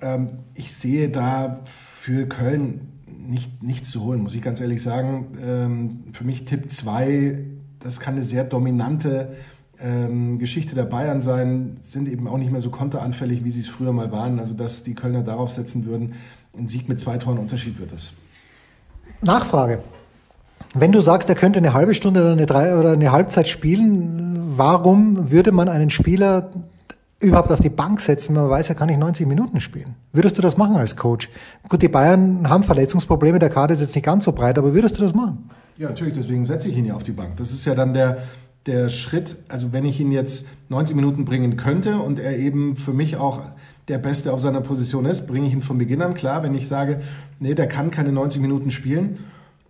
ähm, 0.00 0.28
ich 0.54 0.72
sehe 0.72 1.08
da 1.08 1.60
für 1.64 2.26
Köln 2.26 2.92
nicht, 3.06 3.62
nichts 3.62 3.90
zu 3.90 4.04
holen, 4.04 4.20
muss 4.22 4.34
ich 4.34 4.42
ganz 4.42 4.60
ehrlich 4.60 4.82
sagen. 4.82 5.28
Ähm, 5.44 6.04
für 6.12 6.24
mich 6.24 6.44
Tipp 6.44 6.70
2, 6.70 7.38
das 7.78 8.00
kann 8.00 8.14
eine 8.14 8.22
sehr 8.22 8.44
dominante 8.44 9.36
ähm, 9.80 10.38
Geschichte 10.38 10.74
der 10.74 10.84
Bayern 10.84 11.20
sein, 11.20 11.78
sind 11.80 12.08
eben 12.08 12.28
auch 12.28 12.38
nicht 12.38 12.50
mehr 12.50 12.60
so 12.60 12.70
konteranfällig, 12.70 13.44
wie 13.44 13.50
sie 13.50 13.60
es 13.60 13.68
früher 13.68 13.92
mal 13.92 14.12
waren. 14.12 14.38
Also 14.38 14.54
dass 14.54 14.82
die 14.82 14.94
Kölner 14.94 15.22
darauf 15.22 15.50
setzen 15.50 15.86
würden, 15.86 16.14
ein 16.56 16.68
Sieg 16.68 16.88
mit 16.88 17.00
zwei 17.00 17.16
Toren 17.18 17.38
Unterschied 17.38 17.78
wird 17.78 17.92
es. 17.92 18.14
Nachfrage. 19.22 19.82
Wenn 20.74 20.92
du 20.92 21.00
sagst, 21.00 21.28
er 21.28 21.34
könnte 21.34 21.58
eine 21.58 21.72
halbe 21.72 21.94
Stunde 21.94 22.20
oder 22.20 22.32
eine, 22.32 22.46
drei 22.46 22.76
oder 22.76 22.92
eine 22.92 23.12
Halbzeit 23.12 23.48
spielen, 23.48 24.52
warum 24.56 25.30
würde 25.30 25.52
man 25.52 25.68
einen 25.68 25.90
Spieler 25.90 26.50
überhaupt 27.18 27.50
auf 27.50 27.60
die 27.60 27.70
Bank 27.70 28.00
setzen, 28.00 28.34
wenn 28.34 28.42
man 28.42 28.50
weiß, 28.50 28.68
er 28.68 28.74
kann 28.74 28.88
nicht 28.88 29.00
90 29.00 29.26
Minuten 29.26 29.60
spielen? 29.60 29.94
Würdest 30.12 30.38
du 30.38 30.42
das 30.42 30.56
machen 30.56 30.76
als 30.76 30.96
Coach? 30.96 31.28
Gut, 31.68 31.82
die 31.82 31.88
Bayern 31.88 32.48
haben 32.48 32.62
Verletzungsprobleme, 32.62 33.38
der 33.38 33.50
Kader 33.50 33.74
ist 33.74 33.80
jetzt 33.80 33.94
nicht 33.94 34.04
ganz 34.04 34.24
so 34.24 34.32
breit, 34.32 34.58
aber 34.58 34.74
würdest 34.74 34.96
du 34.98 35.02
das 35.02 35.12
machen? 35.12 35.50
Ja, 35.76 35.88
natürlich, 35.88 36.14
deswegen 36.14 36.44
setze 36.44 36.68
ich 36.68 36.76
ihn 36.76 36.86
ja 36.86 36.94
auf 36.94 37.02
die 37.02 37.12
Bank. 37.12 37.36
Das 37.36 37.50
ist 37.50 37.64
ja 37.64 37.74
dann 37.74 37.92
der, 37.92 38.18
der 38.66 38.88
Schritt, 38.90 39.36
also 39.48 39.72
wenn 39.72 39.84
ich 39.84 40.00
ihn 40.00 40.12
jetzt 40.12 40.46
90 40.68 40.94
Minuten 40.94 41.24
bringen 41.24 41.56
könnte 41.56 41.98
und 41.98 42.18
er 42.18 42.38
eben 42.38 42.76
für 42.76 42.92
mich 42.92 43.16
auch 43.16 43.40
der 43.90 43.98
Beste 43.98 44.32
auf 44.32 44.40
seiner 44.40 44.60
Position 44.60 45.04
ist, 45.04 45.26
bringe 45.26 45.46
ich 45.46 45.52
ihn 45.52 45.62
von 45.62 45.76
Beginn 45.76 46.00
an. 46.00 46.14
Klar, 46.14 46.42
wenn 46.42 46.54
ich 46.54 46.68
sage, 46.68 47.02
nee, 47.38 47.54
der 47.54 47.66
kann 47.66 47.90
keine 47.90 48.12
90 48.12 48.40
Minuten 48.40 48.70
spielen, 48.70 49.18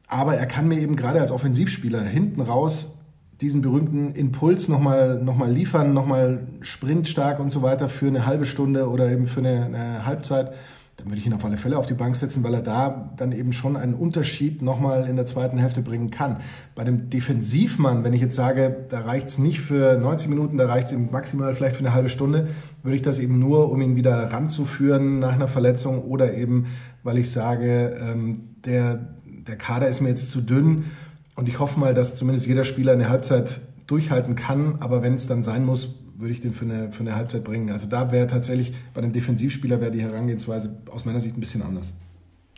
aber 0.06 0.34
er 0.36 0.46
kann 0.46 0.68
mir 0.68 0.78
eben 0.78 0.94
gerade 0.94 1.20
als 1.20 1.32
Offensivspieler 1.32 2.02
hinten 2.02 2.40
raus 2.40 2.98
diesen 3.40 3.62
berühmten 3.62 4.14
Impuls 4.14 4.68
nochmal 4.68 5.22
noch 5.22 5.34
mal 5.34 5.50
liefern, 5.50 5.94
nochmal 5.94 6.46
sprintstark 6.60 7.40
und 7.40 7.50
so 7.50 7.62
weiter 7.62 7.88
für 7.88 8.06
eine 8.06 8.26
halbe 8.26 8.44
Stunde 8.44 8.90
oder 8.90 9.10
eben 9.10 9.26
für 9.26 9.40
eine, 9.40 9.64
eine 9.64 10.06
Halbzeit 10.06 10.52
dann 11.00 11.08
würde 11.08 11.18
ich 11.18 11.26
ihn 11.26 11.32
auf 11.32 11.44
alle 11.46 11.56
Fälle 11.56 11.78
auf 11.78 11.86
die 11.86 11.94
Bank 11.94 12.14
setzen, 12.14 12.44
weil 12.44 12.52
er 12.52 12.60
da 12.60 13.10
dann 13.16 13.32
eben 13.32 13.54
schon 13.54 13.76
einen 13.76 13.94
Unterschied 13.94 14.60
nochmal 14.60 15.08
in 15.08 15.16
der 15.16 15.24
zweiten 15.24 15.56
Hälfte 15.56 15.80
bringen 15.80 16.10
kann. 16.10 16.40
Bei 16.74 16.84
dem 16.84 17.08
Defensivmann, 17.08 18.04
wenn 18.04 18.12
ich 18.12 18.20
jetzt 18.20 18.36
sage, 18.36 18.84
da 18.90 19.00
reicht 19.00 19.28
es 19.28 19.38
nicht 19.38 19.60
für 19.60 19.96
90 19.98 20.28
Minuten, 20.28 20.58
da 20.58 20.66
reicht 20.66 20.88
es 20.88 20.92
eben 20.92 21.08
maximal 21.10 21.54
vielleicht 21.54 21.76
für 21.76 21.84
eine 21.84 21.94
halbe 21.94 22.10
Stunde, 22.10 22.48
würde 22.82 22.96
ich 22.96 23.02
das 23.02 23.18
eben 23.18 23.38
nur, 23.38 23.72
um 23.72 23.80
ihn 23.80 23.96
wieder 23.96 24.30
ranzuführen 24.30 25.20
nach 25.20 25.32
einer 25.32 25.48
Verletzung 25.48 26.02
oder 26.02 26.34
eben, 26.34 26.66
weil 27.02 27.16
ich 27.16 27.30
sage, 27.30 27.96
ähm, 27.98 28.56
der, 28.66 29.14
der 29.24 29.56
Kader 29.56 29.88
ist 29.88 30.02
mir 30.02 30.10
jetzt 30.10 30.30
zu 30.30 30.42
dünn 30.42 30.90
und 31.34 31.48
ich 31.48 31.60
hoffe 31.60 31.80
mal, 31.80 31.94
dass 31.94 32.16
zumindest 32.16 32.46
jeder 32.46 32.64
Spieler 32.64 32.92
eine 32.92 33.08
Halbzeit 33.08 33.62
durchhalten 33.86 34.36
kann, 34.36 34.76
aber 34.80 35.02
wenn 35.02 35.14
es 35.14 35.26
dann 35.26 35.42
sein 35.42 35.64
muss, 35.64 35.99
würde 36.20 36.32
ich 36.32 36.40
den 36.40 36.52
für 36.52 36.64
eine, 36.64 36.92
für 36.92 37.00
eine 37.00 37.16
Halbzeit 37.16 37.44
bringen. 37.44 37.70
Also 37.70 37.86
da 37.86 38.12
wäre 38.12 38.26
tatsächlich 38.26 38.72
bei 38.94 39.02
einem 39.02 39.12
Defensivspieler 39.12 39.80
wäre 39.80 39.90
die 39.90 40.02
Herangehensweise 40.02 40.76
aus 40.90 41.04
meiner 41.04 41.20
Sicht 41.20 41.36
ein 41.36 41.40
bisschen 41.40 41.62
anders. 41.62 41.94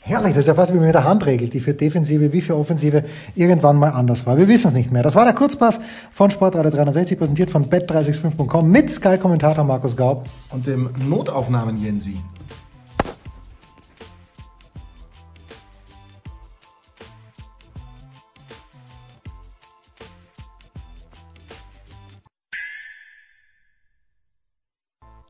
Herrlich, 0.05 0.35
das 0.35 0.40
ist 0.40 0.46
ja 0.48 0.55
fast 0.55 0.75
wie 0.75 0.79
mit 0.79 0.92
der 0.92 1.05
Handregel, 1.05 1.48
die 1.48 1.61
für 1.61 1.75
Defensive 1.75 2.33
wie 2.33 2.40
für 2.40 2.57
Offensive 2.57 3.05
irgendwann 3.37 3.77
mal 3.77 3.90
anders 3.90 4.27
war. 4.27 4.37
Wir 4.37 4.48
wissen 4.48 4.66
es 4.66 4.75
nicht 4.75 4.90
mehr. 4.90 5.05
Das 5.05 5.14
war 5.14 5.25
der 5.25 5.33
Kurzpass 5.33 5.79
von 6.11 6.29
Sportradio 6.29 6.72
360, 6.72 7.16
präsentiert 7.16 7.51
von 7.51 7.66
bet365.com 7.66 8.68
mit 8.68 8.90
Sky-Kommentator 8.90 9.62
Markus 9.62 9.96
Gaub. 9.96 10.27
Und 10.51 10.66
dem 10.66 10.90
Notaufnahmen 11.09 11.81
Jensi. 11.81 12.16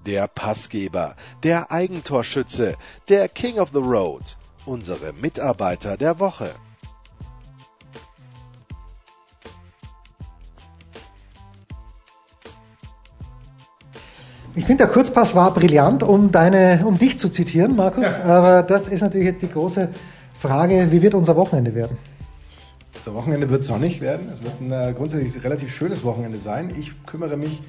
Der 0.06 0.26
Passgeber, 0.28 1.16
der 1.42 1.70
Eigentorschütze, 1.70 2.76
der 3.08 3.28
King 3.28 3.58
of 3.58 3.70
the 3.72 3.78
Road, 3.78 4.36
unsere 4.66 5.12
Mitarbeiter 5.12 5.96
der 5.96 6.18
Woche. 6.18 6.54
Ich 14.54 14.66
finde, 14.66 14.84
der 14.84 14.92
Kurzpass 14.92 15.34
war 15.34 15.54
brillant, 15.54 16.02
um, 16.02 16.30
deine, 16.30 16.84
um 16.84 16.98
dich 16.98 17.18
zu 17.18 17.30
zitieren, 17.30 17.74
Markus. 17.74 18.18
Ja. 18.18 18.24
Aber 18.24 18.62
das 18.62 18.86
ist 18.86 19.00
natürlich 19.00 19.26
jetzt 19.26 19.40
die 19.40 19.48
große 19.48 19.88
Frage, 20.34 20.88
wie 20.90 21.00
wird 21.00 21.14
unser 21.14 21.36
Wochenende 21.36 21.74
werden? 21.74 21.96
Unser 22.94 23.14
Wochenende 23.14 23.48
wird 23.48 23.64
sonnig 23.64 24.02
werden. 24.02 24.28
Es 24.30 24.42
wird 24.42 24.60
ein 24.60 24.70
äh, 24.70 24.92
grundsätzlich 24.94 25.42
relativ 25.42 25.74
schönes 25.74 26.04
Wochenende 26.04 26.38
sein. 26.38 26.70
Ich 26.78 27.06
kümmere 27.06 27.38
mich 27.38 27.62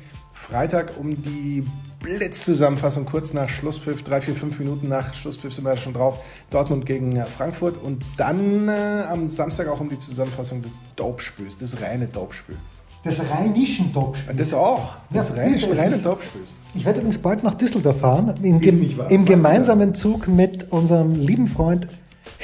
Freitag 0.53 0.99
um 0.99 1.19
die 1.19 1.65
Blitzzusammenfassung 1.99 3.05
kurz 3.05 3.33
nach 3.33 3.49
Schlusspfiff, 3.49 4.03
drei, 4.03 4.21
vier, 4.21 4.35
fünf 4.35 4.59
Minuten 4.59 4.87
nach 4.87 5.11
Schlusspfiff 5.15 5.51
sind 5.51 5.63
wir 5.63 5.75
schon 5.77 5.93
drauf. 5.93 6.23
Dortmund 6.51 6.85
gegen 6.85 7.15
äh, 7.15 7.25
Frankfurt 7.25 7.81
und 7.81 8.03
dann 8.17 8.67
äh, 8.67 9.05
am 9.09 9.25
Samstag 9.25 9.67
auch 9.67 9.79
um 9.79 9.89
die 9.89 9.97
Zusammenfassung 9.97 10.61
des 10.61 10.73
Dopespüls, 10.95 11.57
des 11.57 11.81
reine 11.81 12.05
Dopespül. 12.05 12.55
Des 13.03 13.19
rheinischen 13.31 13.91
Dopespüls. 13.93 14.37
Das 14.37 14.53
auch, 14.53 14.97
des 15.11 15.29
ja, 15.29 15.35
rheinischen, 15.37 15.73
reinen 15.73 16.03
Dopespüls. 16.03 16.55
Ich 16.75 16.85
werde 16.85 16.99
übrigens 16.99 17.17
bald 17.17 17.41
nach 17.41 17.55
Düsseldorf 17.55 18.01
fahren, 18.01 18.35
im, 18.43 18.59
gem 18.59 18.95
im 19.09 19.25
gemeinsamen 19.25 19.95
Zug 19.95 20.27
mit 20.27 20.71
unserem 20.71 21.15
lieben 21.15 21.47
Freund 21.47 21.87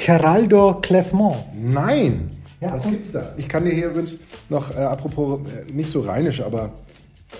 Geraldo 0.04 0.80
Clefmont. 0.82 1.44
Nein! 1.54 2.32
Ja, 2.60 2.72
Was 2.72 2.90
gibt's 2.90 3.12
da? 3.12 3.34
Ich 3.36 3.48
kann 3.48 3.64
dir 3.64 3.72
hier 3.72 3.86
übrigens 3.86 4.18
noch, 4.48 4.72
äh, 4.72 4.78
apropos, 4.78 5.38
äh, 5.46 5.70
nicht 5.70 5.88
so 5.88 6.00
rheinisch, 6.00 6.42
aber 6.42 6.72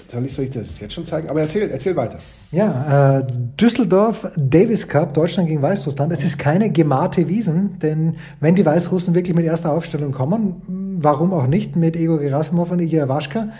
soll 0.09 0.25
ich, 0.25 0.35
soll 0.35 0.45
ich 0.45 0.51
das 0.51 0.79
jetzt 0.81 0.95
schon 0.95 1.05
zeigen? 1.05 1.29
Aber 1.29 1.41
erzähl, 1.41 1.71
erzähl 1.71 1.97
weiter. 1.97 2.19
Ja, 2.53 3.19
äh, 3.19 3.27
Düsseldorf 3.61 4.27
Davis 4.37 4.89
Cup, 4.89 5.15
Deutschland 5.15 5.49
gegen 5.49 5.63
Weißrussland. 5.63 6.13
Es 6.13 6.25
ist 6.25 6.39
keine 6.39 6.71
gemarte 6.71 7.29
Wiesen, 7.29 7.79
denn 7.79 8.17
wenn 8.41 8.57
die 8.57 8.67
Weißrussen 8.67 9.15
wirklich 9.15 9.37
mit 9.37 9.45
erster 9.45 9.73
Aufstellung 9.73 10.13
kommen, 10.13 10.97
warum 11.01 11.33
auch 11.33 11.47
nicht 11.47 11.77
mit 11.77 11.97
Igor 11.97 12.19
Gerasimov 12.19 12.71
und 12.73 12.81
Igor 12.81 13.09
Waschka? 13.09 13.51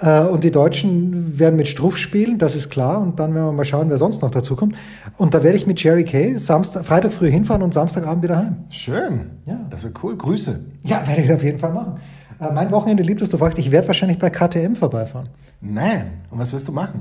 Äh, 0.00 0.22
und 0.22 0.44
die 0.44 0.50
Deutschen 0.50 1.38
werden 1.38 1.56
mit 1.56 1.68
Struff 1.68 1.96
spielen, 1.96 2.38
das 2.38 2.54
ist 2.54 2.68
klar. 2.68 3.00
Und 3.00 3.18
dann 3.18 3.34
werden 3.34 3.46
wir 3.46 3.52
mal 3.52 3.64
schauen, 3.64 3.88
wer 3.88 3.96
sonst 3.96 4.22
noch 4.22 4.30
dazu 4.30 4.56
kommt. 4.56 4.74
Und 5.16 5.34
da 5.34 5.42
werde 5.42 5.56
ich 5.56 5.66
mit 5.66 5.82
Jerry 5.82 6.04
Kay 6.04 6.36
Samstag, 6.36 6.84
Freitag 6.84 7.12
früh 7.12 7.30
hinfahren 7.30 7.62
und 7.62 7.72
Samstagabend 7.72 8.22
wieder 8.22 8.38
heim. 8.38 8.56
Schön. 8.68 9.30
Ja. 9.46 9.60
Das 9.70 9.84
wird 9.84 10.02
cool. 10.02 10.16
Grüße. 10.16 10.60
Ja, 10.84 11.06
werde 11.06 11.22
ich 11.22 11.32
auf 11.32 11.42
jeden 11.42 11.58
Fall 11.58 11.72
machen. 11.72 12.00
Äh, 12.40 12.52
mein 12.52 12.70
Wochenende 12.70 13.02
liebt 13.02 13.22
es, 13.22 13.30
du 13.30 13.38
fragst, 13.38 13.58
ich 13.58 13.70
werde 13.70 13.86
wahrscheinlich 13.86 14.18
bei 14.18 14.30
KTM 14.30 14.74
vorbeifahren. 14.74 15.28
Nein. 15.60 16.22
Und 16.30 16.38
was 16.38 16.52
wirst 16.52 16.68
du 16.68 16.72
machen? 16.72 17.00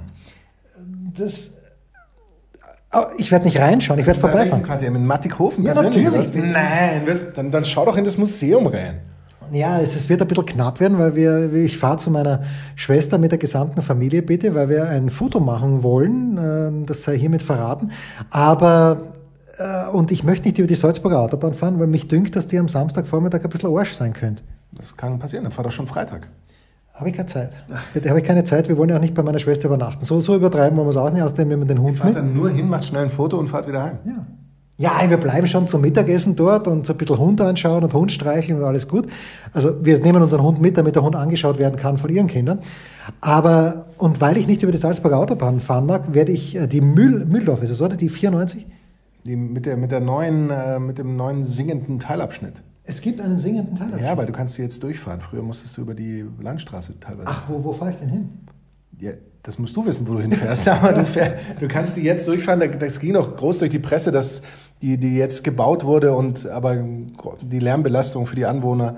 Das. 1.17 1.52
Oh, 2.93 3.04
ich 3.17 3.32
werde 3.32 3.45
nicht 3.45 3.60
reinschauen, 3.60 4.00
ich 4.00 4.06
werde 4.06 4.19
vorbeifahren. 4.19 4.63
KTM 4.63 4.95
in 4.95 5.06
Mattighofen 5.06 5.65
ja, 5.65 5.74
natürlich. 5.74 6.34
Nein, 6.34 7.02
dann, 7.36 7.52
dann 7.52 7.65
schau 7.65 7.86
doch 7.86 7.98
in 7.98 8.06
das 8.06 8.17
Museum 8.17 8.67
rein. 8.67 9.00
Ja, 9.52 9.80
es, 9.80 9.95
es, 9.95 10.10
wird 10.10 10.21
ein 10.21 10.28
bisschen 10.28 10.45
knapp 10.45 10.80
werden, 10.80 10.98
weil 10.98 11.15
wir, 11.15 11.54
ich 11.54 11.78
fahre 11.78 11.98
zu 11.98 12.10
meiner 12.10 12.43
Schwester 12.76 13.17
mit 13.17 13.32
der 13.32 13.38
gesamten 13.38 13.82
Familie 13.82 14.21
bitte, 14.21 14.56
weil 14.56 14.69
wir 14.69 14.89
ein 14.89 15.10
Foto 15.10 15.39
machen 15.39 15.84
wollen. 15.84 16.38
Äh, 16.38 16.86
das 16.86 17.04
sei 17.04 17.17
hiermit 17.17 17.43
verraten. 17.43 17.91
Aber 18.32 18.98
äh, 19.58 19.88
und 19.89 20.12
ich 20.12 20.24
möchte 20.24 20.48
nicht 20.48 20.58
über 20.58 20.67
die 20.67 20.76
Salzburger 20.76 21.19
Autobahn 21.19 21.54
fahren, 21.54 21.80
weil 21.80 21.88
mich 21.88 22.08
dünkt, 22.08 22.36
dass 22.36 22.48
die 22.48 22.58
am 22.58 22.67
Samstagvormittag 22.67 23.44
ein 23.44 23.50
bisschen 23.50 23.75
Arsch 23.75 23.94
sein 23.94 24.13
könnte. 24.13 24.42
Das 24.78 24.96
kann 24.98 25.19
passieren, 25.19 25.44
dann 25.44 25.54
fahr 25.54 25.63
doch 25.63 25.71
schon 25.71 25.88
Freitag. 25.88 26.28
Habe 26.94 27.10
ich 27.10 27.15
keine 27.15 27.28
Zeit. 27.28 27.52
Da 27.94 28.10
habe 28.10 28.19
ich 28.19 28.26
keine 28.26 28.44
Zeit. 28.46 28.69
Wir 28.69 28.78
wollen 28.78 28.90
ja 28.90 28.96
auch 28.96 29.02
nicht 29.02 29.13
bei 29.13 29.23
meiner 29.23 29.40
Schwester 29.40 29.67
übernachten. 29.67 30.06
So, 30.06 30.21
so 30.21 30.36
übertreiben 30.36 30.78
wollen 30.78 30.88
wir 30.88 30.92
es 30.92 30.98
auch 30.98 31.12
nicht, 31.12 31.23
außerdem 31.23 31.50
wenn 31.50 31.60
man 31.60 31.67
den 31.67 31.82
Hund 31.82 31.98
fahrt 31.98 32.10
mit. 32.10 32.17
dann 32.17 32.34
nur 32.34 32.50
hin, 32.50 32.69
macht 32.69 32.86
schnell 32.86 33.04
ein 33.04 33.10
Foto 33.10 33.38
und 33.38 33.48
fahrt 33.48 33.67
wieder 33.67 33.84
heim. 33.84 33.98
Ja. 34.06 34.26
Ja, 34.78 34.92
wir 35.08 35.15
bleiben 35.15 35.48
schon 35.48 35.67
zum 35.67 35.80
Mittagessen 35.82 36.36
dort 36.36 36.67
und 36.67 36.86
so 36.86 36.94
ein 36.94 36.98
bisschen 36.98 37.17
Hund 37.17 37.40
anschauen 37.40 37.84
und 37.86 37.94
Hund 37.94 38.12
streicheln 38.12 38.58
und 38.60 38.65
alles 38.65 38.90
gut. 38.90 39.08
Also 39.54 39.86
wir 39.86 40.00
nehmen 40.00 40.21
unseren 40.21 40.44
Hund 40.44 40.60
mit, 40.60 40.78
damit 40.78 40.96
der 40.96 41.04
Hund 41.04 41.15
angeschaut 41.15 41.60
werden 41.60 41.78
kann 41.78 41.98
von 41.98 42.10
ihren 42.10 42.28
Kindern. 42.28 42.60
Aber, 43.21 43.86
und 43.98 44.19
weil 44.19 44.36
ich 44.36 44.48
nicht 44.48 44.63
über 44.63 44.73
die 44.73 44.78
Salzburger 44.78 45.17
Autobahn 45.17 45.62
fahren 45.62 45.86
mag, 45.86 46.13
werde 46.13 46.34
ich 46.34 46.58
äh, 46.58 46.67
die 46.67 46.82
Müll, 46.82 47.26
Mühldorf 47.26 47.63
ist 47.63 47.69
es, 47.69 47.82
oder? 47.82 47.96
Die 47.96 48.10
94? 48.10 48.65
Die, 49.26 49.38
mit, 49.38 49.65
der, 49.65 49.78
mit, 49.78 49.92
der 49.92 50.02
neuen, 50.02 50.50
äh, 50.50 50.78
mit 50.78 50.98
dem 50.98 51.15
neuen 51.15 51.46
singenden 51.46 52.00
Teilabschnitt. 52.00 52.62
Es 52.86 53.02
gibt 53.02 53.19
einen 53.19 53.38
singenden 53.38 53.75
Teilabschnitt? 53.75 54.04
Ja, 54.04 54.15
weil 54.17 54.25
du 54.25 54.31
kannst 54.31 54.58
jetzt 54.58 54.83
durchfahren. 54.83 55.21
Früher 55.21 55.42
musstest 55.42 55.75
du 55.77 55.81
über 55.81 55.96
die 55.96 56.25
Landstraße 56.40 57.00
teilweise. 57.00 57.27
Ach, 57.27 57.44
wo, 57.48 57.63
wo 57.63 57.73
fahre 57.73 57.92
ich 57.92 57.98
denn 57.98 58.10
hin? 58.10 58.29
Ja, 59.00 59.12
das 59.42 59.60
musst 59.60 59.75
du 59.75 59.86
wissen, 59.86 60.08
wo 60.08 60.13
du 60.13 60.21
hinfährst. 60.21 60.67
Aber 60.69 60.94
du, 60.94 61.06
fähr, 61.06 61.38
du 61.60 61.67
kannst 61.67 61.98
die 61.98 62.02
jetzt 62.02 62.27
durchfahren. 62.27 62.79
Das 62.79 63.00
ging 63.00 63.13
noch 63.13 63.36
groß 63.36 63.60
durch 63.60 63.71
die 63.71 63.79
Presse, 63.79 64.12
dass 64.12 64.44
die, 64.81 64.98
die 64.98 65.15
jetzt 65.15 65.44
gebaut 65.44 65.83
wurde 65.83 66.13
und 66.13 66.48
aber 66.48 66.77
die 67.42 67.60
Lärmbelastung 67.60 68.27
für 68.27 68.36
die 68.36 68.46
Anwohner 68.46 68.98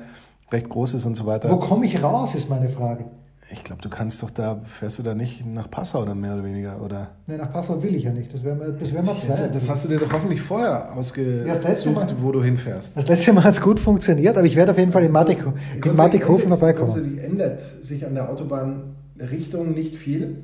recht 0.52 0.70
groß 0.70 0.96
ist 0.96 1.06
und 1.06 1.16
so 1.16 1.26
weiter. 1.26 1.50
Wo 1.50 1.58
komme 1.58 1.86
ich 1.86 2.02
raus, 2.02 2.36
ist 2.36 2.50
meine 2.50 2.70
Frage. 2.70 3.06
Ich 3.50 3.64
glaube, 3.64 3.82
du 3.82 3.88
kannst 3.90 4.22
doch 4.24 4.30
da, 4.30 4.60
fährst 4.66 5.00
du 5.00 5.04
da 5.04 5.16
nicht 5.16 5.46
nach 5.46 5.70
Passau 5.70 6.04
dann 6.04 6.20
mehr 6.20 6.34
oder 6.34 6.44
weniger, 6.44 6.82
oder? 6.82 7.12
Nee, 7.28 7.38
nach 7.38 7.52
Passau 7.52 7.82
will 7.82 7.96
ich 7.96 8.04
ja 8.04 8.12
nicht. 8.12 8.34
Das 8.34 8.44
wäre 8.44 8.56
mal, 8.56 8.74
das 8.74 8.94
wär 8.94 9.04
mal 9.04 9.16
zwei. 9.16 9.30
Das, 9.30 9.52
das 9.52 9.70
hast 9.70 9.86
du 9.86 9.90
dir 9.90 10.00
doch 10.00 10.12
hoffentlich 10.12 10.42
vorher 10.42 10.94
ausgesucht, 10.94 12.16
wo 12.22 12.32
du 12.34 12.44
hinfährst. 12.44 12.98
Das 12.98 13.08
letzte 13.08 13.32
Mal 13.32 13.46
hat 13.46 13.54
es 13.54 13.62
gut 13.62 13.80
funktioniert, 13.80 14.38
aber 14.38 14.46
ich 14.46 14.56
werde 14.58 14.72
auf 14.72 14.78
jeden 14.78 14.92
Fall 14.92 15.04
in 15.04 15.12
Mattighofen 15.12 16.50
vorbeikommen. 16.50 16.92
Grundsätzlich 16.92 17.24
ändert 17.24 17.62
sich 17.62 18.06
an 18.06 18.16
der 18.16 18.30
Autobahnrichtung 18.30 19.74
nicht 19.74 19.96
viel. 19.96 20.44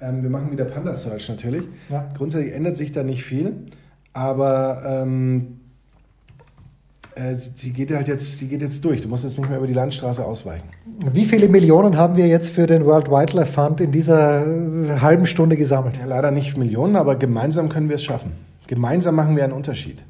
Ähm, 0.00 0.22
wir 0.22 0.30
machen 0.30 0.52
wieder 0.52 0.64
Panda 0.64 0.94
Search 0.94 1.28
natürlich. 1.28 1.64
Ja. 1.90 2.08
Grundsätzlich 2.16 2.54
ändert 2.54 2.76
sich 2.76 2.92
da 2.92 3.02
nicht 3.02 3.24
viel, 3.24 3.66
aber 4.12 4.82
ähm, 4.86 5.60
äh, 7.16 7.34
sie 7.34 7.72
geht 7.72 7.92
halt 7.92 8.08
jetzt, 8.08 8.38
sie 8.38 8.48
geht 8.48 8.60
jetzt 8.60 8.84
durch. 8.84 9.02
Du 9.02 9.08
musst 9.08 9.24
jetzt 9.24 9.38
nicht 9.38 9.48
mehr 9.48 9.58
über 9.58 9.66
die 9.66 9.74
Landstraße 9.74 10.24
ausweichen. 10.24 10.64
Wie 11.12 11.24
viele 11.24 11.48
Millionen 11.48 11.96
haben 11.96 12.16
wir 12.16 12.26
jetzt 12.26 12.50
für 12.50 12.66
den 12.66 12.84
World 12.84 13.08
Wildlife 13.08 13.52
Fund 13.52 13.80
in 13.80 13.92
dieser 13.92 14.46
äh, 14.46 15.00
halben 15.00 15.26
Stunde 15.26 15.56
gesammelt? 15.56 15.96
Ja, 15.98 16.06
leider 16.06 16.30
nicht 16.30 16.56
Millionen, 16.56 16.96
aber 16.96 17.16
gemeinsam 17.16 17.68
können 17.68 17.88
wir 17.88 17.96
es 17.96 18.04
schaffen. 18.04 18.32
Gemeinsam 18.66 19.14
machen 19.14 19.36
wir 19.36 19.44
einen 19.44 19.52
Unterschied. 19.52 20.02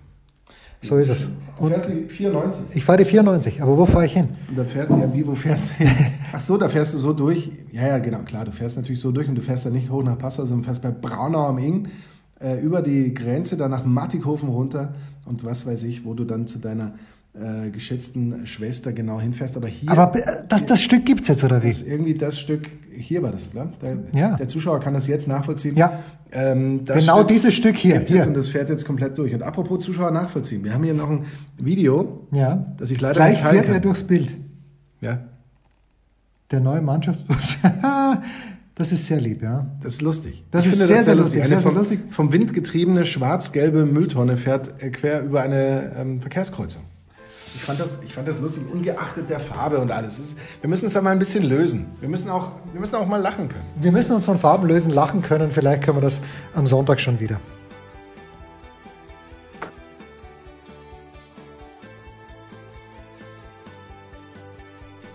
So 0.81 0.97
ist 0.97 1.09
es. 1.09 1.29
Und 1.57 1.71
du 1.73 1.81
fährst 1.81 1.89
die 1.89 2.09
94? 2.09 2.65
Ich 2.75 2.85
fahre 2.85 2.99
die 2.99 3.05
94, 3.05 3.63
aber 3.63 3.79
wo 3.79 3.87
fahre 3.87 4.05
ich 4.05 4.13
hin? 4.13 4.29
Da 4.55 4.65
fährt, 4.65 4.91
ja, 4.91 5.13
wie, 5.15 5.27
wo 5.27 5.35
fährst 5.35 5.71
du 5.71 5.85
hin? 5.85 5.89
Ach 6.33 6.41
so, 6.41 6.59
da 6.59 6.69
fährst 6.69 6.93
du 6.93 6.99
so 6.99 7.13
durch. 7.13 7.51
Ja, 7.73 7.87
ja, 7.87 7.99
genau, 7.99 8.19
klar, 8.19 8.45
du 8.45 8.53
fährst 8.53 8.77
natürlich 8.77 9.01
so 9.01 9.11
durch 9.11 9.29
und 9.29 9.35
du 9.35 9.41
fährst 9.41 9.65
dann 9.65 9.73
nicht 9.73 9.91
hoch 9.91 10.03
nach 10.03 10.19
Passau, 10.19 10.45
sondern 10.45 10.65
fährst 10.65 10.83
bei 10.83 10.91
Braunau 10.91 11.47
am 11.47 11.59
Ing 11.59 11.89
äh, 12.39 12.61
über 12.61 12.83
die 12.83 13.15
Grenze, 13.15 13.57
dann 13.57 13.71
nach 13.71 13.85
Mattighofen 13.85 14.49
runter 14.49 14.95
und 15.25 15.45
was 15.45 15.67
weiß 15.67 15.83
ich, 15.85 16.05
wo 16.05 16.15
du 16.15 16.25
dann 16.25 16.47
zu 16.47 16.59
deiner 16.59 16.93
äh, 17.35 17.71
geschätzten 17.71 18.47
Schwester 18.47 18.93
genau 18.93 19.21
hinfährst. 19.21 19.57
Aber 19.57 19.67
hier. 19.67 19.91
Aber 19.91 20.13
das, 20.49 20.67
das 20.67 20.81
Stück 20.81 21.05
gibt 21.05 21.23
es 21.23 21.29
jetzt, 21.29 21.43
oder 21.43 21.63
wie? 21.63 21.69
Das 21.69 21.83
irgendwie 21.83 22.15
das 22.15 22.39
Stück, 22.39 22.69
hier 22.93 23.23
war 23.23 23.33
das, 23.33 23.53
ne? 23.55 23.73
Der, 23.83 23.99
ja. 24.15 24.37
der 24.37 24.47
Zuschauer 24.47 24.79
kann 24.81 24.95
das 24.95 25.09
jetzt 25.09 25.27
nachvollziehen. 25.27 25.77
Ja. 25.77 26.01
Ähm, 26.31 26.85
genau 26.85 27.19
Stück 27.19 27.29
dieses 27.29 27.55
Stück 27.55 27.77
hier. 27.77 28.01
hier. 28.07 28.27
und 28.27 28.35
das 28.35 28.49
fährt 28.49 28.69
jetzt 28.69 28.85
komplett 28.85 29.19
durch. 29.19 29.35
Und 29.35 29.43
apropos 29.43 29.83
Zuschauer 29.85 30.11
nachvollziehen, 30.13 30.63
wir 30.63 30.75
haben 30.75 30.85
hier 30.85 30.95
noch 30.95 31.11
ein 31.11 31.25
Video, 31.59 32.27
ja. 32.33 32.67
das 32.77 32.91
ich 32.91 33.01
leider 33.01 33.15
Gleich 33.15 33.33
nicht 33.33 33.43
teilen 33.43 33.65
fährt 33.65 33.75
er 33.75 33.81
durchs 33.81 34.05
Bild. 34.05 34.37
Ja. 35.01 35.19
Der 36.51 36.61
neue 36.61 36.83
Mannschaftsbus. 36.83 37.59
Das 38.77 38.91
ist 38.91 39.07
sehr 39.07 39.21
lieb, 39.21 39.43
ja. 39.43 39.67
Das 39.83 39.95
ist 39.95 40.03
lustig. 40.03 40.45
Das 40.51 40.67
ich 40.67 40.73
ist 40.73 40.79
sehr, 40.79 41.05
sehr, 41.05 41.15
lustig. 41.15 41.41
Eine 41.41 41.49
sehr, 41.49 41.61
vom, 41.61 41.77
lustig. 41.77 42.01
vom 42.11 42.33
Wind 42.33 42.53
getriebene 42.53 43.05
schwarz-gelbe 43.05 43.87
Mülltonne 43.87 44.37
fährt 44.37 44.83
äh, 44.83 44.91
quer 44.91 45.23
über 45.23 45.43
eine 45.43 45.93
ähm, 45.97 46.21
Verkehrskreuzung. 46.21 46.83
Ich 47.55 47.63
fand, 47.63 47.79
das, 47.79 48.03
ich 48.03 48.13
fand 48.13 48.27
das 48.27 48.41
lustig, 48.41 48.65
ungeachtet 48.73 49.31
der 49.31 49.39
Farbe 49.39 49.79
und 49.79 49.93
alles. 49.93 50.19
Ist, 50.19 50.37
wir 50.61 50.69
müssen 50.69 50.87
es 50.87 50.93
da 50.93 51.01
mal 51.01 51.11
ein 51.11 51.21
bisschen 51.21 51.45
lösen. 51.45 51.87
Wir 52.01 52.09
müssen, 52.09 52.29
auch, 52.29 52.51
wir 52.73 52.81
müssen 52.81 52.97
auch 52.97 53.07
mal 53.07 53.21
lachen 53.21 53.49
können. 53.49 53.65
Wir 53.81 53.93
müssen 53.93 54.13
uns 54.13 54.25
von 54.25 54.39
Farben 54.39 54.67
lösen, 54.67 54.91
lachen 54.91 55.23
können. 55.23 55.53
Vielleicht 55.53 55.83
können 55.83 55.99
wir 55.99 56.03
das 56.03 56.21
am 56.55 56.67
Sonntag 56.67 56.99
schon 56.99 57.21
wieder. 57.21 57.39